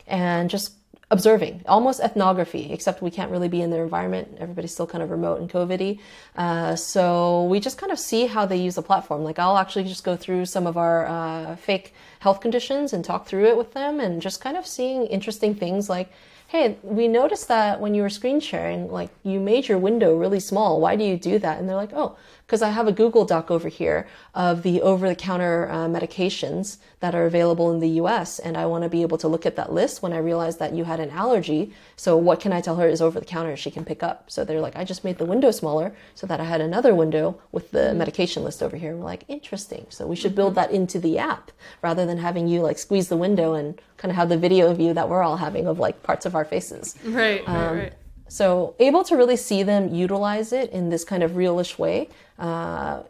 and 0.07 0.49
just 0.49 0.73
observing, 1.13 1.61
almost 1.67 1.99
ethnography, 1.99 2.73
except 2.73 3.03
we 3.03 3.11
can't 3.11 3.29
really 3.29 3.47
be 3.47 3.61
in 3.61 3.69
their 3.69 3.83
environment. 3.83 4.35
Everybody's 4.39 4.73
still 4.73 4.87
kind 4.87 5.03
of 5.03 5.11
remote 5.11 5.39
and 5.39 5.47
COVIDy. 5.47 5.99
Uh, 6.35 6.75
so 6.75 7.43
we 7.45 7.59
just 7.59 7.77
kind 7.77 7.91
of 7.91 7.99
see 7.99 8.25
how 8.25 8.47
they 8.47 8.57
use 8.57 8.73
the 8.73 8.81
platform. 8.81 9.23
Like 9.23 9.37
I'll 9.37 9.59
actually 9.59 9.83
just 9.83 10.03
go 10.03 10.15
through 10.15 10.45
some 10.47 10.65
of 10.65 10.75
our 10.75 11.05
uh, 11.05 11.55
fake 11.55 11.93
health 12.19 12.41
conditions 12.41 12.93
and 12.93 13.05
talk 13.05 13.27
through 13.27 13.45
it 13.45 13.55
with 13.55 13.73
them 13.73 13.99
and 13.99 14.23
just 14.23 14.41
kind 14.41 14.57
of 14.57 14.65
seeing 14.65 15.05
interesting 15.05 15.53
things 15.53 15.87
like, 15.87 16.11
hey, 16.47 16.77
we 16.81 17.07
noticed 17.07 17.47
that 17.47 17.79
when 17.79 17.93
you 17.93 18.01
were 18.01 18.09
screen 18.09 18.39
sharing, 18.39 18.91
like 18.91 19.09
you 19.23 19.39
made 19.39 19.67
your 19.67 19.77
window 19.77 20.17
really 20.17 20.39
small. 20.39 20.81
Why 20.81 20.95
do 20.95 21.03
you 21.03 21.17
do 21.17 21.37
that? 21.39 21.59
And 21.59 21.69
they're 21.69 21.75
like, 21.75 21.93
oh, 21.93 22.15
because 22.45 22.61
I 22.61 22.69
have 22.69 22.87
a 22.87 22.91
Google 22.91 23.25
Doc 23.25 23.49
over 23.49 23.69
here 23.69 24.07
of 24.33 24.63
the 24.63 24.81
over 24.81 25.07
the 25.07 25.15
counter 25.15 25.69
uh, 25.69 25.87
medications 25.87 26.77
that 26.99 27.15
are 27.15 27.25
available 27.25 27.71
in 27.71 27.79
the 27.79 27.89
US. 28.01 28.39
And 28.39 28.57
I 28.57 28.65
want 28.65 28.83
to 28.83 28.89
be 28.89 29.01
able 29.01 29.17
to 29.19 29.27
look 29.27 29.45
at 29.45 29.55
that 29.55 29.71
list 29.71 30.01
when 30.01 30.13
I 30.13 30.17
realize 30.17 30.57
that 30.57 30.73
you 30.73 30.83
had 30.83 30.99
an 30.99 31.09
allergy. 31.09 31.73
So 31.95 32.17
what 32.17 32.39
can 32.39 32.53
I 32.53 32.61
tell 32.61 32.75
her 32.75 32.87
is 32.87 33.01
over 33.01 33.19
the 33.19 33.25
counter 33.25 33.55
she 33.55 33.71
can 33.71 33.85
pick 33.85 34.03
up? 34.03 34.29
So 34.29 34.43
they're 34.43 34.61
like, 34.61 34.75
I 34.75 34.83
just 34.83 35.03
made 35.03 35.17
the 35.17 35.25
window 35.25 35.51
smaller 35.51 35.95
so 36.15 36.27
that 36.27 36.39
I 36.39 36.43
had 36.43 36.61
another 36.61 36.93
window 36.93 37.39
with 37.51 37.71
the 37.71 37.79
mm-hmm. 37.79 37.97
medication 37.97 38.43
list 38.43 38.61
over 38.61 38.77
here. 38.77 38.91
And 38.91 38.99
we're 38.99 39.05
like, 39.05 39.23
interesting. 39.27 39.85
So 39.89 40.05
we 40.05 40.15
should 40.15 40.35
build 40.35 40.55
that 40.55 40.71
into 40.71 40.99
the 40.99 41.17
app 41.17 41.51
rather 41.81 42.05
than 42.05 42.17
having 42.17 42.47
you 42.47 42.61
like 42.61 42.77
squeeze 42.77 43.07
the 43.07 43.17
window 43.17 43.53
and 43.53 43.79
kind 43.97 44.11
of 44.11 44.15
have 44.15 44.29
the 44.29 44.37
video 44.37 44.73
view 44.73 44.93
that 44.93 45.07
we're 45.09 45.23
all 45.23 45.37
having 45.37 45.65
of 45.65 45.79
like 45.79 46.03
parts 46.03 46.25
of 46.25 46.35
our 46.35 46.45
faces. 46.45 46.95
Right, 47.05 47.47
um, 47.47 47.55
right, 47.55 47.73
right. 47.73 47.93
So 48.33 48.73
able 48.79 49.03
to 49.03 49.15
really 49.15 49.35
see 49.35 49.61
them 49.61 49.93
utilize 49.93 50.53
it 50.53 50.71
in 50.71 50.89
this 50.89 51.03
kind 51.03 51.21
of 51.21 51.33
realish 51.33 51.77
way, 51.77 52.09
uh, 52.39 53.03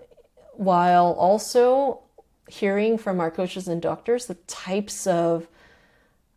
while 0.51 1.13
also 1.13 2.01
hearing 2.49 2.97
from 2.97 3.21
our 3.21 3.31
coaches 3.31 3.69
and 3.69 3.81
doctors 3.81 4.25
the 4.25 4.35
types 4.47 5.07
of, 5.07 5.47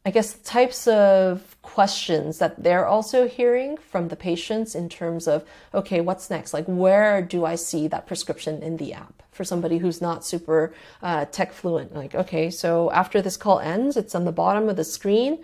I 0.04 0.12
guess, 0.12 0.34
the 0.34 0.44
types 0.44 0.86
of 0.86 1.56
questions 1.62 2.38
that 2.38 2.62
they're 2.62 2.86
also 2.86 3.26
hearing 3.26 3.76
from 3.76 4.06
the 4.06 4.14
patients 4.14 4.76
in 4.76 4.88
terms 4.88 5.26
of, 5.26 5.44
okay, 5.74 6.00
what's 6.00 6.30
next? 6.30 6.54
Like, 6.54 6.66
where 6.66 7.20
do 7.22 7.44
I 7.44 7.56
see 7.56 7.88
that 7.88 8.06
prescription 8.06 8.62
in 8.62 8.76
the 8.76 8.92
app? 8.92 9.24
For 9.32 9.42
somebody 9.42 9.78
who's 9.78 10.00
not 10.00 10.24
super 10.24 10.72
uh, 11.02 11.24
tech 11.24 11.52
fluent, 11.52 11.92
like, 11.92 12.14
okay, 12.14 12.50
so 12.50 12.92
after 12.92 13.20
this 13.20 13.36
call 13.36 13.58
ends, 13.58 13.96
it's 13.96 14.14
on 14.14 14.24
the 14.24 14.30
bottom 14.30 14.68
of 14.68 14.76
the 14.76 14.84
screen 14.84 15.42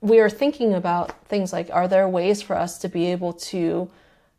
we 0.00 0.18
are 0.18 0.30
thinking 0.30 0.74
about 0.74 1.26
things 1.26 1.52
like 1.52 1.68
are 1.72 1.86
there 1.86 2.08
ways 2.08 2.40
for 2.40 2.56
us 2.56 2.78
to 2.78 2.88
be 2.88 3.06
able 3.06 3.32
to 3.32 3.90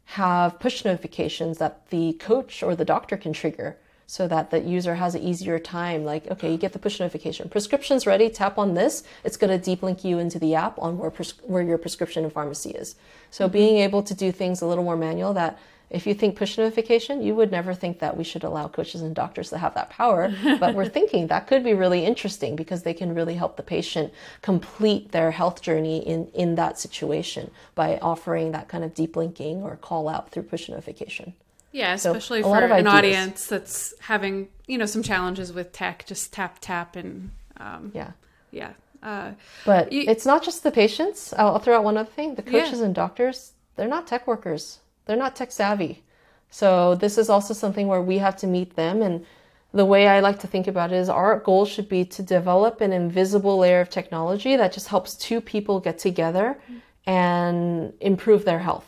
have 0.06 0.60
push 0.60 0.84
notifications 0.84 1.60
that 1.60 1.90
the 1.90 2.14
coach 2.14 2.64
or 2.64 2.76
the 2.76 2.86
doctor 2.86 3.16
can 3.16 3.32
trigger 3.32 3.78
so 4.08 4.28
that 4.28 4.52
the 4.52 4.60
user 4.60 4.96
has 4.96 5.16
an 5.16 5.22
easier 5.22 5.60
time? 5.60 6.04
Like 6.04 6.28
okay 6.32 6.52
you 6.52 6.58
get 6.58 6.74
the 6.74 6.80
push 6.80 7.00
notification. 7.00 7.48
Prescription's 7.50 8.08
ready. 8.08 8.30
Tap 8.30 8.58
on 8.58 8.74
this. 8.74 9.04
It's 9.24 9.38
going 9.38 9.52
to 9.52 9.64
deep 9.64 9.84
link 9.84 10.04
you 10.04 10.18
into 10.20 10.40
the 10.40 10.56
app 10.56 10.80
on 10.80 10.98
where, 10.98 11.12
pres- 11.12 11.40
where 11.44 11.64
your 11.64 11.78
prescription 11.78 12.24
and 12.24 12.34
pharmacy 12.34 12.72
is. 12.72 12.96
So 13.30 13.46
mm-hmm. 13.46 13.54
being 13.54 13.78
able 13.78 14.04
to 14.04 14.14
do 14.14 14.32
things 14.32 14.62
a 14.62 14.66
little 14.66 14.84
more 14.84 14.98
manual 14.98 15.34
that 15.34 15.60
if 15.92 16.08
you 16.08 16.14
think 16.14 16.38
push 16.38 16.58
notification, 16.58 17.22
you 17.22 17.36
would 17.36 17.52
never 17.52 17.74
think 17.74 18.00
that 18.00 18.16
we 18.16 18.24
should 18.24 18.44
allow 18.44 18.68
coaches 18.70 19.02
and 19.02 19.14
doctors 19.14 19.50
to 19.50 19.58
have 19.58 19.74
that 19.76 19.90
power. 19.90 20.34
but 20.60 20.74
we're 20.74 20.88
thinking 20.88 21.28
that 21.28 21.48
could 21.48 21.64
be 21.64 21.74
really 21.74 22.06
interesting 22.06 22.56
because 22.56 22.84
they 22.84 22.94
can 22.94 23.14
really 23.14 23.36
help 23.36 23.58
the 23.58 23.64
patient 23.64 24.14
complete 24.42 25.12
their 25.12 25.32
health 25.32 25.62
journey 25.62 26.00
in, 26.08 26.28
in 26.34 26.56
that 26.56 26.80
situation 26.80 27.52
by 27.76 27.98
offering 27.98 28.54
that 28.54 28.70
kind 28.70 28.84
of 28.84 28.94
deep 28.94 29.16
linking 29.16 29.62
or 29.62 29.76
call 29.76 30.08
out 30.08 30.32
through 30.32 30.44
push 30.44 30.70
notification. 30.70 31.34
Yeah, 31.74 31.94
especially 31.94 32.42
so 32.42 32.50
for 32.50 32.66
an 32.66 32.88
audience 32.88 33.48
that's 33.48 33.94
having, 34.00 34.50
you 34.68 34.78
know, 34.78 34.86
some 34.86 35.04
challenges 35.04 35.54
with 35.54 35.72
tech, 35.72 36.06
just 36.06 36.34
tap, 36.34 36.58
tap, 36.60 36.96
and 36.96 37.32
um, 37.58 37.92
yeah. 37.94 38.12
Yeah. 38.52 38.72
Uh, 39.04 39.32
but 39.66 39.92
you, 39.92 40.04
it's 40.08 40.26
not 40.26 40.44
just 40.44 40.64
the 40.64 40.72
patients. 40.72 41.34
I'll, 41.34 41.54
I'll, 41.54 41.60
throw 41.60 41.78
out 41.78 41.84
one 41.84 41.98
other 41.98 42.10
thing. 42.10 42.36
The 42.36 42.44
coaches 42.44 42.80
yeah. 42.80 42.86
and 42.86 42.96
doctors, 42.96 43.54
they're 43.76 43.88
not 43.88 44.06
tech 44.06 44.28
workers 44.28 44.80
they're 45.12 45.20
not 45.20 45.36
tech 45.36 45.52
savvy. 45.52 46.02
So 46.50 46.96
this 46.96 47.18
is 47.18 47.30
also 47.30 47.54
something 47.54 47.88
where 47.88 48.02
we 48.02 48.20
have 48.20 48.38
to 48.38 48.48
meet 48.48 48.78
them. 48.78 49.02
And 49.02 49.26
the 49.74 49.84
way 49.84 50.08
I 50.08 50.22
like 50.22 50.40
to 50.40 50.48
think 50.48 50.68
about 50.68 50.94
it 50.94 50.96
is 50.96 51.10
our 51.10 51.38
goal 51.40 51.66
should 51.66 51.90
be 51.90 52.06
to 52.06 52.24
develop 52.24 52.80
an 52.80 52.94
invisible 52.94 53.58
layer 53.58 53.82
of 53.82 53.90
technology 53.90 54.56
that 54.56 54.72
just 54.72 54.88
helps 54.88 55.16
two 55.16 55.42
people 55.42 55.82
get 55.82 56.00
together 56.00 56.58
and 57.06 57.92
improve 58.00 58.46
their 58.46 58.60
health. 58.60 58.88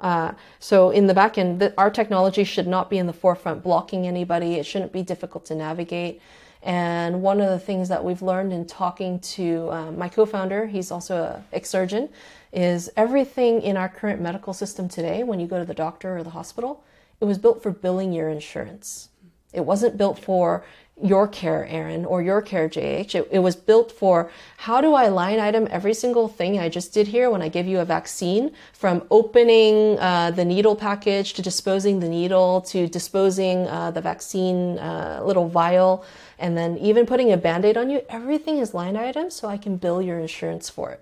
Uh, 0.00 0.32
so 0.58 0.90
in 0.90 1.06
the 1.06 1.14
back 1.14 1.38
end, 1.38 1.60
the, 1.60 1.72
our 1.78 1.90
technology 1.90 2.42
should 2.42 2.66
not 2.66 2.90
be 2.90 2.98
in 2.98 3.06
the 3.06 3.12
forefront 3.12 3.62
blocking 3.62 4.08
anybody. 4.08 4.54
It 4.54 4.66
shouldn't 4.66 4.92
be 4.92 5.02
difficult 5.02 5.44
to 5.46 5.54
navigate. 5.54 6.20
And 6.64 7.22
one 7.22 7.40
of 7.40 7.50
the 7.50 7.58
things 7.60 7.88
that 7.90 8.02
we've 8.02 8.22
learned 8.22 8.52
in 8.52 8.66
talking 8.66 9.20
to 9.20 9.68
uh, 9.70 9.92
my 9.92 10.08
co-founder, 10.08 10.66
he's 10.66 10.90
also 10.90 11.16
a 11.22 11.44
ex-surgeon, 11.52 12.08
is 12.54 12.90
everything 12.96 13.60
in 13.62 13.76
our 13.76 13.88
current 13.88 14.20
medical 14.20 14.54
system 14.54 14.88
today, 14.88 15.24
when 15.24 15.40
you 15.40 15.46
go 15.46 15.58
to 15.58 15.64
the 15.64 15.74
doctor 15.74 16.16
or 16.16 16.22
the 16.22 16.30
hospital, 16.30 16.84
it 17.20 17.24
was 17.24 17.38
built 17.38 17.62
for 17.62 17.70
billing 17.70 18.12
your 18.12 18.28
insurance. 18.28 19.08
It 19.52 19.64
wasn't 19.64 19.96
built 19.96 20.18
for 20.18 20.64
your 21.02 21.26
care, 21.26 21.66
Erin, 21.66 22.04
or 22.04 22.22
your 22.22 22.40
care, 22.40 22.68
JH. 22.68 23.14
It, 23.16 23.28
it, 23.32 23.38
was 23.40 23.56
built 23.56 23.90
for 23.90 24.30
how 24.58 24.80
do 24.80 24.94
I 24.94 25.08
line 25.08 25.40
item 25.40 25.66
every 25.70 25.94
single 25.94 26.28
thing 26.28 26.58
I 26.58 26.68
just 26.68 26.94
did 26.94 27.08
here 27.08 27.30
when 27.30 27.42
I 27.42 27.48
give 27.48 27.66
you 27.66 27.80
a 27.80 27.84
vaccine, 27.84 28.52
from 28.72 29.02
opening 29.10 29.98
uh, 29.98 30.30
the 30.30 30.44
needle 30.44 30.76
package 30.76 31.32
to 31.34 31.42
disposing 31.42 31.98
the 31.98 32.08
needle 32.08 32.60
to 32.62 32.86
disposing 32.86 33.66
uh, 33.66 33.90
the 33.90 34.00
vaccine 34.00 34.78
uh, 34.78 35.20
little 35.24 35.48
vial, 35.48 36.04
and 36.38 36.56
then 36.56 36.78
even 36.78 37.06
putting 37.06 37.32
a 37.32 37.36
band 37.36 37.64
aid 37.64 37.76
on 37.76 37.90
you. 37.90 38.02
Everything 38.08 38.58
is 38.58 38.72
line 38.72 38.96
item 38.96 39.30
so 39.30 39.48
I 39.48 39.56
can 39.56 39.76
bill 39.76 40.00
your 40.00 40.20
insurance 40.20 40.70
for 40.70 40.92
it. 40.92 41.00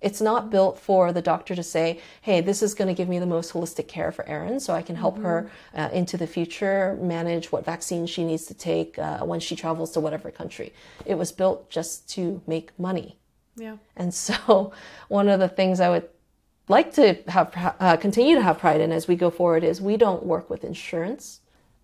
It's 0.00 0.20
not 0.20 0.50
built 0.50 0.78
for 0.78 1.12
the 1.12 1.20
doctor 1.22 1.54
to 1.54 1.62
say, 1.62 2.00
hey, 2.22 2.40
this 2.40 2.62
is 2.62 2.74
going 2.74 2.88
to 2.88 2.94
give 2.94 3.08
me 3.08 3.18
the 3.18 3.26
most 3.26 3.52
holistic 3.52 3.86
care 3.86 4.10
for 4.12 4.26
Erin 4.26 4.58
so 4.60 4.72
I 4.72 4.82
can 4.82 4.96
help 4.96 5.14
mm-hmm. 5.14 5.24
her 5.24 5.50
uh, 5.74 5.90
into 5.92 6.16
the 6.16 6.26
future 6.26 6.96
manage 7.00 7.52
what 7.52 7.64
vaccine 7.64 8.06
she 8.06 8.24
needs 8.24 8.46
to 8.46 8.54
take 8.54 8.98
uh, 8.98 9.18
when 9.20 9.40
she 9.40 9.56
travels 9.56 9.90
to 9.92 10.00
whatever 10.00 10.30
country. 10.30 10.72
It 11.04 11.16
was 11.16 11.32
built 11.32 11.68
just 11.70 12.08
to 12.10 12.40
make 12.46 12.78
money. 12.78 13.16
Yeah. 13.56 13.76
And 13.96 14.14
so, 14.14 14.72
one 15.08 15.28
of 15.28 15.40
the 15.40 15.48
things 15.48 15.80
I 15.80 15.90
would 15.90 16.08
like 16.68 16.94
to 16.94 17.14
have 17.28 17.74
uh, 17.80 17.96
continue 17.96 18.36
to 18.36 18.42
have 18.42 18.58
pride 18.58 18.80
in 18.80 18.92
as 18.92 19.08
we 19.08 19.16
go 19.16 19.28
forward 19.30 19.64
is 19.64 19.80
we 19.80 19.96
don't 19.96 20.24
work 20.24 20.48
with 20.48 20.64
insurance. 20.64 21.40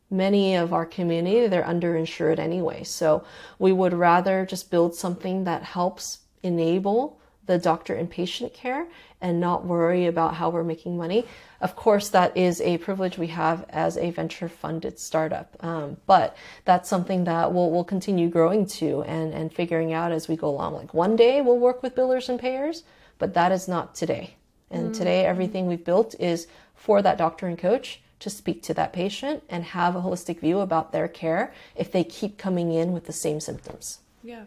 Many 0.08 0.54
of 0.54 0.72
our 0.72 0.86
community 0.86 1.48
they're 1.48 1.64
underinsured 1.64 2.38
anyway, 2.38 2.84
so 2.84 3.24
we 3.58 3.72
would 3.72 3.92
rather 3.92 4.46
just 4.46 4.70
build 4.70 4.94
something 4.94 5.42
that 5.44 5.64
helps 5.64 6.20
enable 6.44 7.18
the 7.46 7.58
doctor 7.58 7.94
and 7.94 8.10
patient 8.10 8.52
care 8.52 8.86
and 9.20 9.40
not 9.40 9.64
worry 9.64 10.06
about 10.06 10.34
how 10.34 10.50
we're 10.50 10.64
making 10.64 10.96
money. 10.96 11.24
Of 11.60 11.74
course, 11.74 12.10
that 12.10 12.36
is 12.36 12.60
a 12.60 12.78
privilege 12.78 13.16
we 13.16 13.28
have 13.28 13.64
as 13.70 13.96
a 13.96 14.10
venture 14.10 14.48
funded 14.48 14.98
startup. 14.98 15.56
Um, 15.60 15.96
but 16.06 16.36
that's 16.64 16.88
something 16.88 17.24
that 17.24 17.52
we'll, 17.52 17.70
we'll 17.70 17.84
continue 17.84 18.28
growing 18.28 18.66
to 18.66 19.02
and, 19.02 19.32
and 19.32 19.52
figuring 19.52 19.92
out 19.92 20.12
as 20.12 20.28
we 20.28 20.36
go 20.36 20.48
along. 20.48 20.74
Like 20.74 20.92
one 20.92 21.16
day 21.16 21.40
we'll 21.40 21.58
work 21.58 21.82
with 21.82 21.94
billers 21.94 22.28
and 22.28 22.38
payers, 22.38 22.84
but 23.18 23.34
that 23.34 23.52
is 23.52 23.68
not 23.68 23.94
today. 23.94 24.36
And 24.70 24.90
mm. 24.90 24.98
today, 24.98 25.24
everything 25.24 25.66
we've 25.66 25.84
built 25.84 26.14
is 26.18 26.48
for 26.74 27.00
that 27.02 27.18
doctor 27.18 27.46
and 27.46 27.58
coach 27.58 28.00
to 28.18 28.30
speak 28.30 28.62
to 28.64 28.74
that 28.74 28.92
patient 28.92 29.42
and 29.48 29.62
have 29.62 29.94
a 29.94 30.00
holistic 30.00 30.40
view 30.40 30.60
about 30.60 30.92
their 30.92 31.08
care 31.08 31.52
if 31.76 31.92
they 31.92 32.02
keep 32.02 32.38
coming 32.38 32.72
in 32.72 32.92
with 32.92 33.06
the 33.06 33.12
same 33.12 33.40
symptoms. 33.40 34.00
Yeah. 34.22 34.44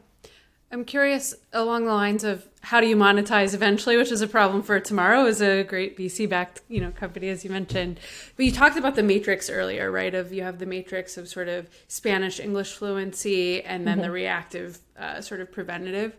I'm 0.72 0.86
curious 0.86 1.34
along 1.52 1.86
the 1.86 1.94
lines 1.94 2.24
of 2.24 2.48
how 2.62 2.80
do 2.80 2.88
you 2.88 2.96
monetize 2.96 3.56
eventually, 3.56 3.98
which 3.98 4.12
is 4.12 4.22
a 4.22 4.28
problem 4.28 4.62
for 4.62 4.80
tomorrow 4.80 5.26
is 5.26 5.42
a 5.42 5.64
great 5.64 5.98
VC 5.98 6.30
backed, 6.30 6.62
you 6.68 6.80
know, 6.80 6.92
company 6.92 7.30
as 7.30 7.44
you 7.44 7.50
mentioned. 7.50 8.00
But 8.36 8.46
you 8.46 8.52
talked 8.52 8.78
about 8.78 8.96
the 8.96 9.02
matrix 9.02 9.50
earlier, 9.50 9.90
right? 9.90 10.14
Of 10.14 10.32
you 10.32 10.44
have 10.44 10.60
the 10.60 10.68
matrix 10.68 11.18
of 11.18 11.28
sort 11.28 11.48
of 11.48 11.70
Spanish 11.88 12.40
English 12.40 12.74
fluency 12.74 13.64
and 13.64 13.88
then 13.88 13.96
mm-hmm. 13.96 14.04
the 14.04 14.12
reactive 14.12 14.80
uh, 15.00 15.22
sort 15.22 15.42
of 15.42 15.52
preventative. 15.52 16.16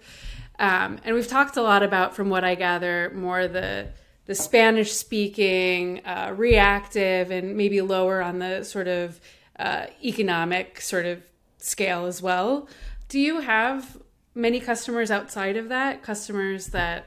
Um, 0.59 0.99
and 1.05 1.15
we've 1.15 1.29
talked 1.29 1.57
a 1.57 1.63
lot 1.63 1.83
about, 1.83 2.17
from 2.17 2.29
what 2.29 2.43
I 2.43 2.55
gather, 2.55 3.13
more 3.15 3.47
the 3.47 3.89
the 4.27 4.35
Spanish 4.35 4.93
speaking, 4.93 6.05
uh, 6.05 6.33
reactive, 6.37 7.31
and 7.31 7.57
maybe 7.57 7.81
lower 7.81 8.23
on 8.23 8.39
the 8.39 8.63
sort 8.63 8.87
of 8.87 9.21
uh, 9.59 9.87
economic 10.05 10.81
sort 10.81 11.05
of 11.05 11.23
scale 11.59 12.07
as 12.07 12.23
well. 12.23 12.69
Do 13.09 13.19
you 13.19 13.41
have 13.41 13.99
many 14.35 14.61
customers 14.61 15.11
outside 15.11 15.57
of 15.57 15.69
that? 15.69 16.03
Customers 16.03 16.69
that 16.69 17.07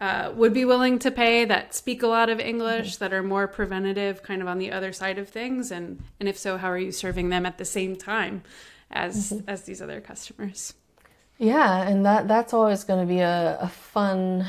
uh, 0.00 0.32
would 0.34 0.52
be 0.52 0.64
willing 0.64 0.98
to 0.98 1.10
pay 1.10 1.44
that 1.44 1.74
speak 1.74 2.02
a 2.02 2.08
lot 2.08 2.28
of 2.28 2.40
English 2.40 2.94
mm-hmm. 2.94 3.04
that 3.04 3.12
are 3.12 3.22
more 3.22 3.46
preventative, 3.46 4.22
kind 4.22 4.42
of 4.42 4.48
on 4.48 4.58
the 4.58 4.72
other 4.72 4.92
side 4.92 5.18
of 5.18 5.28
things, 5.28 5.70
and 5.70 6.02
and 6.18 6.28
if 6.28 6.36
so, 6.36 6.58
how 6.58 6.68
are 6.68 6.78
you 6.78 6.90
serving 6.90 7.28
them 7.28 7.46
at 7.46 7.58
the 7.58 7.64
same 7.64 7.94
time 7.94 8.42
as 8.90 9.32
mm-hmm. 9.32 9.48
as 9.48 9.62
these 9.62 9.80
other 9.80 10.00
customers? 10.00 10.74
Yeah, 11.38 11.82
and 11.82 12.04
that 12.04 12.26
that's 12.26 12.52
always 12.52 12.84
going 12.84 13.00
to 13.00 13.06
be 13.06 13.20
a, 13.20 13.58
a 13.60 13.68
fun 13.68 14.46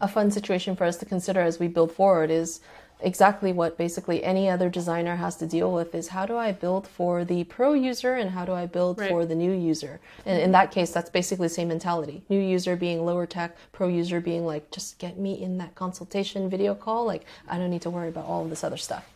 a 0.00 0.08
fun 0.08 0.30
situation 0.30 0.76
for 0.76 0.84
us 0.84 0.96
to 0.98 1.04
consider 1.04 1.40
as 1.40 1.58
we 1.58 1.68
build 1.68 1.90
forward 1.90 2.30
is 2.30 2.60
exactly 3.00 3.52
what 3.52 3.78
basically 3.78 4.24
any 4.24 4.48
other 4.48 4.68
designer 4.68 5.16
has 5.16 5.36
to 5.36 5.46
deal 5.46 5.72
with 5.72 5.94
is 5.94 6.08
how 6.08 6.26
do 6.26 6.36
I 6.36 6.52
build 6.52 6.86
for 6.86 7.24
the 7.24 7.44
pro 7.44 7.72
user 7.72 8.14
and 8.14 8.30
how 8.30 8.44
do 8.44 8.52
I 8.52 8.66
build 8.66 8.98
right. 8.98 9.08
for 9.08 9.24
the 9.24 9.34
new 9.34 9.52
user? 9.52 10.00
And 10.26 10.40
in 10.40 10.52
that 10.52 10.72
case, 10.72 10.90
that's 10.90 11.10
basically 11.10 11.46
the 11.46 11.54
same 11.54 11.68
mentality. 11.68 12.22
New 12.28 12.40
user 12.40 12.76
being 12.76 13.04
lower 13.04 13.26
tech, 13.26 13.56
pro 13.72 13.88
user 13.88 14.20
being 14.20 14.44
like, 14.44 14.70
just 14.70 14.98
get 14.98 15.18
me 15.18 15.40
in 15.40 15.58
that 15.58 15.74
consultation 15.74 16.50
video 16.50 16.74
call. 16.74 17.04
Like, 17.04 17.24
I 17.48 17.58
don't 17.58 17.70
need 17.70 17.82
to 17.82 17.90
worry 17.90 18.08
about 18.08 18.26
all 18.26 18.42
of 18.44 18.50
this 18.50 18.64
other 18.64 18.76
stuff. 18.76 19.08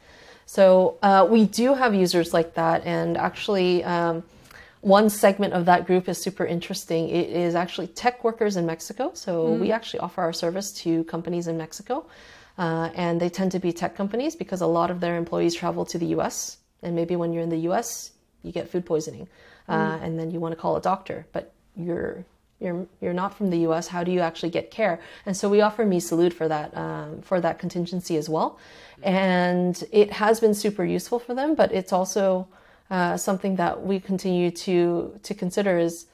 So 0.46 0.98
uh, 1.02 1.26
we 1.28 1.46
do 1.46 1.74
have 1.74 1.94
users 1.94 2.32
like 2.32 2.54
that. 2.54 2.84
And 2.84 3.16
actually, 3.16 3.82
um, 3.84 4.22
one 4.82 5.08
segment 5.08 5.54
of 5.54 5.64
that 5.66 5.86
group 5.86 6.08
is 6.08 6.20
super 6.20 6.44
interesting. 6.44 7.08
It 7.08 7.30
is 7.30 7.54
actually 7.54 7.86
tech 7.86 8.24
workers 8.24 8.56
in 8.56 8.66
Mexico. 8.66 9.12
So 9.14 9.46
mm. 9.46 9.60
we 9.60 9.72
actually 9.72 10.00
offer 10.00 10.20
our 10.20 10.32
service 10.32 10.72
to 10.82 11.04
companies 11.04 11.46
in 11.46 11.56
Mexico. 11.56 12.04
Uh, 12.58 12.90
and 12.94 13.20
they 13.20 13.28
tend 13.28 13.52
to 13.52 13.58
be 13.58 13.72
tech 13.72 13.96
companies 13.96 14.36
because 14.36 14.60
a 14.60 14.66
lot 14.66 14.90
of 14.90 15.00
their 15.00 15.16
employees 15.16 15.54
travel 15.54 15.84
to 15.86 15.98
the 15.98 16.06
US. 16.06 16.58
And 16.82 16.94
maybe 16.94 17.16
when 17.16 17.32
you're 17.32 17.42
in 17.42 17.48
the 17.48 17.70
US, 17.70 18.12
you 18.42 18.52
get 18.52 18.68
food 18.68 18.84
poisoning. 18.84 19.28
Uh, 19.68 19.96
mm. 19.96 20.02
And 20.02 20.18
then 20.18 20.30
you 20.30 20.40
want 20.40 20.52
to 20.52 20.60
call 20.60 20.76
a 20.76 20.80
doctor, 20.80 21.26
but 21.32 21.52
you're 21.76 22.24
you're 22.62 22.86
you're 23.00 23.12
not 23.12 23.36
from 23.36 23.50
the 23.50 23.58
U.S. 23.58 23.88
How 23.88 24.04
do 24.04 24.12
you 24.12 24.20
actually 24.20 24.50
get 24.50 24.70
care? 24.70 25.00
And 25.26 25.36
so 25.36 25.48
we 25.48 25.60
offer 25.60 25.84
MiSalud 25.84 26.32
for 26.32 26.48
that 26.48 26.76
um, 26.76 27.20
for 27.22 27.40
that 27.40 27.58
contingency 27.58 28.16
as 28.16 28.28
well, 28.28 28.58
and 29.02 29.82
it 29.90 30.12
has 30.12 30.40
been 30.40 30.54
super 30.54 30.84
useful 30.84 31.18
for 31.18 31.34
them. 31.34 31.54
But 31.54 31.72
it's 31.72 31.92
also 31.92 32.46
uh, 32.90 33.16
something 33.16 33.56
that 33.56 33.82
we 33.82 33.98
continue 34.00 34.50
to 34.50 35.18
to 35.22 35.34
consider 35.34 35.78
is 35.78 36.06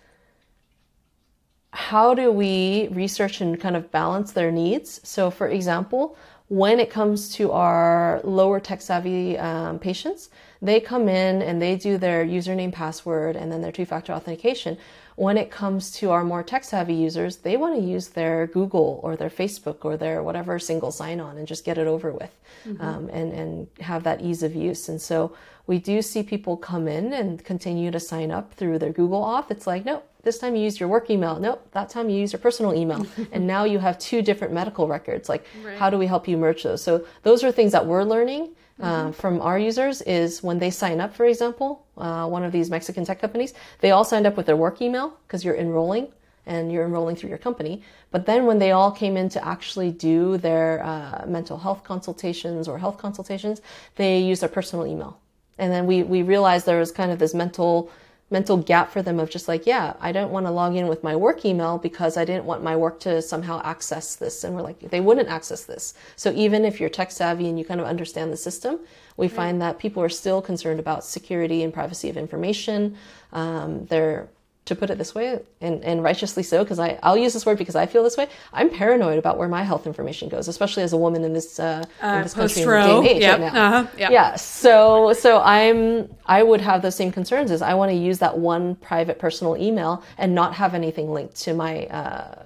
how 1.79 2.13
do 2.13 2.33
we 2.33 2.89
research 2.91 3.41
and 3.41 3.59
kind 3.61 3.77
of 3.77 3.93
balance 3.93 4.33
their 4.33 4.51
needs? 4.51 5.01
So, 5.05 5.31
for 5.31 5.47
example, 5.47 6.17
when 6.49 6.81
it 6.81 6.91
comes 6.91 7.33
to 7.35 7.53
our 7.53 8.21
lower 8.25 8.59
tech 8.59 8.81
savvy 8.81 9.39
um, 9.39 9.79
patients, 9.79 10.29
they 10.61 10.81
come 10.81 11.09
in 11.09 11.41
and 11.41 11.63
they 11.63 11.77
do 11.77 11.97
their 11.97 12.27
username, 12.27 12.73
password, 12.73 13.37
and 13.37 13.53
then 13.53 13.63
their 13.63 13.71
two 13.71 13.87
factor 13.87 14.13
authentication. 14.13 14.77
When 15.19 15.37
it 15.37 15.51
comes 15.51 15.91
to 15.99 16.13
our 16.13 16.23
more 16.23 16.45
tech 16.45 16.63
savvy 16.63 16.95
users, 16.95 17.39
they 17.39 17.57
want 17.57 17.75
to 17.75 17.83
use 17.83 18.07
their 18.07 18.47
Google 18.47 19.01
or 19.03 19.17
their 19.17 19.29
Facebook 19.29 19.85
or 19.85 19.97
their 19.97 20.23
whatever 20.23 20.61
single 20.61 20.93
sign 20.93 21.19
on 21.19 21.37
and 21.37 21.45
just 21.45 21.65
get 21.65 21.77
it 21.77 21.89
over 21.89 22.13
with 22.13 22.33
mm-hmm. 22.65 22.81
um, 22.81 23.11
and, 23.13 23.33
and 23.33 23.67
have 23.81 24.05
that 24.05 24.21
ease 24.21 24.45
of 24.45 24.55
use. 24.55 24.89
And 24.89 25.01
so 25.01 25.35
we 25.67 25.81
do 25.81 26.03
see 26.03 26.23
people 26.23 26.57
come 26.57 26.87
in 26.87 27.13
and 27.13 27.45
continue 27.45 27.91
to 27.91 27.99
sign 27.99 28.31
up 28.31 28.55
through 28.55 28.79
their 28.79 28.93
Google 28.93 29.21
auth. 29.21 29.51
It's 29.51 29.67
like, 29.67 29.85
no, 29.85 30.05
this 30.23 30.39
time 30.39 30.55
you 30.55 30.63
used 30.63 30.79
your 30.79 30.89
work 30.89 31.11
email. 31.11 31.41
Nope, 31.41 31.67
that 31.73 31.89
time 31.89 32.09
you 32.09 32.21
used 32.21 32.33
your 32.33 32.41
personal 32.41 32.73
email. 32.73 33.05
and 33.33 33.45
now 33.45 33.65
you 33.65 33.81
have 33.81 33.99
two 33.99 34.23
different 34.23 34.55
medical 34.55 34.87
records. 34.87 35.29
Like, 35.29 35.45
right. 35.65 35.77
how 35.77 35.91
do 35.91 35.99
we 35.99 36.07
help 36.07 36.29
you 36.29 36.37
merge 36.37 36.63
those? 36.63 36.81
So 36.81 37.05
those 37.25 37.43
are 37.43 37.51
things 37.51 37.73
that 37.73 37.85
we're 37.85 38.05
learning 38.05 38.51
uh, 38.81 39.05
mm-hmm. 39.05 39.11
from 39.13 39.41
our 39.41 39.59
users 39.59 40.03
is 40.03 40.43
when 40.43 40.59
they 40.59 40.71
sign 40.71 41.01
up, 41.01 41.15
for 41.15 41.27
example, 41.27 41.87
uh, 41.97 42.27
one 42.27 42.45
of 42.45 42.53
these 42.53 42.71
Mexican 42.71 43.05
tech 43.05 43.21
companies, 43.21 43.55
they 43.81 43.91
all 43.91 44.05
signed 44.05 44.27
up 44.27 44.37
with 44.37 44.47
their 44.47 44.57
work 44.57 44.81
email 44.81 45.19
because 45.27 45.45
you're 45.45 45.57
enrolling 45.57 46.09
and 46.47 46.73
you're 46.73 46.85
enrolling 46.85 47.15
through 47.17 47.29
your 47.29 47.39
company. 47.39 47.83
But 48.11 48.25
then 48.27 48.47
when 48.47 48.59
they 48.59 48.73
all 48.73 48.91
came 48.91 49.17
in 49.17 49.29
to 49.31 49.47
actually 49.47 49.91
do 49.91 50.39
their 50.39 50.83
uh, 50.83 51.25
mental 51.27 51.59
health 51.59 51.85
consultations 51.85 52.67
or 52.69 52.79
health 52.79 52.99
consultations, 52.99 53.61
they 53.97 54.21
used 54.21 54.43
their 54.43 54.49
personal 54.49 54.87
email. 54.87 55.21
And 55.59 55.73
then 55.73 55.87
we, 55.87 56.03
we 56.05 56.23
realized 56.23 56.65
there 56.65 56.79
was 56.79 56.93
kind 56.93 57.11
of 57.11 57.19
this 57.19 57.35
mental 57.35 57.91
mental 58.31 58.59
gap 58.59 58.93
for 58.93 59.01
them 59.01 59.19
of 59.19 59.31
just 59.31 59.49
like, 59.49 59.67
yeah, 59.67 59.95
I 60.01 60.13
don't 60.13 60.31
want 60.31 60.47
to 60.47 60.51
log 60.51 60.77
in 60.77 60.87
with 60.87 61.03
my 61.03 61.17
work 61.17 61.45
email 61.45 61.79
because 61.79 62.17
I 62.17 62.25
didn't 62.25 62.45
want 62.45 62.63
my 62.63 62.77
work 62.77 63.01
to 63.01 63.23
somehow 63.23 63.63
access 63.65 64.17
this. 64.17 64.45
And 64.45 64.55
we're 64.55 64.63
like, 64.63 64.81
they 64.91 65.01
wouldn't 65.01 65.29
access 65.29 65.65
this. 65.65 65.95
So 66.17 66.33
even 66.33 66.65
if 66.65 66.79
you're 66.79 66.91
tech 66.91 67.11
savvy 67.11 67.49
and 67.49 67.59
you 67.59 67.65
kind 67.65 67.81
of 67.81 67.87
understand 67.87 68.31
the 68.33 68.37
system, 68.37 68.81
we 69.17 69.27
right. 69.27 69.37
find 69.37 69.63
that 69.63 69.79
people 69.79 70.03
are 70.03 70.11
still 70.11 70.43
concerned 70.43 70.79
about 70.79 71.05
security 71.05 71.63
and 71.63 71.73
privacy 71.73 72.11
of 72.11 72.17
information. 72.17 72.97
Um, 73.33 73.87
they're 73.87 74.29
to 74.69 74.77
put 74.77 74.91
it 74.91 74.99
this 74.99 75.15
way, 75.15 75.41
and, 75.61 75.83
and 75.85 76.03
righteously 76.03 76.43
so, 76.43 76.63
because 76.63 76.79
I'll 76.79 77.17
use 77.17 77.33
this 77.33 77.45
word 77.45 77.59
because 77.59 77.75
I 77.75 77.87
feel 77.87 78.03
this 78.03 78.17
way. 78.17 78.29
I'm 78.53 78.71
paranoid 78.71 79.19
about 79.19 79.39
where 79.39 79.49
my 79.49 79.63
health 79.63 79.87
information 79.87 80.29
goes, 80.29 80.49
especially 80.49 80.83
as 80.83 80.93
a 80.93 80.97
woman 80.97 81.25
in 81.25 81.33
this 81.33 81.59
uh, 81.59 81.85
uh, 82.03 82.07
in 82.07 82.23
this 82.23 82.35
country 82.35 82.63
in 82.63 82.69
day 82.69 82.97
and 82.99 83.07
age 83.07 83.23
yep. 83.23 83.41
right 83.41 83.53
now. 83.53 83.67
Uh-huh. 83.67 83.91
Yep. 83.99 84.11
Yeah, 84.11 84.37
so 84.37 85.13
so 85.13 85.41
I'm 85.41 86.09
I 86.27 86.43
would 86.43 86.61
have 86.61 86.83
those 86.83 86.95
same 86.95 87.13
concerns. 87.13 87.51
Is 87.51 87.63
I 87.63 87.75
want 87.75 87.91
to 87.91 87.97
use 87.97 88.19
that 88.19 88.39
one 88.39 88.77
private 88.77 89.19
personal 89.19 89.57
email 89.57 90.03
and 90.17 90.35
not 90.35 90.55
have 90.55 90.75
anything 90.75 91.13
linked 91.13 91.37
to 91.43 91.55
my 91.55 91.87
uh, 91.87 92.45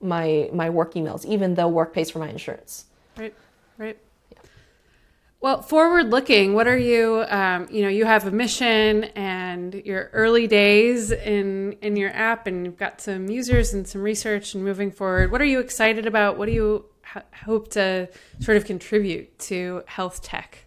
my 0.00 0.50
my 0.52 0.70
work 0.70 0.94
emails, 0.94 1.24
even 1.24 1.54
though 1.54 1.68
work 1.68 1.92
pays 1.92 2.10
for 2.10 2.18
my 2.18 2.28
insurance. 2.28 2.86
Right, 3.16 3.34
right. 3.78 3.98
Well, 5.42 5.62
forward 5.62 6.10
looking, 6.10 6.52
what 6.52 6.66
are 6.66 6.76
you, 6.76 7.24
um, 7.30 7.66
you 7.70 7.80
know, 7.80 7.88
you 7.88 8.04
have 8.04 8.26
a 8.26 8.30
mission 8.30 9.04
and 9.04 9.72
your 9.72 10.10
early 10.12 10.46
days 10.46 11.12
in, 11.12 11.78
in 11.80 11.96
your 11.96 12.10
app 12.10 12.46
and 12.46 12.66
you've 12.66 12.76
got 12.76 13.00
some 13.00 13.26
users 13.30 13.72
and 13.72 13.88
some 13.88 14.02
research 14.02 14.54
and 14.54 14.62
moving 14.62 14.90
forward. 14.90 15.32
What 15.32 15.40
are 15.40 15.46
you 15.46 15.58
excited 15.60 16.04
about? 16.04 16.36
What 16.36 16.44
do 16.44 16.52
you 16.52 16.84
hope 17.32 17.70
to 17.70 18.10
sort 18.40 18.58
of 18.58 18.66
contribute 18.66 19.38
to 19.38 19.82
health 19.86 20.22
tech? 20.22 20.66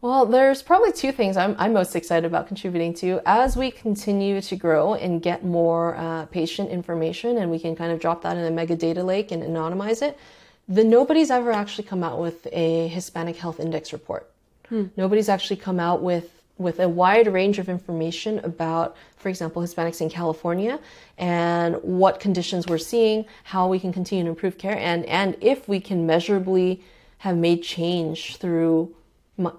Well, 0.00 0.26
there's 0.26 0.60
probably 0.60 0.90
two 0.90 1.12
things 1.12 1.36
I'm, 1.36 1.54
I'm 1.56 1.72
most 1.72 1.94
excited 1.94 2.26
about 2.26 2.48
contributing 2.48 2.94
to 2.94 3.20
as 3.26 3.56
we 3.56 3.70
continue 3.70 4.40
to 4.40 4.56
grow 4.56 4.94
and 4.94 5.22
get 5.22 5.44
more 5.44 5.94
uh, 5.94 6.26
patient 6.26 6.70
information 6.70 7.38
and 7.38 7.48
we 7.48 7.60
can 7.60 7.76
kind 7.76 7.92
of 7.92 8.00
drop 8.00 8.22
that 8.22 8.36
in 8.36 8.44
a 8.44 8.50
mega 8.50 8.74
data 8.74 9.04
lake 9.04 9.30
and 9.30 9.44
anonymize 9.44 10.02
it 10.02 10.18
the 10.70 10.84
nobody's 10.84 11.32
ever 11.32 11.50
actually 11.50 11.84
come 11.84 12.04
out 12.04 12.20
with 12.20 12.46
a 12.52 12.86
Hispanic 12.88 13.36
Health 13.36 13.58
Index 13.58 13.92
report. 13.92 14.30
Hmm. 14.68 14.86
Nobody's 14.96 15.28
actually 15.28 15.56
come 15.56 15.80
out 15.80 16.00
with 16.00 16.30
with 16.58 16.78
a 16.78 16.88
wide 16.88 17.26
range 17.26 17.58
of 17.58 17.70
information 17.70 18.38
about, 18.40 18.94
for 19.16 19.30
example, 19.30 19.62
Hispanics 19.62 20.02
in 20.02 20.10
California 20.10 20.78
and 21.16 21.76
what 21.82 22.20
conditions 22.20 22.66
we're 22.66 22.76
seeing, 22.76 23.24
how 23.44 23.66
we 23.66 23.80
can 23.80 23.94
continue 23.94 24.24
to 24.24 24.30
improve 24.30 24.58
care, 24.58 24.78
and 24.78 25.04
and 25.06 25.36
if 25.40 25.68
we 25.68 25.80
can 25.80 26.06
measurably 26.06 26.80
have 27.18 27.36
made 27.36 27.62
change 27.62 28.36
through 28.36 28.94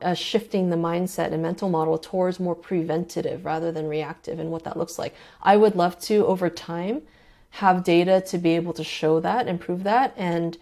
uh, 0.02 0.14
shifting 0.14 0.70
the 0.70 0.76
mindset 0.78 1.34
and 1.34 1.42
mental 1.42 1.70
model 1.70 1.98
towards 1.98 2.40
more 2.40 2.56
preventative 2.56 3.44
rather 3.44 3.72
than 3.72 3.88
reactive, 3.88 4.40
and 4.40 4.50
what 4.50 4.64
that 4.64 4.78
looks 4.78 4.98
like. 4.98 5.14
I 5.42 5.58
would 5.58 5.76
love 5.76 6.00
to 6.02 6.26
over 6.26 6.50
time 6.50 7.02
have 7.56 7.84
data 7.84 8.22
to 8.22 8.38
be 8.38 8.52
able 8.52 8.72
to 8.72 8.84
show 8.84 9.20
that, 9.20 9.50
improve 9.50 9.84
that, 9.84 10.14
and 10.16 10.58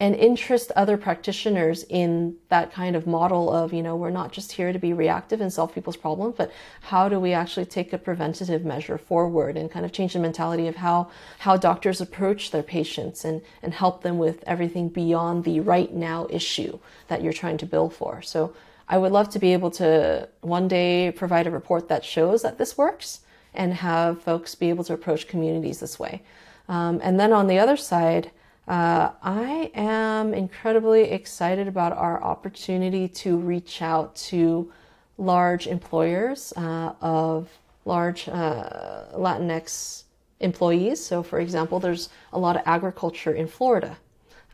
and 0.00 0.16
interest 0.16 0.72
other 0.74 0.96
practitioners 0.96 1.84
in 1.88 2.34
that 2.48 2.72
kind 2.72 2.96
of 2.96 3.06
model 3.06 3.52
of, 3.52 3.72
you 3.72 3.82
know, 3.82 3.94
we're 3.94 4.10
not 4.10 4.32
just 4.32 4.50
here 4.52 4.72
to 4.72 4.78
be 4.78 4.92
reactive 4.92 5.40
and 5.40 5.52
solve 5.52 5.72
people's 5.72 5.96
problems, 5.96 6.34
but 6.36 6.50
how 6.80 7.08
do 7.08 7.20
we 7.20 7.32
actually 7.32 7.64
take 7.64 7.92
a 7.92 7.98
preventative 7.98 8.64
measure 8.64 8.98
forward 8.98 9.56
and 9.56 9.70
kind 9.70 9.84
of 9.84 9.92
change 9.92 10.12
the 10.12 10.18
mentality 10.18 10.66
of 10.66 10.76
how, 10.76 11.08
how 11.38 11.56
doctors 11.56 12.00
approach 12.00 12.50
their 12.50 12.62
patients 12.62 13.24
and, 13.24 13.40
and 13.62 13.72
help 13.72 14.02
them 14.02 14.18
with 14.18 14.42
everything 14.48 14.88
beyond 14.88 15.44
the 15.44 15.60
right 15.60 15.94
now 15.94 16.26
issue 16.28 16.76
that 17.06 17.22
you're 17.22 17.32
trying 17.32 17.56
to 17.56 17.66
bill 17.66 17.88
for. 17.88 18.20
So 18.20 18.52
I 18.88 18.98
would 18.98 19.12
love 19.12 19.30
to 19.30 19.38
be 19.38 19.52
able 19.52 19.70
to 19.72 20.28
one 20.40 20.66
day 20.66 21.12
provide 21.12 21.46
a 21.46 21.52
report 21.52 21.88
that 21.88 22.04
shows 22.04 22.42
that 22.42 22.58
this 22.58 22.76
works 22.76 23.20
and 23.54 23.72
have 23.74 24.20
folks 24.20 24.56
be 24.56 24.70
able 24.70 24.82
to 24.84 24.92
approach 24.92 25.28
communities 25.28 25.78
this 25.78 26.00
way. 26.00 26.22
Um, 26.68 27.00
and 27.02 27.20
then 27.20 27.32
on 27.32 27.46
the 27.46 27.60
other 27.60 27.76
side, 27.76 28.32
uh, 28.66 29.10
I 29.22 29.70
am 29.74 30.32
incredibly 30.32 31.10
excited 31.10 31.68
about 31.68 31.92
our 31.92 32.22
opportunity 32.22 33.08
to 33.08 33.36
reach 33.36 33.82
out 33.82 34.16
to 34.16 34.72
large 35.18 35.66
employers 35.66 36.52
uh, 36.56 36.94
of 37.00 37.48
large 37.84 38.28
uh, 38.28 39.04
Latinx 39.14 40.04
employees. 40.40 41.04
So, 41.04 41.22
for 41.22 41.40
example, 41.40 41.78
there's 41.78 42.08
a 42.32 42.38
lot 42.38 42.56
of 42.56 42.62
agriculture 42.64 43.32
in 43.32 43.46
Florida. 43.46 43.98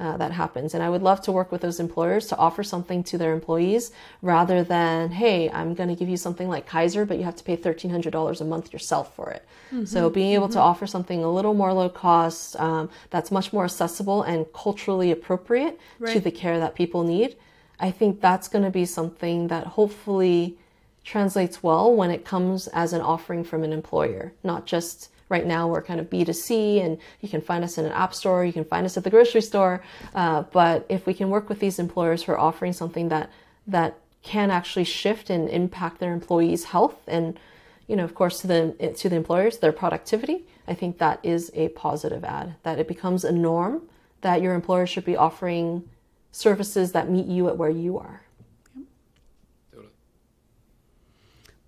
Uh, 0.00 0.16
that 0.16 0.32
happens. 0.32 0.72
And 0.72 0.82
I 0.82 0.88
would 0.88 1.02
love 1.02 1.20
to 1.22 1.32
work 1.32 1.52
with 1.52 1.60
those 1.60 1.78
employers 1.78 2.26
to 2.28 2.36
offer 2.36 2.64
something 2.64 3.04
to 3.04 3.18
their 3.18 3.34
employees 3.34 3.92
rather 4.22 4.64
than, 4.64 5.10
hey, 5.10 5.50
I'm 5.50 5.74
going 5.74 5.90
to 5.90 5.94
give 5.94 6.08
you 6.08 6.16
something 6.16 6.48
like 6.48 6.66
Kaiser, 6.66 7.04
but 7.04 7.18
you 7.18 7.24
have 7.24 7.36
to 7.36 7.44
pay 7.44 7.56
$1,300 7.56 8.40
a 8.40 8.44
month 8.44 8.72
yourself 8.72 9.14
for 9.14 9.30
it. 9.30 9.44
Mm-hmm. 9.70 9.84
So 9.84 10.08
being 10.08 10.32
able 10.32 10.46
mm-hmm. 10.46 10.54
to 10.54 10.60
offer 10.60 10.86
something 10.86 11.22
a 11.22 11.30
little 11.30 11.52
more 11.52 11.72
low 11.74 11.90
cost, 11.90 12.58
um, 12.58 12.88
that's 13.10 13.30
much 13.30 13.52
more 13.52 13.64
accessible 13.64 14.22
and 14.22 14.46
culturally 14.54 15.10
appropriate 15.10 15.78
right. 15.98 16.12
to 16.14 16.20
the 16.20 16.30
care 16.30 16.58
that 16.58 16.74
people 16.74 17.04
need, 17.04 17.36
I 17.78 17.90
think 17.90 18.20
that's 18.20 18.48
going 18.48 18.64
to 18.64 18.70
be 18.70 18.86
something 18.86 19.48
that 19.48 19.66
hopefully 19.66 20.56
translates 21.04 21.62
well 21.62 21.94
when 21.94 22.10
it 22.10 22.24
comes 22.24 22.68
as 22.68 22.92
an 22.92 23.00
offering 23.00 23.44
from 23.44 23.64
an 23.64 23.72
employer, 23.72 24.32
not 24.42 24.66
just 24.66 25.10
right 25.30 25.46
now 25.46 25.66
we're 25.68 25.80
kind 25.80 26.00
of 26.00 26.10
B2C 26.10 26.84
and 26.84 26.98
you 27.20 27.28
can 27.28 27.40
find 27.40 27.64
us 27.64 27.78
in 27.78 27.86
an 27.86 27.92
app 27.92 28.12
store, 28.12 28.44
you 28.44 28.52
can 28.52 28.64
find 28.64 28.84
us 28.84 28.96
at 28.98 29.04
the 29.04 29.10
grocery 29.10 29.40
store. 29.40 29.82
Uh, 30.14 30.42
but 30.52 30.84
if 30.90 31.06
we 31.06 31.14
can 31.14 31.30
work 31.30 31.48
with 31.48 31.60
these 31.60 31.78
employers 31.78 32.24
who 32.24 32.32
are 32.32 32.38
offering 32.38 32.74
something 32.74 33.08
that, 33.08 33.30
that 33.66 33.98
can 34.22 34.50
actually 34.50 34.84
shift 34.84 35.30
and 35.30 35.48
impact 35.48 36.00
their 36.00 36.12
employees' 36.12 36.64
health 36.64 36.98
and, 37.06 37.38
you 37.86 37.96
know, 37.96 38.04
of 38.04 38.14
course, 38.14 38.40
to 38.40 38.46
the, 38.46 38.94
to 38.98 39.08
the 39.08 39.16
employers, 39.16 39.58
their 39.58 39.72
productivity, 39.72 40.44
I 40.68 40.74
think 40.74 40.98
that 40.98 41.20
is 41.22 41.50
a 41.54 41.68
positive 41.70 42.24
ad, 42.24 42.56
that 42.64 42.78
it 42.78 42.86
becomes 42.86 43.24
a 43.24 43.32
norm 43.32 43.82
that 44.20 44.42
your 44.42 44.54
employer 44.54 44.86
should 44.86 45.04
be 45.04 45.16
offering 45.16 45.88
services 46.32 46.92
that 46.92 47.08
meet 47.08 47.26
you 47.26 47.48
at 47.48 47.56
where 47.56 47.70
you 47.70 47.98
are. 47.98 48.22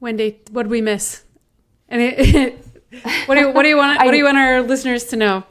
Wendy, 0.00 0.40
what 0.50 0.64
did 0.64 0.70
we 0.70 0.80
miss? 0.80 1.22
And 1.88 2.02
it, 2.02 2.61
what 3.26 3.34
do 3.36 3.40
you, 3.40 3.51
what 3.51 3.62
do 3.62 3.68
you 3.68 3.76
want? 3.76 4.05
What 4.05 4.11
do 4.11 4.16
you 4.16 4.24
want 4.24 4.36
our 4.36 4.61
listeners 4.62 5.05
to 5.05 5.16
know? 5.16 5.45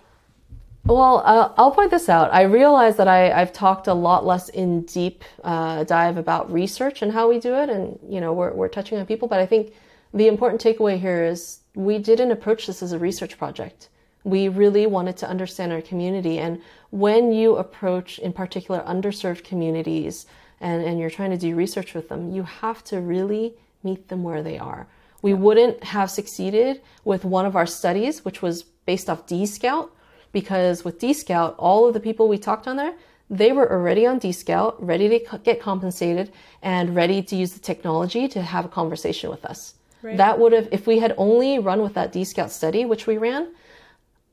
Well, 0.86 1.22
uh, 1.26 1.54
I'll 1.58 1.72
point 1.72 1.92
this 1.92 2.10
out. 2.10 2.34
I 2.34 2.44
realize 2.44 2.98
that 2.98 3.08
I, 3.08 3.30
have 3.30 3.54
talked 3.54 3.88
a 3.88 3.94
lot 3.94 4.26
less 4.26 4.50
in 4.50 4.82
deep 4.84 5.24
uh, 5.44 5.84
dive 5.84 6.18
about 6.18 6.52
research 6.52 7.02
and 7.02 7.12
how 7.12 7.30
we 7.30 7.40
do 7.40 7.56
it, 7.56 7.70
and 7.70 8.00
you 8.08 8.22
know 8.22 8.34
we're 8.34 8.54
we're 8.54 8.68
touching 8.68 8.98
on 9.00 9.06
people. 9.06 9.28
But 9.28 9.40
I 9.40 9.46
think 9.46 9.74
the 10.14 10.28
important 10.28 10.62
takeaway 10.62 11.00
here 11.00 11.24
is 11.24 11.60
we 11.76 11.98
didn't 11.98 12.32
approach 12.32 12.68
this 12.68 12.84
as 12.84 12.92
a 12.92 13.00
research 13.00 13.38
project. 13.38 13.90
We 14.24 14.50
really 14.50 14.86
wanted 14.86 15.18
to 15.18 15.30
understand 15.30 15.72
our 15.72 15.82
community, 15.82 16.38
and 16.38 16.62
when 16.92 17.32
you 17.32 17.56
approach, 17.58 18.20
in 18.20 18.34
particular, 18.34 18.82
underserved 18.82 19.44
communities, 19.44 20.28
and 20.60 20.84
and 20.84 21.00
you're 21.00 21.10
trying 21.10 21.32
to 21.32 21.38
do 21.38 21.56
research 21.56 21.94
with 21.94 22.10
them, 22.10 22.32
you 22.32 22.44
have 22.44 22.84
to 22.86 23.00
really 23.00 23.56
meet 23.84 24.10
them 24.10 24.24
where 24.24 24.44
they 24.44 24.60
are. 24.60 24.88
We 25.22 25.34
wouldn't 25.34 25.84
have 25.84 26.10
succeeded 26.10 26.82
with 27.04 27.24
one 27.24 27.46
of 27.46 27.56
our 27.56 27.66
studies, 27.66 28.26
which 28.26 28.42
was 28.42 28.64
based 28.64 29.10
off 29.10 29.28
dscout, 29.28 29.90
because 30.32 30.84
with 30.84 31.00
dscout, 31.00 31.56
all 31.58 31.88
of 31.88 31.94
the 31.94 32.00
people 32.00 32.28
we 32.28 32.38
talked 32.38 32.68
on 32.68 32.78
there, 32.78 32.94
they 33.30 33.52
were 33.52 33.72
already 33.72 34.06
on 34.06 34.20
dscout, 34.20 34.76
ready 34.80 35.08
to 35.08 35.40
get 35.44 35.62
compensated, 35.62 36.32
and 36.62 36.96
ready 36.96 37.22
to 37.24 37.36
use 37.36 37.54
the 37.54 37.60
technology 37.60 38.28
to 38.28 38.42
have 38.42 38.66
a 38.66 38.70
conversation 38.70 39.30
with 39.30 39.46
us. 39.46 39.76
Right. 40.02 40.18
That 40.18 40.40
would 40.40 40.52
have, 40.52 40.68
if 40.72 40.88
we 40.88 41.00
had 41.00 41.14
only 41.18 41.60
run 41.60 41.82
with 41.82 41.94
that 41.94 42.12
dscout 42.12 42.50
study, 42.50 42.86
which 42.86 43.08
we 43.08 43.18
ran, 43.18 43.54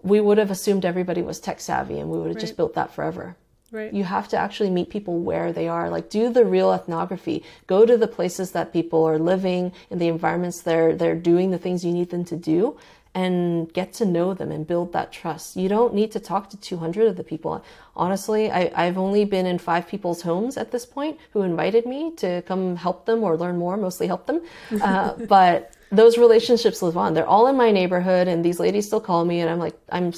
we 0.03 0.21
would 0.21 0.39
have 0.39 0.51
assumed 0.51 0.85
everybody 0.85 1.23
was 1.23 1.39
tech 1.39 1.61
savvy 1.61 1.99
and 1.99 2.11
we 2.11 2.19
would 2.19 2.29
have 2.29 2.37
right. 2.37 2.41
just 2.41 2.57
built 2.57 2.75
that 2.75 2.93
forever. 2.93 3.37
Right. 3.71 3.93
You 3.93 4.05
have 4.05 4.29
to 4.29 4.39
actually 4.39 4.71
meet 4.71 4.89
people 4.89 5.19
where 5.19 5.53
they 5.53 5.69
are. 5.69 5.91
Like 5.91 6.09
do 6.09 6.33
the 6.33 6.45
real 6.45 6.73
ethnography. 6.73 7.45
Go 7.67 7.85
to 7.85 7.99
the 7.99 8.09
places 8.09 8.53
that 8.53 8.73
people 8.73 9.05
are 9.05 9.19
living 9.19 9.73
in 9.91 9.99
the 9.99 10.09
environments 10.09 10.63
they're 10.63 10.97
they're 10.97 11.15
doing 11.15 11.51
the 11.51 11.59
things 11.59 11.85
you 11.85 11.93
need 11.93 12.11
them 12.11 12.25
to 12.27 12.37
do 12.37 12.79
and 13.15 13.73
get 13.73 13.93
to 13.95 14.05
know 14.05 14.33
them 14.33 14.51
and 14.51 14.67
build 14.67 14.93
that 14.93 15.11
trust. 15.13 15.57
You 15.57 15.69
don't 15.69 15.93
need 15.93 16.13
to 16.13 16.21
talk 16.21 16.51
to 16.51 16.57
200 16.57 17.09
of 17.09 17.17
the 17.17 17.25
people. 17.25 17.65
Honestly, 17.97 18.51
I, 18.51 18.71
I've 18.75 18.97
only 18.97 19.25
been 19.25 19.45
in 19.45 19.59
five 19.59 19.89
people's 19.89 20.23
homes 20.23 20.57
at 20.57 20.71
this 20.71 20.87
point 20.87 21.19
who 21.33 21.43
invited 21.43 21.85
me 21.85 22.13
to 22.17 22.43
come 22.43 22.77
help 22.77 23.07
them 23.07 23.25
or 23.25 23.37
learn 23.37 23.59
more, 23.59 23.77
mostly 23.77 24.07
help 24.07 24.27
them. 24.27 24.43
Uh, 24.89 25.15
but 25.29 25.75
those 25.91 26.17
relationships 26.17 26.81
live 26.83 26.97
on. 26.97 27.13
They're 27.13 27.27
all 27.27 27.49
in 27.49 27.57
my 27.57 27.73
neighborhood, 27.73 28.29
and 28.29 28.45
these 28.45 28.61
ladies 28.61 28.87
still 28.87 29.01
call 29.01 29.25
me, 29.25 29.41
and 29.41 29.51
I'm 29.51 29.59
like, 29.59 29.77
I'm 29.91 30.13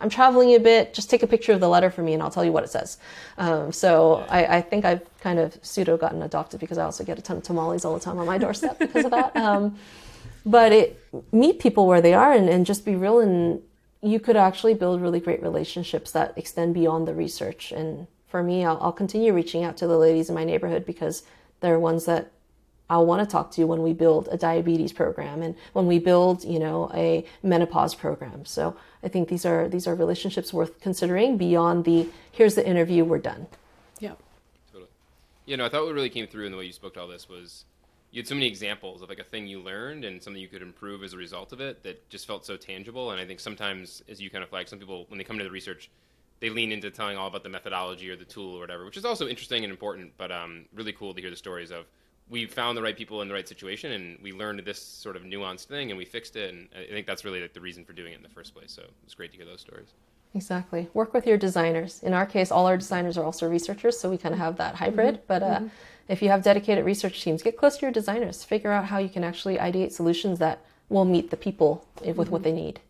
I'm 0.00 0.10
traveling 0.10 0.54
a 0.54 0.60
bit. 0.60 0.94
Just 0.94 1.08
take 1.08 1.22
a 1.22 1.26
picture 1.26 1.52
of 1.52 1.60
the 1.60 1.68
letter 1.68 1.90
for 1.90 2.02
me 2.02 2.12
and 2.12 2.22
I'll 2.22 2.30
tell 2.30 2.44
you 2.44 2.52
what 2.52 2.64
it 2.64 2.70
says. 2.70 2.98
Um, 3.38 3.72
so 3.72 4.26
I, 4.28 4.58
I, 4.58 4.60
think 4.60 4.84
I've 4.84 5.02
kind 5.20 5.38
of 5.38 5.58
pseudo 5.62 5.96
gotten 5.96 6.22
adopted 6.22 6.60
because 6.60 6.78
I 6.78 6.84
also 6.84 7.04
get 7.04 7.18
a 7.18 7.22
ton 7.22 7.38
of 7.38 7.42
tamales 7.42 7.84
all 7.84 7.94
the 7.94 8.00
time 8.00 8.18
on 8.18 8.26
my 8.26 8.38
doorstep 8.38 8.78
because 8.78 9.04
of 9.04 9.10
that. 9.12 9.34
Um, 9.36 9.78
but 10.44 10.72
it 10.72 11.02
meet 11.32 11.58
people 11.58 11.86
where 11.86 12.00
they 12.00 12.14
are 12.14 12.32
and, 12.32 12.48
and 12.48 12.66
just 12.66 12.84
be 12.84 12.94
real 12.94 13.20
and 13.20 13.62
you 14.02 14.20
could 14.20 14.36
actually 14.36 14.74
build 14.74 15.00
really 15.00 15.20
great 15.20 15.42
relationships 15.42 16.12
that 16.12 16.36
extend 16.36 16.74
beyond 16.74 17.08
the 17.08 17.14
research. 17.14 17.72
And 17.72 18.06
for 18.28 18.42
me, 18.42 18.64
I'll, 18.64 18.78
I'll 18.80 18.92
continue 18.92 19.32
reaching 19.32 19.64
out 19.64 19.76
to 19.78 19.86
the 19.86 19.98
ladies 19.98 20.28
in 20.28 20.34
my 20.34 20.44
neighborhood 20.44 20.86
because 20.86 21.22
they're 21.60 21.78
ones 21.78 22.04
that 22.04 22.30
I'll 22.88 23.06
want 23.06 23.28
to 23.28 23.30
talk 23.30 23.50
to 23.52 23.64
when 23.64 23.82
we 23.82 23.92
build 23.92 24.28
a 24.30 24.36
diabetes 24.36 24.92
program 24.92 25.42
and 25.42 25.56
when 25.72 25.86
we 25.86 25.98
build, 25.98 26.44
you 26.44 26.58
know, 26.58 26.90
a 26.94 27.24
menopause 27.42 27.94
program. 27.94 28.44
So 28.44 28.76
I 29.06 29.08
think 29.08 29.28
these 29.28 29.46
are 29.46 29.68
these 29.68 29.86
are 29.86 29.94
relationships 29.94 30.52
worth 30.52 30.80
considering 30.80 31.36
beyond 31.36 31.84
the 31.84 32.08
here's 32.32 32.56
the 32.56 32.66
interview, 32.66 33.04
we're 33.04 33.18
done. 33.18 33.46
Yeah. 34.00 34.14
Totally. 34.72 34.90
You 35.46 35.56
know, 35.56 35.64
I 35.64 35.68
thought 35.68 35.84
what 35.84 35.94
really 35.94 36.10
came 36.10 36.26
through 36.26 36.46
in 36.46 36.50
the 36.50 36.58
way 36.58 36.64
you 36.64 36.72
spoke 36.72 36.94
to 36.94 37.02
all 37.02 37.06
this 37.06 37.28
was 37.28 37.66
you 38.10 38.18
had 38.18 38.26
so 38.26 38.34
many 38.34 38.48
examples 38.48 39.02
of 39.02 39.08
like 39.08 39.20
a 39.20 39.24
thing 39.24 39.46
you 39.46 39.60
learned 39.60 40.04
and 40.04 40.20
something 40.20 40.42
you 40.42 40.48
could 40.48 40.60
improve 40.60 41.04
as 41.04 41.12
a 41.12 41.16
result 41.16 41.52
of 41.52 41.60
it 41.60 41.84
that 41.84 42.08
just 42.10 42.26
felt 42.26 42.44
so 42.44 42.56
tangible. 42.56 43.12
And 43.12 43.20
I 43.20 43.24
think 43.24 43.38
sometimes, 43.38 44.02
as 44.08 44.20
you 44.20 44.28
kind 44.28 44.42
of 44.42 44.50
flag, 44.50 44.66
some 44.66 44.80
people 44.80 45.04
when 45.06 45.18
they 45.18 45.24
come 45.24 45.38
to 45.38 45.44
the 45.44 45.52
research, 45.52 45.88
they 46.40 46.50
lean 46.50 46.72
into 46.72 46.90
telling 46.90 47.16
all 47.16 47.28
about 47.28 47.44
the 47.44 47.48
methodology 47.48 48.10
or 48.10 48.16
the 48.16 48.24
tool 48.24 48.56
or 48.56 48.60
whatever, 48.60 48.84
which 48.84 48.96
is 48.96 49.04
also 49.04 49.28
interesting 49.28 49.62
and 49.62 49.70
important, 49.70 50.10
but 50.18 50.32
um, 50.32 50.64
really 50.74 50.92
cool 50.92 51.14
to 51.14 51.20
hear 51.20 51.30
the 51.30 51.36
stories 51.36 51.70
of 51.70 51.84
we 52.28 52.46
found 52.46 52.76
the 52.76 52.82
right 52.82 52.96
people 52.96 53.22
in 53.22 53.28
the 53.28 53.34
right 53.34 53.48
situation 53.48 53.92
and 53.92 54.18
we 54.22 54.32
learned 54.32 54.60
this 54.64 54.82
sort 54.82 55.16
of 55.16 55.22
nuanced 55.22 55.66
thing 55.66 55.90
and 55.90 55.98
we 55.98 56.04
fixed 56.04 56.36
it 56.36 56.52
and 56.52 56.68
i 56.74 56.92
think 56.92 57.06
that's 57.06 57.24
really 57.24 57.40
like 57.40 57.52
the 57.52 57.60
reason 57.60 57.84
for 57.84 57.92
doing 57.92 58.12
it 58.12 58.16
in 58.16 58.22
the 58.22 58.28
first 58.28 58.54
place. 58.54 58.72
So 58.72 58.82
it's 59.04 59.14
great 59.14 59.30
to 59.32 59.36
hear 59.36 59.46
those 59.46 59.60
stories. 59.60 59.88
Exactly. 60.34 60.88
Work 60.92 61.14
with 61.14 61.26
your 61.26 61.38
designers. 61.38 62.02
In 62.02 62.12
our 62.12 62.26
case 62.26 62.50
all 62.50 62.66
our 62.66 62.76
designers 62.76 63.16
are 63.16 63.24
also 63.24 63.48
researchers 63.48 63.98
so 63.98 64.10
we 64.10 64.18
kind 64.18 64.34
of 64.34 64.40
have 64.40 64.56
that 64.56 64.74
hybrid. 64.74 65.16
Mm-hmm. 65.16 65.24
but 65.28 65.42
uh, 65.42 65.46
mm-hmm. 65.56 65.66
if 66.08 66.22
you 66.22 66.28
have 66.30 66.42
dedicated 66.42 66.84
research 66.84 67.22
teams 67.22 67.42
get 67.42 67.56
close 67.56 67.76
to 67.76 67.82
your 67.82 67.92
designers. 67.92 68.44
Figure 68.44 68.72
out 68.72 68.86
how 68.86 68.98
you 68.98 69.08
can 69.08 69.24
actually 69.24 69.56
ideate 69.56 69.92
solutions 69.92 70.38
that 70.38 70.60
will 70.88 71.04
meet 71.04 71.30
the 71.30 71.36
people 71.36 71.84
with 72.00 72.16
mm-hmm. 72.16 72.30
what 72.30 72.42
they 72.42 72.52
need 72.52 72.80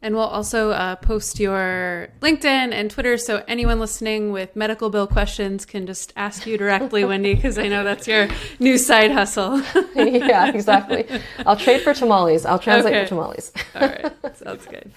and 0.00 0.14
we'll 0.14 0.24
also 0.24 0.70
uh, 0.70 0.96
post 0.96 1.40
your 1.40 2.08
LinkedIn 2.20 2.72
and 2.72 2.90
Twitter 2.90 3.18
so 3.18 3.42
anyone 3.48 3.80
listening 3.80 4.30
with 4.30 4.54
medical 4.54 4.90
bill 4.90 5.06
questions 5.06 5.64
can 5.64 5.86
just 5.86 6.12
ask 6.16 6.46
you 6.46 6.56
directly, 6.56 7.04
Wendy, 7.04 7.34
because 7.34 7.58
I 7.58 7.68
know 7.68 7.82
that's 7.82 8.06
your 8.06 8.28
new 8.60 8.78
side 8.78 9.10
hustle. 9.10 9.58
yeah, 9.94 10.52
exactly. 10.52 11.06
I'll 11.44 11.56
trade 11.56 11.82
for 11.82 11.94
tamales. 11.94 12.46
I'll 12.46 12.58
translate 12.58 12.94
okay. 12.94 13.04
for 13.04 13.08
tamales. 13.08 13.52
All 13.74 13.88
right. 13.88 14.36
Sounds 14.36 14.66
good. 14.66 14.92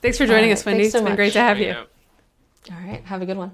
Thanks 0.00 0.16
for 0.16 0.26
joining 0.26 0.50
right, 0.50 0.58
us, 0.58 0.64
Wendy. 0.64 0.84
So 0.84 0.98
it's 0.98 1.02
been 1.02 1.04
much. 1.04 1.16
great 1.16 1.32
to 1.34 1.40
have 1.40 1.58
you. 1.58 1.72
All 1.72 2.80
right. 2.86 3.02
Have 3.04 3.22
a 3.22 3.26
good 3.26 3.36
one. 3.36 3.52